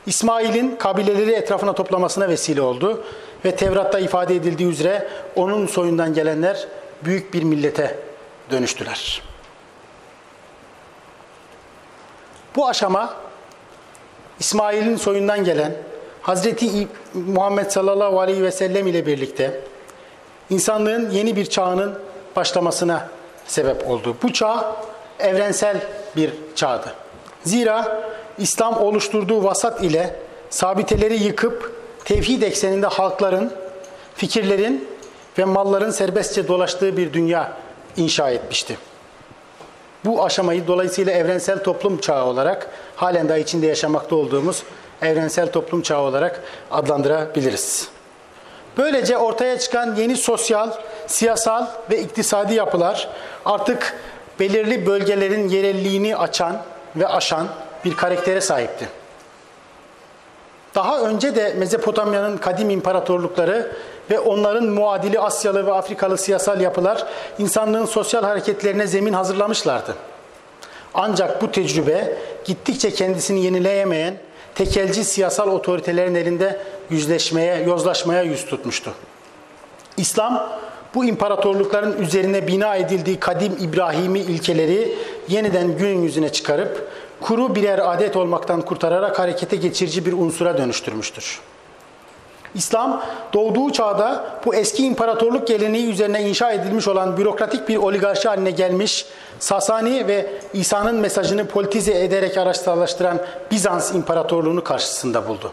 İsmail'in 0.09 0.75
kabileleri 0.75 1.31
etrafına 1.31 1.73
toplamasına 1.73 2.29
vesile 2.29 2.61
oldu 2.61 3.03
ve 3.45 3.55
Tevrat'ta 3.55 3.99
ifade 3.99 4.35
edildiği 4.35 4.69
üzere 4.69 5.07
onun 5.35 5.67
soyundan 5.67 6.13
gelenler 6.13 6.67
büyük 7.03 7.33
bir 7.33 7.43
millete 7.43 7.99
dönüştüler. 8.51 9.21
Bu 12.55 12.67
aşama 12.67 13.13
İsmail'in 14.39 14.95
soyundan 14.95 15.43
gelen 15.43 15.75
Hazreti 16.21 16.87
Muhammed 17.13 17.69
sallallahu 17.69 18.19
aleyhi 18.19 18.43
ve 18.43 18.51
sellem 18.51 18.87
ile 18.87 19.05
birlikte 19.05 19.59
insanlığın 20.49 21.09
yeni 21.09 21.35
bir 21.35 21.45
çağının 21.45 21.99
başlamasına 22.35 23.09
sebep 23.47 23.89
oldu. 23.89 24.17
Bu 24.23 24.33
çağ 24.33 24.75
evrensel 25.19 25.77
bir 26.15 26.33
çağdı. 26.55 26.93
Zira 27.43 28.01
İslam 28.37 28.81
oluşturduğu 28.81 29.43
vasat 29.43 29.83
ile 29.83 30.15
sabiteleri 30.49 31.23
yıkıp 31.23 31.75
tevhid 32.05 32.41
ekseninde 32.41 32.87
halkların, 32.87 33.53
fikirlerin 34.15 34.87
ve 35.37 35.45
malların 35.45 35.91
serbestçe 35.91 36.47
dolaştığı 36.47 36.97
bir 36.97 37.13
dünya 37.13 37.53
inşa 37.97 38.29
etmişti. 38.29 38.77
Bu 40.05 40.25
aşamayı 40.25 40.67
dolayısıyla 40.67 41.13
evrensel 41.13 41.63
toplum 41.63 41.97
çağı 41.97 42.25
olarak 42.25 42.69
halen 42.95 43.29
daha 43.29 43.37
içinde 43.37 43.67
yaşamakta 43.67 44.15
olduğumuz 44.15 44.63
evrensel 45.01 45.51
toplum 45.51 45.81
çağı 45.81 46.01
olarak 46.01 46.43
adlandırabiliriz. 46.71 47.89
Böylece 48.77 49.17
ortaya 49.17 49.59
çıkan 49.59 49.95
yeni 49.95 50.17
sosyal, 50.17 50.71
siyasal 51.07 51.67
ve 51.91 52.01
iktisadi 52.01 52.53
yapılar 52.53 53.09
artık 53.45 53.93
belirli 54.39 54.85
bölgelerin 54.85 55.49
yerelliğini 55.49 56.15
açan 56.15 56.61
ve 56.95 57.07
aşan 57.07 57.47
bir 57.85 57.97
karaktere 57.97 58.41
sahipti. 58.41 58.89
Daha 60.75 61.01
önce 61.01 61.35
de 61.35 61.53
Mezopotamya'nın 61.53 62.37
kadim 62.37 62.69
imparatorlukları 62.69 63.71
ve 64.11 64.19
onların 64.19 64.65
muadili 64.65 65.19
Asyalı 65.19 65.65
ve 65.65 65.73
Afrikalı 65.73 66.17
siyasal 66.17 66.61
yapılar 66.61 67.05
insanlığın 67.39 67.85
sosyal 67.85 68.23
hareketlerine 68.23 68.87
zemin 68.87 69.13
hazırlamışlardı. 69.13 69.95
Ancak 70.93 71.41
bu 71.41 71.51
tecrübe 71.51 72.17
gittikçe 72.45 72.93
kendisini 72.93 73.45
yenileyemeyen 73.45 74.17
tekelci 74.55 75.03
siyasal 75.03 75.47
otoritelerin 75.47 76.15
elinde 76.15 76.59
yüzleşmeye, 76.89 77.63
yozlaşmaya 77.63 78.21
yüz 78.21 78.45
tutmuştu. 78.45 78.93
İslam 79.97 80.49
bu 80.95 81.05
imparatorlukların 81.05 82.01
üzerine 82.01 82.47
bina 82.47 82.75
edildiği 82.75 83.19
kadim 83.19 83.57
İbrahimi 83.61 84.19
ilkeleri 84.19 84.95
yeniden 85.27 85.77
gün 85.77 86.03
yüzüne 86.03 86.31
çıkarıp 86.31 86.87
kuru 87.21 87.55
birer 87.55 87.93
adet 87.93 88.15
olmaktan 88.15 88.61
kurtararak 88.61 89.19
harekete 89.19 89.55
geçirici 89.55 90.05
bir 90.05 90.13
unsura 90.13 90.57
dönüştürmüştür. 90.57 91.41
İslam 92.55 93.03
doğduğu 93.33 93.71
çağda 93.71 94.25
bu 94.45 94.55
eski 94.55 94.85
imparatorluk 94.85 95.47
geleneği 95.47 95.91
üzerine 95.91 96.29
inşa 96.29 96.51
edilmiş 96.51 96.87
olan 96.87 97.17
bürokratik 97.17 97.69
bir 97.69 97.77
oligarşi 97.77 98.27
haline 98.27 98.51
gelmiş, 98.51 99.05
Sasani 99.39 100.07
ve 100.07 100.31
İsa'nın 100.53 100.95
mesajını 100.95 101.47
politize 101.47 102.03
ederek 102.03 102.37
araçsallaştıran 102.37 103.19
Bizans 103.51 103.95
İmparatorluğunu 103.95 104.63
karşısında 104.63 105.27
buldu. 105.27 105.51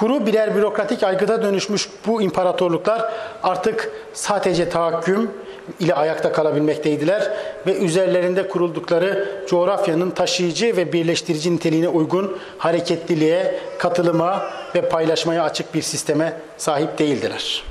Kuru 0.00 0.26
birer 0.26 0.56
bürokratik 0.56 1.02
aygıta 1.02 1.42
dönüşmüş 1.42 1.88
bu 2.06 2.22
imparatorluklar 2.22 3.12
artık 3.42 3.90
sadece 4.12 4.68
tahakküm 4.68 5.30
ile 5.80 5.94
ayakta 5.94 6.32
kalabilmekteydiler 6.32 7.30
ve 7.66 7.78
üzerlerinde 7.78 8.48
kuruldukları 8.48 9.28
coğrafyanın 9.48 10.10
taşıyıcı 10.10 10.76
ve 10.76 10.92
birleştirici 10.92 11.54
niteliğine 11.54 11.88
uygun 11.88 12.38
hareketliliğe, 12.58 13.60
katılıma 13.78 14.50
ve 14.74 14.88
paylaşmaya 14.88 15.44
açık 15.44 15.74
bir 15.74 15.82
sisteme 15.82 16.32
sahip 16.58 16.98
değildiler. 16.98 17.64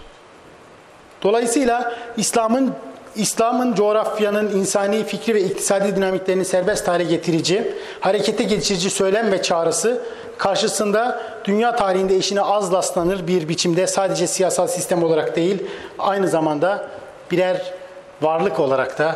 Dolayısıyla 1.24 1.94
İslam'ın 2.18 2.74
İslam'ın 3.16 3.76
coğrafyanın 3.76 4.60
insani, 4.60 5.04
fikri 5.04 5.36
ve 5.36 5.42
iktisadi 5.42 5.96
dinamiklerini 5.96 6.46
serbest 6.46 6.88
hale 6.88 7.04
getirici, 7.04 7.74
harekete 8.00 8.44
geçirici 8.44 8.90
söylem 8.90 9.32
ve 9.32 9.42
çağrısı 9.42 10.02
karşısında 10.38 11.22
dünya 11.46 11.76
tarihinde 11.76 12.16
eşine 12.16 12.42
az 12.42 12.72
rastlanır 12.72 13.28
bir 13.28 13.50
biçimde 13.50 13.88
sadece 13.88 14.28
siyasal 14.28 14.68
sistem 14.68 15.04
olarak 15.04 15.36
değil, 15.36 15.64
aynı 16.00 16.28
zamanda 16.28 16.88
birer 17.32 17.74
varlık 18.22 18.60
olarak 18.60 19.00
da 19.00 19.16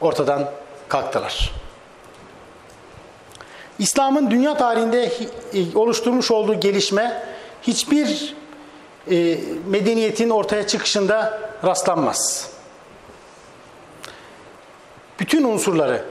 ortadan 0.00 0.50
kalktılar. 0.88 1.52
İslam'ın 3.78 4.30
dünya 4.30 4.56
tarihinde 4.56 5.08
hi- 5.08 5.76
oluşturmuş 5.78 6.30
olduğu 6.30 6.60
gelişme 6.60 7.22
hiçbir 7.62 8.34
e, 9.10 9.38
medeniyetin 9.66 10.30
ortaya 10.30 10.66
çıkışında 10.66 11.38
rastlanmaz. 11.64 12.51
Bütün 15.22 15.44
unsurları, 15.44 16.02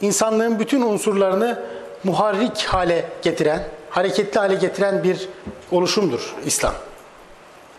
insanlığın 0.00 0.58
bütün 0.58 0.82
unsurlarını 0.82 1.62
muharrik 2.04 2.62
hale 2.62 3.04
getiren, 3.22 3.64
hareketli 3.90 4.38
hale 4.38 4.54
getiren 4.54 5.04
bir 5.04 5.28
oluşumdur 5.70 6.34
İslam. 6.46 6.74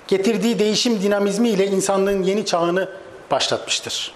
Getirdiği 0.08 0.60
değişim 0.60 1.02
dinamizmi 1.02 1.50
ile 1.50 1.68
insanlığın 1.68 2.24
yeni 2.24 2.46
çağını 2.46 2.90
başlatmıştır. 3.32 4.14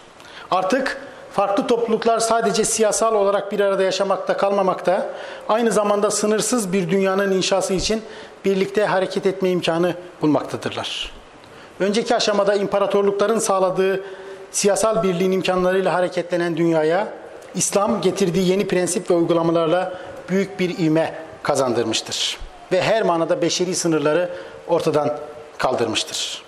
Artık 0.52 1.02
farklı 1.34 1.68
topluluklar 1.68 2.20
sadece 2.20 2.66
siyasal 2.66 3.16
olarak 3.16 3.52
bir 3.52 3.60
arada 3.60 3.84
yaşamakta 3.84 4.38
kalmamakta, 4.38 5.10
aynı 5.50 5.72
zamanda 5.72 6.12
sınırsız 6.12 6.74
bir 6.74 6.90
dünyanın 6.90 7.32
inşası 7.32 7.74
için 7.74 8.02
birlikte 8.46 8.86
hareket 8.86 9.26
etme 9.26 9.50
imkanı 9.50 9.94
bulmaktadırlar. 10.22 11.12
Önceki 11.80 12.16
aşamada 12.16 12.56
imparatorlukların 12.56 13.40
sağladığı 13.40 14.04
siyasal 14.56 15.03
birliğin 15.03 15.32
imkanlarıyla 15.32 15.93
hareketlenen 15.93 16.58
dünyaya 16.58 17.08
İslam 17.56 18.01
getirdiği 18.01 18.49
yeni 18.49 18.68
prensip 18.68 19.12
ve 19.12 19.14
uygulamalarla 19.14 19.93
büyük 20.30 20.60
bir 20.60 20.78
ivme 20.78 21.14
kazandırmıştır. 21.43 22.38
Ve 22.72 22.82
her 22.82 23.03
manada 23.03 23.41
beşeri 23.41 23.76
sınırları 23.76 24.30
ortadan 24.68 25.18
kaldırmıştır. 25.58 26.43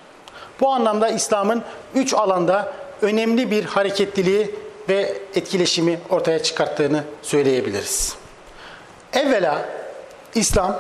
Bu 0.59 0.69
anlamda 0.69 1.09
İslam'ın 1.09 1.63
üç 1.95 2.13
alanda 2.13 2.73
önemli 3.01 3.51
bir 3.51 3.65
hareketliliği 3.65 4.55
ve 4.89 5.17
etkileşimi 5.35 5.99
ortaya 6.09 6.43
çıkarttığını 6.43 7.03
söyleyebiliriz. 7.21 8.15
Evvela 9.13 9.65
İslam 10.35 10.79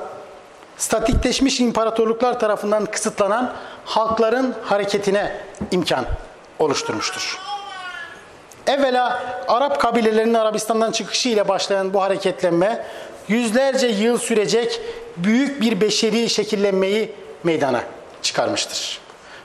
statikleşmiş 0.77 1.59
imparatorluklar 1.59 2.39
tarafından 2.39 2.85
kısıtlanan 2.85 3.53
halkların 3.85 4.55
hareketine 4.63 5.37
imkan 5.71 6.05
oluşturmuştur. 6.59 7.37
Evvela 8.67 9.23
Arap 9.47 9.81
kabilelerinin 9.81 10.33
Arabistan'dan 10.33 10.91
çıkışı 10.91 11.29
ile 11.29 11.47
başlayan 11.47 11.93
bu 11.93 12.01
hareketlenme 12.01 12.85
yüzlerce 13.27 13.87
yıl 13.87 14.17
sürecek 14.17 14.81
büyük 15.17 15.61
bir 15.61 15.81
beşeri 15.81 16.29
şekillenmeyi 16.29 17.11
meydana 17.43 17.83
çıkarmıştır. 18.21 18.99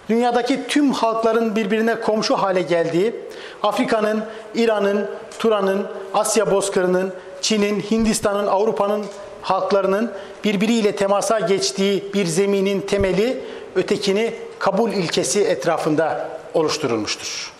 Dünyadaki 0.09 0.67
tüm 0.69 0.93
halkların 0.93 1.57
birbirine 1.57 2.01
komşu 2.01 2.37
hale 2.37 2.63
geldiği, 2.63 3.15
Afrika'nın, 3.63 4.25
İran'ın, 4.55 5.11
Turan'ın, 5.39 5.87
Asya 6.15 6.51
bozkırının, 6.51 7.13
Çin'in, 7.41 7.81
Hindistan'ın, 7.81 8.47
Avrupa'nın 8.47 9.05
halklarının 9.43 10.13
birbiriyle 10.45 10.97
temasa 10.97 11.41
geçtiği 11.41 12.05
bir 12.15 12.27
zeminin 12.27 12.81
temeli 12.81 13.41
ötekini 13.77 14.35
kabul 14.59 14.93
ilkesi 14.93 15.45
etrafında 15.45 16.29
oluşturulmuştur. 16.55 17.53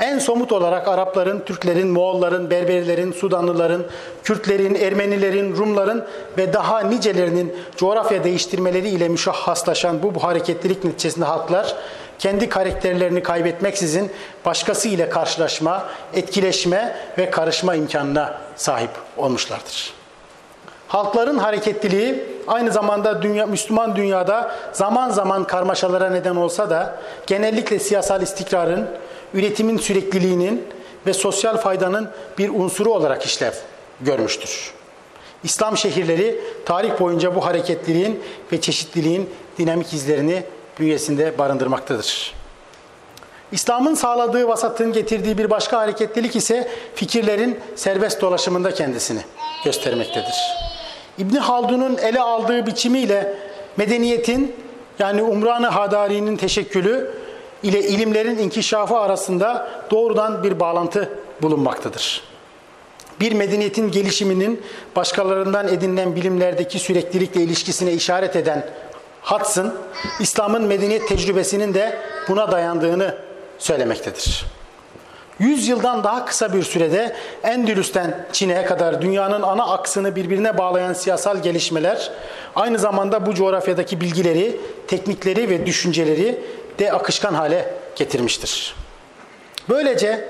En 0.00 0.18
somut 0.18 0.52
olarak 0.52 0.88
Arapların, 0.88 1.40
Türklerin, 1.40 1.88
Moğolların, 1.88 2.50
Berberlerin, 2.50 3.12
Sudanlıların, 3.12 3.84
Kürtlerin, 4.24 4.74
Ermenilerin, 4.74 5.56
Rumların 5.56 6.04
ve 6.38 6.52
daha 6.52 6.80
nicelerinin 6.80 7.56
coğrafya 7.76 8.24
değiştirmeleriyle 8.24 9.08
müşahhaslaşan 9.08 10.02
bu, 10.02 10.14
bu 10.14 10.24
hareketlilik 10.24 10.84
neticesinde 10.84 11.24
halklar 11.24 11.76
kendi 12.18 12.48
karakterlerini 12.48 13.22
kaybetmeksizin 13.22 14.10
başkası 14.44 14.88
ile 14.88 15.08
karşılaşma, 15.08 15.88
etkileşme 16.14 16.96
ve 17.18 17.30
karışma 17.30 17.74
imkanına 17.74 18.40
sahip 18.56 18.90
olmuşlardır. 19.16 19.92
Halkların 20.88 21.38
hareketliliği 21.38 22.31
aynı 22.46 22.72
zamanda 22.72 23.22
dünya, 23.22 23.46
Müslüman 23.46 23.96
dünyada 23.96 24.54
zaman 24.72 25.10
zaman 25.10 25.44
karmaşalara 25.44 26.10
neden 26.10 26.36
olsa 26.36 26.70
da 26.70 26.96
genellikle 27.26 27.78
siyasal 27.78 28.22
istikrarın, 28.22 28.88
üretimin 29.34 29.78
sürekliliğinin 29.78 30.64
ve 31.06 31.12
sosyal 31.12 31.56
faydanın 31.56 32.10
bir 32.38 32.48
unsuru 32.48 32.92
olarak 32.92 33.24
işlev 33.24 33.52
görmüştür. 34.00 34.72
İslam 35.44 35.76
şehirleri 35.76 36.40
tarih 36.66 37.00
boyunca 37.00 37.34
bu 37.34 37.46
hareketliliğin 37.46 38.22
ve 38.52 38.60
çeşitliliğin 38.60 39.30
dinamik 39.58 39.92
izlerini 39.92 40.44
bünyesinde 40.80 41.38
barındırmaktadır. 41.38 42.34
İslam'ın 43.52 43.94
sağladığı 43.94 44.48
vasatın 44.48 44.92
getirdiği 44.92 45.38
bir 45.38 45.50
başka 45.50 45.78
hareketlilik 45.78 46.36
ise 46.36 46.68
fikirlerin 46.94 47.60
serbest 47.76 48.20
dolaşımında 48.20 48.74
kendisini 48.74 49.20
göstermektedir. 49.64 50.71
İbni 51.18 51.38
Haldun'un 51.38 51.98
ele 51.98 52.20
aldığı 52.20 52.66
biçimiyle 52.66 53.34
medeniyetin 53.76 54.56
yani 54.98 55.22
Umran-ı 55.22 55.66
Hadari'nin 55.66 56.36
teşekkülü 56.36 57.10
ile 57.62 57.80
ilimlerin 57.80 58.38
inkişafı 58.38 58.98
arasında 58.98 59.70
doğrudan 59.90 60.42
bir 60.42 60.60
bağlantı 60.60 61.18
bulunmaktadır. 61.42 62.22
Bir 63.20 63.32
medeniyetin 63.32 63.90
gelişiminin 63.90 64.62
başkalarından 64.96 65.68
edinilen 65.68 66.16
bilimlerdeki 66.16 66.78
süreklilikle 66.78 67.42
ilişkisine 67.42 67.92
işaret 67.92 68.36
eden 68.36 68.66
Hudson, 69.22 69.74
İslam'ın 70.20 70.62
medeniyet 70.62 71.08
tecrübesinin 71.08 71.74
de 71.74 71.98
buna 72.28 72.52
dayandığını 72.52 73.14
söylemektedir. 73.58 74.44
100 75.42 75.68
yıldan 75.68 76.04
daha 76.04 76.24
kısa 76.24 76.52
bir 76.52 76.62
sürede 76.62 77.16
Endülüs'ten 77.42 78.26
Çin'e 78.32 78.64
kadar 78.64 79.02
dünyanın 79.02 79.42
ana 79.42 79.64
aksını 79.64 80.16
birbirine 80.16 80.58
bağlayan 80.58 80.92
siyasal 80.92 81.42
gelişmeler 81.42 82.10
aynı 82.56 82.78
zamanda 82.78 83.26
bu 83.26 83.34
coğrafyadaki 83.34 84.00
bilgileri, 84.00 84.60
teknikleri 84.88 85.50
ve 85.50 85.66
düşünceleri 85.66 86.40
de 86.78 86.92
akışkan 86.92 87.34
hale 87.34 87.74
getirmiştir. 87.96 88.74
Böylece 89.68 90.28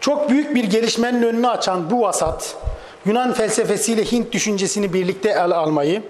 çok 0.00 0.30
büyük 0.30 0.54
bir 0.54 0.64
gelişmenin 0.64 1.22
önünü 1.22 1.48
açan 1.48 1.90
bu 1.90 2.02
vasat, 2.02 2.56
Yunan 3.06 3.32
felsefesiyle 3.32 4.04
Hint 4.04 4.32
düşüncesini 4.32 4.92
birlikte 4.92 5.28
el 5.28 5.50
almayı, 5.50 6.02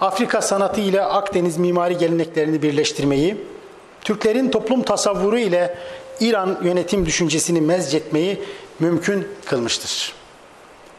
Afrika 0.00 0.40
sanatı 0.40 0.80
ile 0.80 1.02
Akdeniz 1.02 1.56
mimari 1.56 1.98
geleneklerini 1.98 2.62
birleştirmeyi, 2.62 3.36
Türklerin 4.02 4.50
toplum 4.50 4.82
tasavvuru 4.82 5.38
ile 5.38 5.74
İran 6.20 6.58
yönetim 6.62 7.06
düşüncesini 7.06 7.60
mezcetmeyi 7.60 8.42
mümkün 8.80 9.28
kılmıştır. 9.44 10.12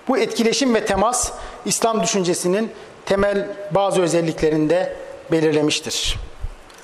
Bu 0.08 0.18
etkileşim 0.18 0.76
ve 0.76 0.86
temas 0.86 1.32
İslam 1.66 2.04
düşüncesinin 2.04 2.72
temel 3.06 3.48
bazı 3.72 4.02
özelliklerinde 4.02 4.96
belirlemiştir. 5.32 6.16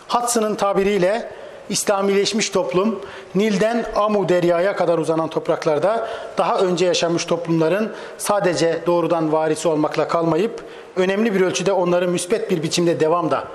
Hudson'ın 0.08 0.56
tabiriyle 0.56 1.32
İslamileşmiş 1.70 2.50
toplum 2.50 3.02
Nil'den 3.36 3.86
Amu 3.96 4.30
Derya'ya 4.30 4.76
kadar 4.76 4.98
uzanan 4.98 5.30
topraklarda 5.30 6.10
daha 6.38 6.60
önce 6.60 6.86
yaşamış 6.86 7.26
toplumların 7.26 7.94
sadece 8.18 8.80
doğrudan 8.86 9.32
varisi 9.32 9.68
olmakla 9.68 10.08
kalmayıp 10.08 10.64
önemli 10.96 11.36
bir 11.36 11.42
ölçüde 11.42 11.72
onları 11.72 12.08
müspet 12.08 12.52
bir 12.52 12.64
biçimde 12.64 13.00
devam 13.00 13.32
da 13.32 13.48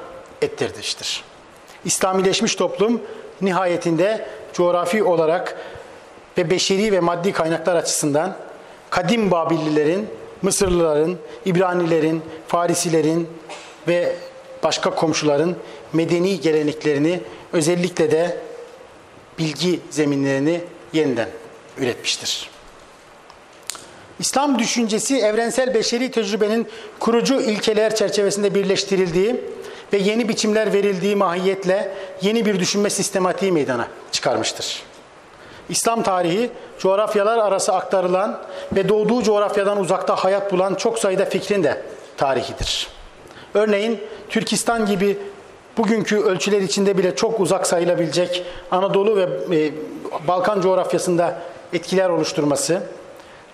ettirmiştir. 0.42 1.24
İslamileşmiş 1.84 2.54
toplum 2.54 3.00
nihayetinde 3.40 4.26
coğrafi 4.52 5.02
olarak 5.02 5.56
ve 6.38 6.50
beşeri 6.50 6.92
ve 6.92 7.00
maddi 7.00 7.32
kaynaklar 7.32 7.76
açısından 7.76 8.36
kadim 8.90 9.30
Babillilerin, 9.30 10.08
Mısırlıların, 10.42 11.16
İbranilerin, 11.44 12.22
Farisilerin 12.48 13.28
ve 13.88 14.16
başka 14.62 14.90
komşuların 14.90 15.56
medeni 15.92 16.40
geleneklerini 16.40 17.20
özellikle 17.52 18.10
de 18.10 18.36
bilgi 19.38 19.80
zeminlerini 19.90 20.60
yeniden 20.92 21.28
üretmiştir. 21.78 22.50
İslam 24.18 24.58
düşüncesi 24.58 25.18
evrensel 25.18 25.74
beşeri 25.74 26.10
tecrübenin 26.10 26.66
kurucu 26.98 27.40
ilkeler 27.40 27.94
çerçevesinde 27.94 28.54
birleştirildiği 28.54 29.40
ve 29.92 29.96
yeni 29.96 30.28
biçimler 30.28 30.72
verildiği 30.72 31.16
mahiyetle 31.16 31.94
yeni 32.22 32.46
bir 32.46 32.60
düşünme 32.60 32.90
sistematiği 32.90 33.52
meydana 33.52 33.88
çıkarmıştır. 34.12 34.82
İslam 35.68 36.02
tarihi 36.02 36.50
coğrafyalar 36.78 37.38
arası 37.38 37.74
aktarılan 37.74 38.38
ve 38.72 38.88
doğduğu 38.88 39.22
coğrafyadan 39.22 39.80
uzakta 39.80 40.16
hayat 40.16 40.52
bulan 40.52 40.74
çok 40.74 40.98
sayıda 40.98 41.24
fikrin 41.24 41.64
de 41.64 41.82
tarihidir. 42.16 42.88
Örneğin 43.54 44.00
Türkistan 44.28 44.86
gibi 44.86 45.18
bugünkü 45.78 46.16
ölçüler 46.18 46.60
içinde 46.60 46.98
bile 46.98 47.16
çok 47.16 47.40
uzak 47.40 47.66
sayılabilecek 47.66 48.44
Anadolu 48.70 49.16
ve 49.16 49.56
e, 49.56 49.72
Balkan 50.28 50.60
coğrafyasında 50.60 51.38
etkiler 51.72 52.08
oluşturması, 52.08 52.82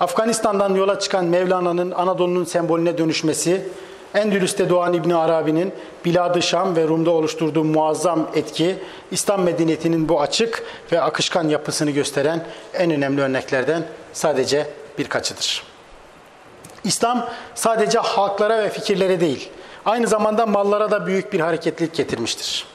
Afganistan'dan 0.00 0.74
yola 0.74 0.98
çıkan 0.98 1.24
Mevlana'nın 1.24 1.90
Anadolu'nun 1.90 2.44
sembolüne 2.44 2.98
dönüşmesi, 2.98 3.68
Endülüs'te 4.14 4.68
doğan 4.68 4.92
İbn 4.92 5.10
Arabi'nin 5.10 5.72
Bilad-ı 6.04 6.42
Şam 6.42 6.76
ve 6.76 6.88
Rum'da 6.88 7.10
oluşturduğu 7.10 7.64
muazzam 7.64 8.30
etki, 8.34 8.76
İslam 9.10 9.42
medeniyetinin 9.42 10.08
bu 10.08 10.20
açık 10.20 10.62
ve 10.92 11.00
akışkan 11.00 11.48
yapısını 11.48 11.90
gösteren 11.90 12.46
en 12.74 12.90
önemli 12.90 13.22
örneklerden 13.22 13.82
sadece 14.12 14.66
birkaçıdır. 14.98 15.62
İslam 16.84 17.28
sadece 17.54 17.98
halklara 17.98 18.58
ve 18.58 18.70
fikirlere 18.70 19.20
değil, 19.20 19.48
aynı 19.84 20.06
zamanda 20.06 20.46
mallara 20.46 20.90
da 20.90 21.06
büyük 21.06 21.32
bir 21.32 21.40
hareketlilik 21.40 21.94
getirmiştir. 21.94 22.66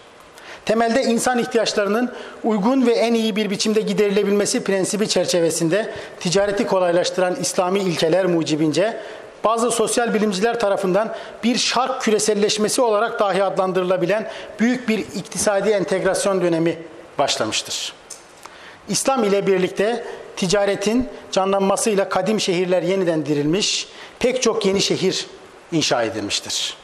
Temelde 0.65 1.03
insan 1.03 1.39
ihtiyaçlarının 1.39 2.11
uygun 2.43 2.87
ve 2.87 2.91
en 2.91 3.13
iyi 3.13 3.35
bir 3.35 3.49
biçimde 3.49 3.81
giderilebilmesi 3.81 4.63
prensibi 4.63 5.07
çerçevesinde 5.07 5.93
ticareti 6.19 6.67
kolaylaştıran 6.67 7.35
İslami 7.35 7.79
ilkeler 7.79 8.25
mucibince 8.25 8.97
bazı 9.43 9.71
sosyal 9.71 10.13
bilimciler 10.13 10.59
tarafından 10.59 11.15
bir 11.43 11.57
şark 11.57 12.01
küreselleşmesi 12.01 12.81
olarak 12.81 13.19
dahi 13.19 13.43
adlandırılabilen 13.43 14.29
büyük 14.59 14.89
bir 14.89 14.99
iktisadi 14.99 15.69
entegrasyon 15.69 16.41
dönemi 16.41 16.77
başlamıştır. 17.19 17.93
İslam 18.89 19.23
ile 19.23 19.47
birlikte 19.47 20.05
ticaretin 20.35 21.09
canlanmasıyla 21.31 22.09
kadim 22.09 22.39
şehirler 22.39 22.83
yeniden 22.83 23.25
dirilmiş, 23.25 23.87
pek 24.19 24.41
çok 24.41 24.65
yeni 24.65 24.81
şehir 24.81 25.27
inşa 25.71 26.03
edilmiştir. 26.03 26.77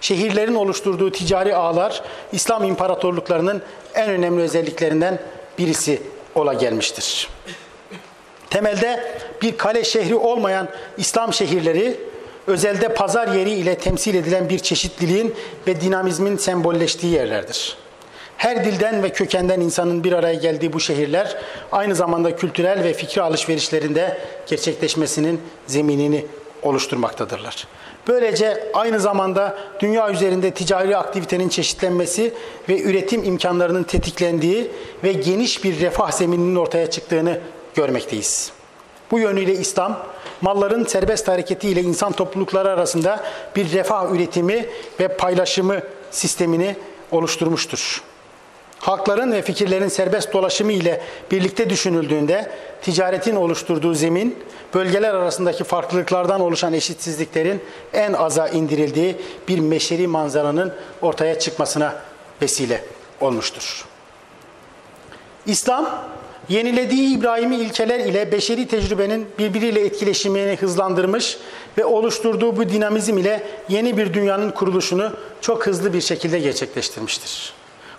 Şehirlerin 0.00 0.54
oluşturduğu 0.54 1.12
ticari 1.12 1.56
ağlar 1.56 2.02
İslam 2.32 2.64
imparatorluklarının 2.64 3.62
en 3.94 4.10
önemli 4.10 4.42
özelliklerinden 4.42 5.18
birisi 5.58 6.02
ola 6.34 6.54
gelmiştir. 6.54 7.28
Temelde 8.50 9.18
bir 9.42 9.58
kale 9.58 9.84
şehri 9.84 10.14
olmayan 10.14 10.68
İslam 10.98 11.32
şehirleri 11.32 11.96
özelde 12.46 12.94
pazar 12.94 13.28
yeri 13.28 13.50
ile 13.50 13.74
temsil 13.74 14.14
edilen 14.14 14.48
bir 14.48 14.58
çeşitliliğin 14.58 15.34
ve 15.66 15.80
dinamizmin 15.80 16.36
sembolleştiği 16.36 17.12
yerlerdir. 17.12 17.76
Her 18.36 18.64
dilden 18.64 19.02
ve 19.02 19.08
kökenden 19.08 19.60
insanın 19.60 20.04
bir 20.04 20.12
araya 20.12 20.34
geldiği 20.34 20.72
bu 20.72 20.80
şehirler 20.80 21.36
aynı 21.72 21.94
zamanda 21.94 22.36
kültürel 22.36 22.84
ve 22.84 22.94
fikri 22.94 23.22
alışverişlerinde 23.22 24.18
gerçekleşmesinin 24.46 25.40
zeminini 25.66 26.26
oluşturmaktadırlar. 26.62 27.66
Böylece 28.08 28.70
aynı 28.74 29.00
zamanda 29.00 29.58
dünya 29.80 30.10
üzerinde 30.10 30.50
ticari 30.50 30.96
aktivitenin 30.96 31.48
çeşitlenmesi 31.48 32.34
ve 32.68 32.82
üretim 32.82 33.24
imkanlarının 33.24 33.82
tetiklendiği 33.82 34.70
ve 35.04 35.12
geniş 35.12 35.64
bir 35.64 35.80
refah 35.80 36.12
zemininin 36.12 36.56
ortaya 36.56 36.90
çıktığını 36.90 37.38
görmekteyiz. 37.74 38.52
Bu 39.10 39.18
yönüyle 39.18 39.52
İslam, 39.52 40.06
malların 40.40 40.84
serbest 40.84 41.28
hareketiyle 41.28 41.82
insan 41.82 42.12
toplulukları 42.12 42.70
arasında 42.70 43.24
bir 43.56 43.72
refah 43.72 44.14
üretimi 44.14 44.66
ve 45.00 45.08
paylaşımı 45.08 45.80
sistemini 46.10 46.76
oluşturmuştur. 47.10 48.02
Halkların 48.78 49.32
ve 49.32 49.42
fikirlerin 49.42 49.88
serbest 49.88 50.32
dolaşımı 50.32 50.72
ile 50.72 51.00
birlikte 51.30 51.70
düşünüldüğünde 51.70 52.50
ticaretin 52.82 53.36
oluşturduğu 53.36 53.94
zemin, 53.94 54.38
bölgeler 54.74 55.14
arasındaki 55.14 55.64
farklılıklardan 55.64 56.40
oluşan 56.40 56.72
eşitsizliklerin 56.72 57.62
en 57.92 58.12
aza 58.12 58.48
indirildiği 58.48 59.16
bir 59.48 59.58
meşeri 59.58 60.06
manzaranın 60.06 60.74
ortaya 61.02 61.38
çıkmasına 61.38 61.94
vesile 62.42 62.84
olmuştur. 63.20 63.84
İslam, 65.46 66.04
yenilediği 66.50 67.18
İbrahimi 67.18 67.56
ilkeler 67.56 67.98
ile 67.98 68.32
beşeri 68.32 68.68
tecrübenin 68.68 69.26
birbiriyle 69.38 69.80
etkileşimini 69.84 70.56
hızlandırmış 70.56 71.38
ve 71.78 71.84
oluşturduğu 71.84 72.56
bu 72.56 72.68
dinamizm 72.68 73.18
ile 73.18 73.42
yeni 73.68 73.96
bir 73.96 74.14
dünyanın 74.14 74.50
kuruluşunu 74.50 75.12
çok 75.40 75.66
hızlı 75.66 75.92
bir 75.92 76.00
şekilde 76.00 76.38
gerçekleştirmiştir. 76.38 77.52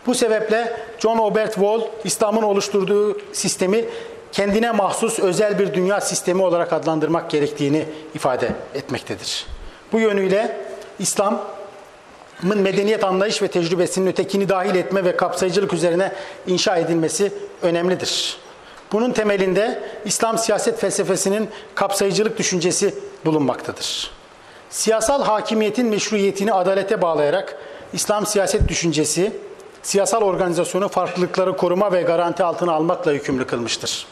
Bu 0.06 0.16
sebeple 0.16 0.78
John 1.00 1.18
Robert 1.18 1.54
Wall 1.54 1.82
İslam'ın 2.04 2.42
oluşturduğu 2.42 3.18
sistemi 3.34 3.86
kendine 4.32 4.72
mahsus 4.72 5.20
özel 5.20 5.60
bir 5.60 5.74
dünya 5.74 6.02
sistemi 6.02 6.42
olarak 6.42 6.74
adlandırmak 6.74 7.30
gerektiğini 7.30 7.86
ifade 8.16 8.52
etmektedir. 8.76 9.46
Bu 9.92 10.00
yönüyle 10.00 10.58
İslam'ın 11.00 11.40
medeniyet 12.44 13.04
anlayış 13.04 13.42
ve 13.42 13.48
tecrübesinin 13.48 14.08
ötekini 14.08 14.50
dahil 14.50 14.76
etme 14.76 15.04
ve 15.04 15.18
kapsayıcılık 15.18 15.74
üzerine 15.74 16.12
inşa 16.48 16.78
edilmesi 16.78 17.34
önemlidir. 17.62 18.38
Bunun 18.92 19.12
temelinde 19.12 19.84
İslam 20.06 20.38
siyaset 20.38 20.80
felsefesinin 20.80 21.50
kapsayıcılık 21.76 22.38
düşüncesi 22.38 22.96
bulunmaktadır. 23.26 24.12
Siyasal 24.70 25.24
hakimiyetin 25.24 25.88
meşruiyetini 25.88 26.54
adalete 26.54 27.02
bağlayarak 27.02 27.58
İslam 27.94 28.26
siyaset 28.26 28.68
düşüncesi, 28.68 29.32
siyasal 29.84 30.22
organizasyonu 30.22 30.88
farklılıkları 30.88 31.58
koruma 31.58 31.92
ve 31.92 32.02
garanti 32.02 32.44
altına 32.44 32.74
almakla 32.74 33.12
yükümlü 33.12 33.48
kılmıştır. 33.48 34.06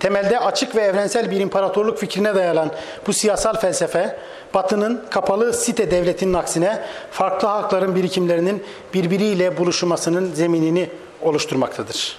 Temelde 0.00 0.38
açık 0.38 0.76
ve 0.76 0.80
evrensel 0.80 1.30
bir 1.30 1.40
imparatorluk 1.40 1.98
fikrine 1.98 2.34
dayanan 2.34 2.70
bu 3.06 3.12
siyasal 3.12 3.54
felsefe, 3.54 4.18
Batı'nın 4.54 5.04
kapalı 5.10 5.52
site 5.52 5.90
devletinin 5.90 6.34
aksine 6.34 6.82
farklı 7.10 7.48
hakların 7.48 7.96
birikimlerinin 7.96 8.64
birbiriyle 8.94 9.56
buluşmasının 9.56 10.34
zeminini 10.34 10.90
oluşturmaktadır. 11.22 12.16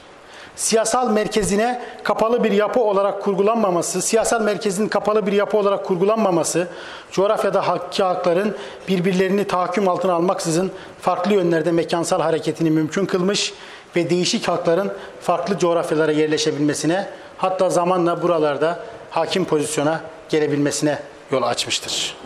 Siyasal 0.56 1.10
merkezine 1.10 1.82
kapalı 2.04 2.44
bir 2.44 2.52
yapı 2.52 2.80
olarak 2.80 3.22
kurgulanmaması, 3.22 4.02
siyasal 4.02 4.42
merkezin 4.42 4.88
kapalı 4.88 5.28
bir 5.28 5.32
yapı 5.32 5.58
olarak 5.58 5.86
kurgulanmaması, 5.86 6.68
coğrafyada 7.12 7.68
hakki 7.68 8.04
hakların 8.04 8.56
birbirlerini 8.88 9.48
tahakküm 9.48 9.88
altına 9.88 10.14
almaksızın 10.14 10.72
farklı 11.02 11.34
yönlerde 11.34 11.72
mekansal 11.72 12.22
hareketini 12.22 12.72
mümkün 12.72 13.06
kılmış 13.06 13.54
ve 13.96 14.10
değişik 14.10 14.48
hakların 14.48 14.92
farklı 15.22 15.58
coğrafyalara 15.58 16.12
yerleşebilmesine, 16.12 17.10
hatta 17.40 17.70
zamanla 17.70 18.22
buralarda 18.22 18.80
hakim 19.10 19.46
pozisyona 19.46 20.02
gelebilmesine 20.30 21.00
yol 21.32 21.44
açmıştır. 21.44 22.18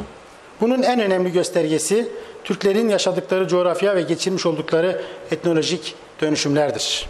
Bunun 0.62 0.84
en 0.84 1.00
önemli 1.00 1.32
göstergesi 1.32 2.12
Türklerin 2.44 2.90
yaşadıkları 2.90 3.48
coğrafya 3.48 3.96
ve 3.96 4.02
geçirmiş 4.02 4.46
oldukları 4.46 5.02
etnolojik 5.32 5.96
dönüşümlerdir. 6.22 7.06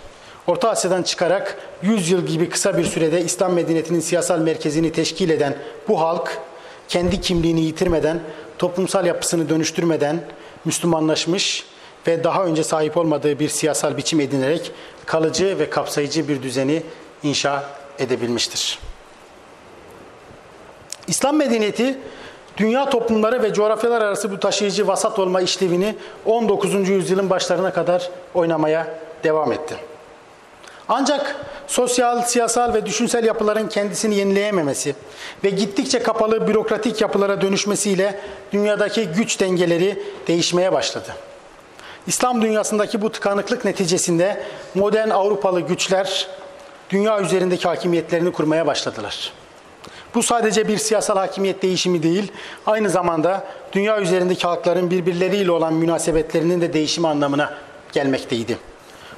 Orta 0.47 0.69
Asya'dan 0.69 1.03
çıkarak 1.03 1.57
100 1.81 2.11
yıl 2.11 2.25
gibi 2.25 2.49
kısa 2.49 2.77
bir 2.77 2.83
sürede 2.83 3.21
İslam 3.21 3.53
medeniyetinin 3.53 3.99
siyasal 3.99 4.39
merkezini 4.39 4.91
teşkil 4.91 5.29
eden 5.29 5.55
bu 5.87 6.01
halk 6.01 6.37
kendi 6.87 7.21
kimliğini 7.21 7.61
yitirmeden, 7.61 8.19
toplumsal 8.57 9.05
yapısını 9.05 9.49
dönüştürmeden 9.49 10.19
Müslümanlaşmış 10.65 11.65
ve 12.07 12.23
daha 12.23 12.45
önce 12.45 12.63
sahip 12.63 12.97
olmadığı 12.97 13.39
bir 13.39 13.49
siyasal 13.49 13.97
biçim 13.97 14.19
edinerek 14.19 14.71
kalıcı 15.05 15.59
ve 15.59 15.69
kapsayıcı 15.69 16.27
bir 16.27 16.43
düzeni 16.43 16.83
inşa 17.23 17.82
edebilmiştir. 17.99 18.79
İslam 21.07 21.37
medeniyeti 21.37 21.97
dünya 22.57 22.89
toplumları 22.89 23.43
ve 23.43 23.53
coğrafyalar 23.53 24.01
arası 24.01 24.31
bu 24.31 24.39
taşıyıcı 24.39 24.87
vasat 24.87 25.19
olma 25.19 25.41
işlevini 25.41 25.95
19. 26.25 26.89
yüzyılın 26.89 27.29
başlarına 27.29 27.73
kadar 27.73 28.09
oynamaya 28.33 28.99
devam 29.23 29.51
etti. 29.51 29.75
Ancak 30.89 31.35
sosyal, 31.67 32.21
siyasal 32.21 32.73
ve 32.73 32.85
düşünsel 32.85 33.23
yapıların 33.25 33.67
kendisini 33.67 34.15
yenileyememesi 34.15 34.95
ve 35.43 35.49
gittikçe 35.49 36.03
kapalı 36.03 36.47
bürokratik 36.47 37.01
yapılara 37.01 37.41
dönüşmesiyle 37.41 38.19
dünyadaki 38.51 39.05
güç 39.07 39.39
dengeleri 39.39 40.03
değişmeye 40.27 40.73
başladı. 40.73 41.15
İslam 42.07 42.41
dünyasındaki 42.41 43.01
bu 43.01 43.11
tıkanıklık 43.11 43.65
neticesinde 43.65 44.43
modern 44.75 45.09
Avrupalı 45.09 45.61
güçler 45.61 46.27
dünya 46.93 47.21
üzerindeki 47.21 47.67
hakimiyetlerini 47.67 48.31
kurmaya 48.31 48.67
başladılar. 48.67 49.33
Bu 50.15 50.23
sadece 50.23 50.67
bir 50.67 50.77
siyasal 50.77 51.17
hakimiyet 51.17 51.61
değişimi 51.61 52.03
değil, 52.03 52.31
aynı 52.65 52.89
zamanda 52.89 53.47
dünya 53.73 54.01
üzerindeki 54.01 54.47
halkların 54.47 54.91
birbirleriyle 54.91 55.51
olan 55.51 55.73
münasebetlerinin 55.73 56.61
de 56.61 56.73
değişimi 56.73 57.07
anlamına 57.07 57.53
gelmekteydi. 57.91 58.57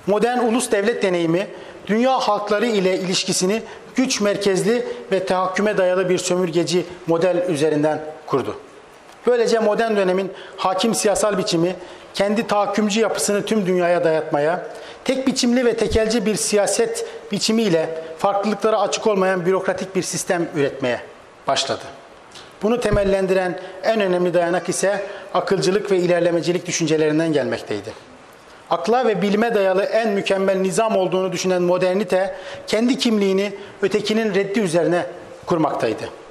Modern 0.07 0.37
ulus 0.37 0.71
devlet 0.71 1.03
deneyimi 1.03 1.47
dünya 1.87 2.19
halkları 2.19 2.65
ile 2.65 2.99
ilişkisini 2.99 3.61
güç 3.95 4.21
merkezli 4.21 4.85
ve 5.11 5.25
tahakküme 5.25 5.77
dayalı 5.77 6.09
bir 6.09 6.17
sömürgeci 6.17 6.85
model 7.07 7.45
üzerinden 7.49 8.01
kurdu. 8.25 8.57
Böylece 9.27 9.59
modern 9.59 9.95
dönemin 9.95 10.31
hakim 10.57 10.95
siyasal 10.95 11.37
biçimi 11.37 11.75
kendi 12.13 12.47
tahakkümcü 12.47 12.99
yapısını 12.99 13.45
tüm 13.45 13.65
dünyaya 13.65 14.03
dayatmaya, 14.03 14.65
tek 15.03 15.27
biçimli 15.27 15.65
ve 15.65 15.77
tekelci 15.77 16.25
bir 16.25 16.35
siyaset 16.35 17.05
biçimiyle 17.31 17.89
farklılıklara 18.17 18.81
açık 18.81 19.07
olmayan 19.07 19.45
bürokratik 19.45 19.95
bir 19.95 20.01
sistem 20.01 20.47
üretmeye 20.55 20.99
başladı. 21.47 21.83
Bunu 22.63 22.79
temellendiren 22.79 23.59
en 23.83 24.01
önemli 24.01 24.33
dayanak 24.33 24.69
ise 24.69 25.05
akılcılık 25.33 25.91
ve 25.91 25.97
ilerlemecilik 25.97 26.67
düşüncelerinden 26.67 27.33
gelmekteydi. 27.33 27.93
akla 28.69 29.07
ve 29.07 29.21
bilime 29.21 29.55
dayalı 29.55 29.83
en 29.83 30.09
mükemmel 30.09 30.57
nizam 30.57 30.95
olduğunu 30.95 31.31
düşünen 31.31 31.61
modernite, 31.61 32.35
kendi 32.67 32.97
kimliğini 32.97 33.53
ötekinin 33.81 34.35
reddi 34.35 34.59
üzerine 34.59 35.05
kurmaktaydı. 35.45 36.24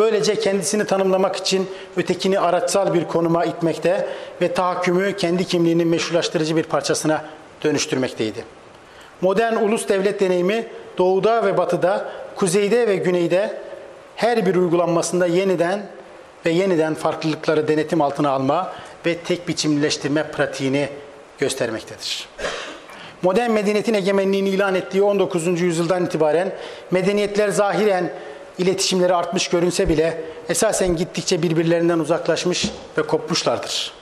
Böylece 0.00 0.34
kendisini 0.34 0.84
tanımlamak 0.84 1.36
için 1.36 1.68
ötekini 1.96 2.40
araçsal 2.40 2.94
bir 2.94 3.04
konuma 3.04 3.44
itmekte 3.44 4.08
ve 4.42 4.54
tahakkümü 4.54 5.16
kendi 5.16 5.44
kimliğinin 5.44 5.88
meşrulaştırıcı 5.88 6.56
bir 6.56 6.62
parçasına 6.62 7.24
dönüştürmekteydi. 7.64 8.44
Modern 9.20 9.56
ulus 9.56 9.88
devlet 9.88 10.20
deneyimi 10.20 10.66
doğuda 10.98 11.44
ve 11.46 11.56
batıda, 11.56 12.08
kuzeyde 12.36 12.88
ve 12.88 12.96
güneyde 12.96 13.58
her 14.16 14.46
bir 14.46 14.54
uygulanmasında 14.54 15.26
yeniden 15.26 15.82
ve 16.46 16.50
yeniden 16.50 16.94
farklılıkları 16.94 17.68
denetim 17.68 18.00
altına 18.00 18.30
alma 18.30 18.72
ve 19.06 19.16
tek 19.16 19.48
biçimleştirme 19.48 20.22
pratiğini 20.22 20.88
göstermektedir. 21.38 22.28
Modern 23.22 23.50
medeniyetin 23.50 23.94
egemenliğini 23.94 24.48
ilan 24.48 24.74
ettiği 24.74 25.02
19. 25.02 25.60
yüzyıldan 25.60 26.04
itibaren 26.04 26.52
medeniyetler 26.90 27.48
zahiren 27.48 28.10
iletişimleri 28.60 29.14
artmış 29.14 29.48
görünse 29.48 29.88
bile 29.88 30.20
esasen 30.48 30.96
gittikçe 30.96 31.42
birbirlerinden 31.42 31.98
uzaklaşmış 31.98 32.70
ve 32.98 33.02
kopmuşlardır. 33.02 33.92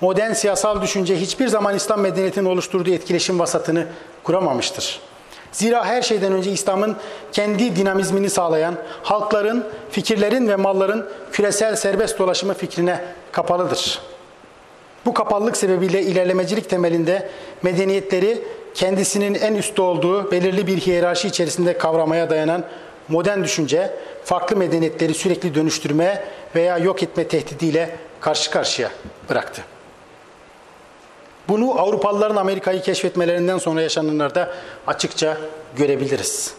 Modern 0.00 0.32
siyasal 0.32 0.82
düşünce 0.82 1.20
hiçbir 1.20 1.48
zaman 1.48 1.74
İslam 1.74 2.00
medeniyetinin 2.00 2.48
oluşturduğu 2.48 2.90
etkileşim 2.90 3.38
vasatını 3.38 3.86
kuramamıştır. 4.22 5.00
Zira 5.52 5.84
her 5.84 6.02
şeyden 6.02 6.32
önce 6.32 6.50
İslam'ın 6.50 6.96
kendi 7.32 7.76
dinamizmini 7.76 8.30
sağlayan 8.30 8.74
halkların, 9.02 9.64
fikirlerin 9.90 10.48
ve 10.48 10.56
malların 10.56 11.08
küresel 11.32 11.76
serbest 11.76 12.18
dolaşımı 12.18 12.54
fikrine 12.54 13.04
kapalıdır. 13.32 14.00
Bu 15.06 15.14
kapalılık 15.14 15.56
sebebiyle 15.56 16.02
ilerlemecilik 16.02 16.70
temelinde 16.70 17.28
medeniyetleri 17.62 18.44
kendisinin 18.74 19.34
en 19.34 19.54
üstte 19.54 19.82
olduğu 19.82 20.30
belirli 20.30 20.66
bir 20.66 20.78
hiyerarşi 20.78 21.28
içerisinde 21.28 21.78
kavramaya 21.78 22.30
dayanan 22.30 22.64
modern 23.08 23.44
düşünce 23.44 23.90
farklı 24.24 24.56
medeniyetleri 24.56 25.14
sürekli 25.14 25.54
dönüştürme 25.54 26.24
veya 26.54 26.78
yok 26.78 27.02
etme 27.02 27.28
tehdidiyle 27.28 27.96
karşı 28.20 28.50
karşıya 28.50 28.90
bıraktı. 29.30 29.62
Bunu 31.48 31.80
Avrupalıların 31.80 32.36
Amerika'yı 32.36 32.82
keşfetmelerinden 32.82 33.58
sonra 33.58 33.82
yaşananlarda 33.82 34.50
açıkça 34.86 35.36
görebiliriz. 35.76 36.54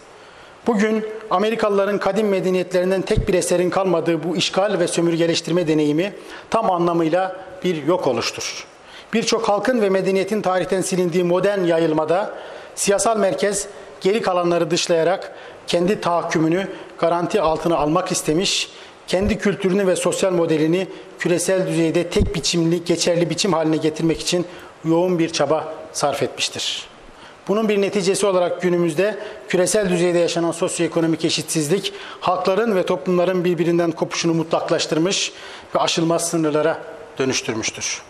Bugün 0.68 1.06
Amerikalıların 1.30 1.98
kadim 1.98 2.28
medeniyetlerinden 2.28 3.02
tek 3.02 3.28
bir 3.28 3.34
eserin 3.34 3.70
kalmadığı 3.70 4.24
bu 4.24 4.36
işgal 4.38 4.80
ve 4.80 4.88
sömürgeleştirme 4.88 5.68
deneyimi 5.68 6.14
tam 6.50 6.72
anlamıyla 6.72 7.36
bir 7.64 7.84
yok 7.84 8.08
oluştur. 8.08 8.66
Birçok 9.14 9.50
halkın 9.50 9.82
ve 9.82 9.90
medeniyetin 9.90 10.42
tarihten 10.42 10.82
silindiği 10.82 11.24
modern 11.24 11.64
yayılmada 11.64 12.34
siyasal 12.76 13.18
merkez 13.18 13.68
geri 14.02 14.22
kalanları 14.22 14.72
dışlayarak 14.72 15.36
kendi 15.68 16.02
tahakkümünü 16.02 16.68
garanti 16.98 17.42
altına 17.42 17.78
almak 17.78 18.12
istemiş, 18.12 18.70
kendi 19.08 19.38
kültürünü 19.38 19.88
ve 19.88 19.96
sosyal 19.96 20.32
modelini 20.32 20.88
küresel 21.20 21.68
düzeyde 21.68 22.10
tek 22.10 22.36
biçimli, 22.36 22.84
geçerli 22.84 23.30
biçim 23.30 23.54
haline 23.54 23.78
getirmek 23.78 24.22
için 24.22 24.46
yoğun 24.86 25.20
bir 25.20 25.30
çaba 25.30 25.74
sarf 25.94 26.24
etmiştir. 26.24 26.88
Bunun 27.48 27.70
bir 27.70 27.82
neticesi 27.82 28.26
olarak 28.26 28.62
günümüzde 28.62 29.18
küresel 29.48 29.90
düzeyde 29.90 30.20
yaşanan 30.20 30.52
sosyoekonomik 30.52 31.26
eşitsizlik, 31.26 31.94
halkların 32.20 32.76
ve 32.76 32.86
toplumların 32.86 33.46
birbirinden 33.46 33.92
kopuşunu 33.92 34.34
mutlaklaştırmış 34.34 35.32
ve 35.76 35.80
aşılmaz 35.80 36.30
sınırlara 36.30 36.78
dönüştürmüştür. 37.20 38.02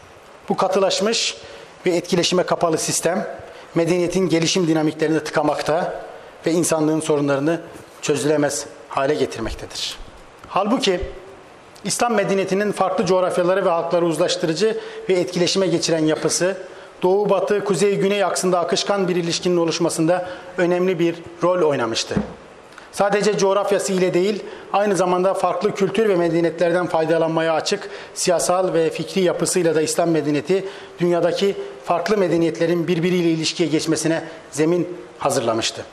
Bu 0.49 0.57
katılaşmış 0.57 1.37
ve 1.85 1.89
etkileşime 1.89 2.43
kapalı 2.43 2.77
sistem, 2.77 3.27
medeniyetin 3.75 4.29
gelişim 4.29 4.67
dinamiklerini 4.67 5.19
tıkamakta 5.19 6.05
ve 6.47 6.51
insanlığın 6.51 6.99
sorunlarını 6.99 7.61
çözülemez 8.01 8.65
hale 8.89 9.15
getirmektedir. 9.15 9.97
Halbuki 10.47 10.99
İslam 11.83 12.13
medeniyetinin 12.13 12.71
farklı 12.71 13.05
coğrafyaları 13.05 13.65
ve 13.65 13.69
halkları 13.69 14.05
uzlaştırıcı 14.05 14.77
ve 15.09 15.13
etkileşime 15.13 15.67
geçiren 15.67 16.05
yapısı, 16.05 16.57
Doğu, 17.03 17.29
Batı, 17.29 17.63
Kuzey, 17.63 17.95
Güney 17.95 18.23
aksında 18.23 18.59
akışkan 18.59 19.07
bir 19.07 19.15
ilişkinin 19.15 19.57
oluşmasında 19.57 20.29
önemli 20.57 20.99
bir 20.99 21.15
rol 21.43 21.69
oynamıştı. 21.69 22.15
Sadece 22.91 23.37
coğrafyası 23.37 23.93
ile 23.93 24.13
değil, 24.13 24.43
aynı 24.73 24.95
zamanda 24.95 25.33
farklı 25.33 25.75
kültür 25.75 26.09
ve 26.09 26.15
medeniyetlerden 26.15 26.87
faydalanmaya 26.87 27.53
açık 27.53 27.89
siyasal 28.13 28.73
ve 28.73 28.89
fikri 28.89 29.21
yapısıyla 29.21 29.75
da 29.75 29.81
İslam 29.81 30.09
medeniyeti 30.09 30.65
dünyadaki 30.99 31.55
farklı 31.85 32.17
medeniyetlerin 32.17 32.87
birbiriyle 32.87 33.31
ilişkiye 33.31 33.69
geçmesine 33.69 34.23
zemin 34.51 34.97
hazırlamıştı. 35.19 35.85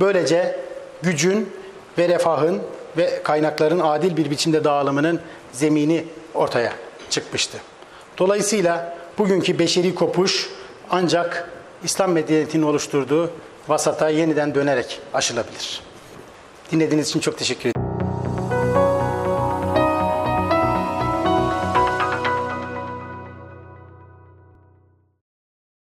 Böylece 0.00 0.56
gücün 1.02 1.52
ve 1.98 2.08
refahın 2.08 2.62
ve 2.96 3.22
kaynakların 3.22 3.80
adil 3.80 4.16
bir 4.16 4.30
biçimde 4.30 4.64
dağılımının 4.64 5.20
zemini 5.52 6.04
ortaya 6.34 6.72
çıkmıştı. 7.10 7.58
Dolayısıyla 8.18 8.98
bugünkü 9.18 9.58
beşeri 9.58 9.94
kopuş 9.94 10.50
ancak 10.90 11.50
İslam 11.84 12.12
medeniyetinin 12.12 12.62
oluşturduğu 12.62 13.30
vasata 13.68 14.08
yeniden 14.08 14.54
dönerek 14.54 15.00
aşılabilir. 15.14 15.82
Dinlediğiniz 16.72 17.08
için 17.08 17.20
çok 17.20 17.38
teşekkür 17.38 17.70
ederim. 17.70 17.83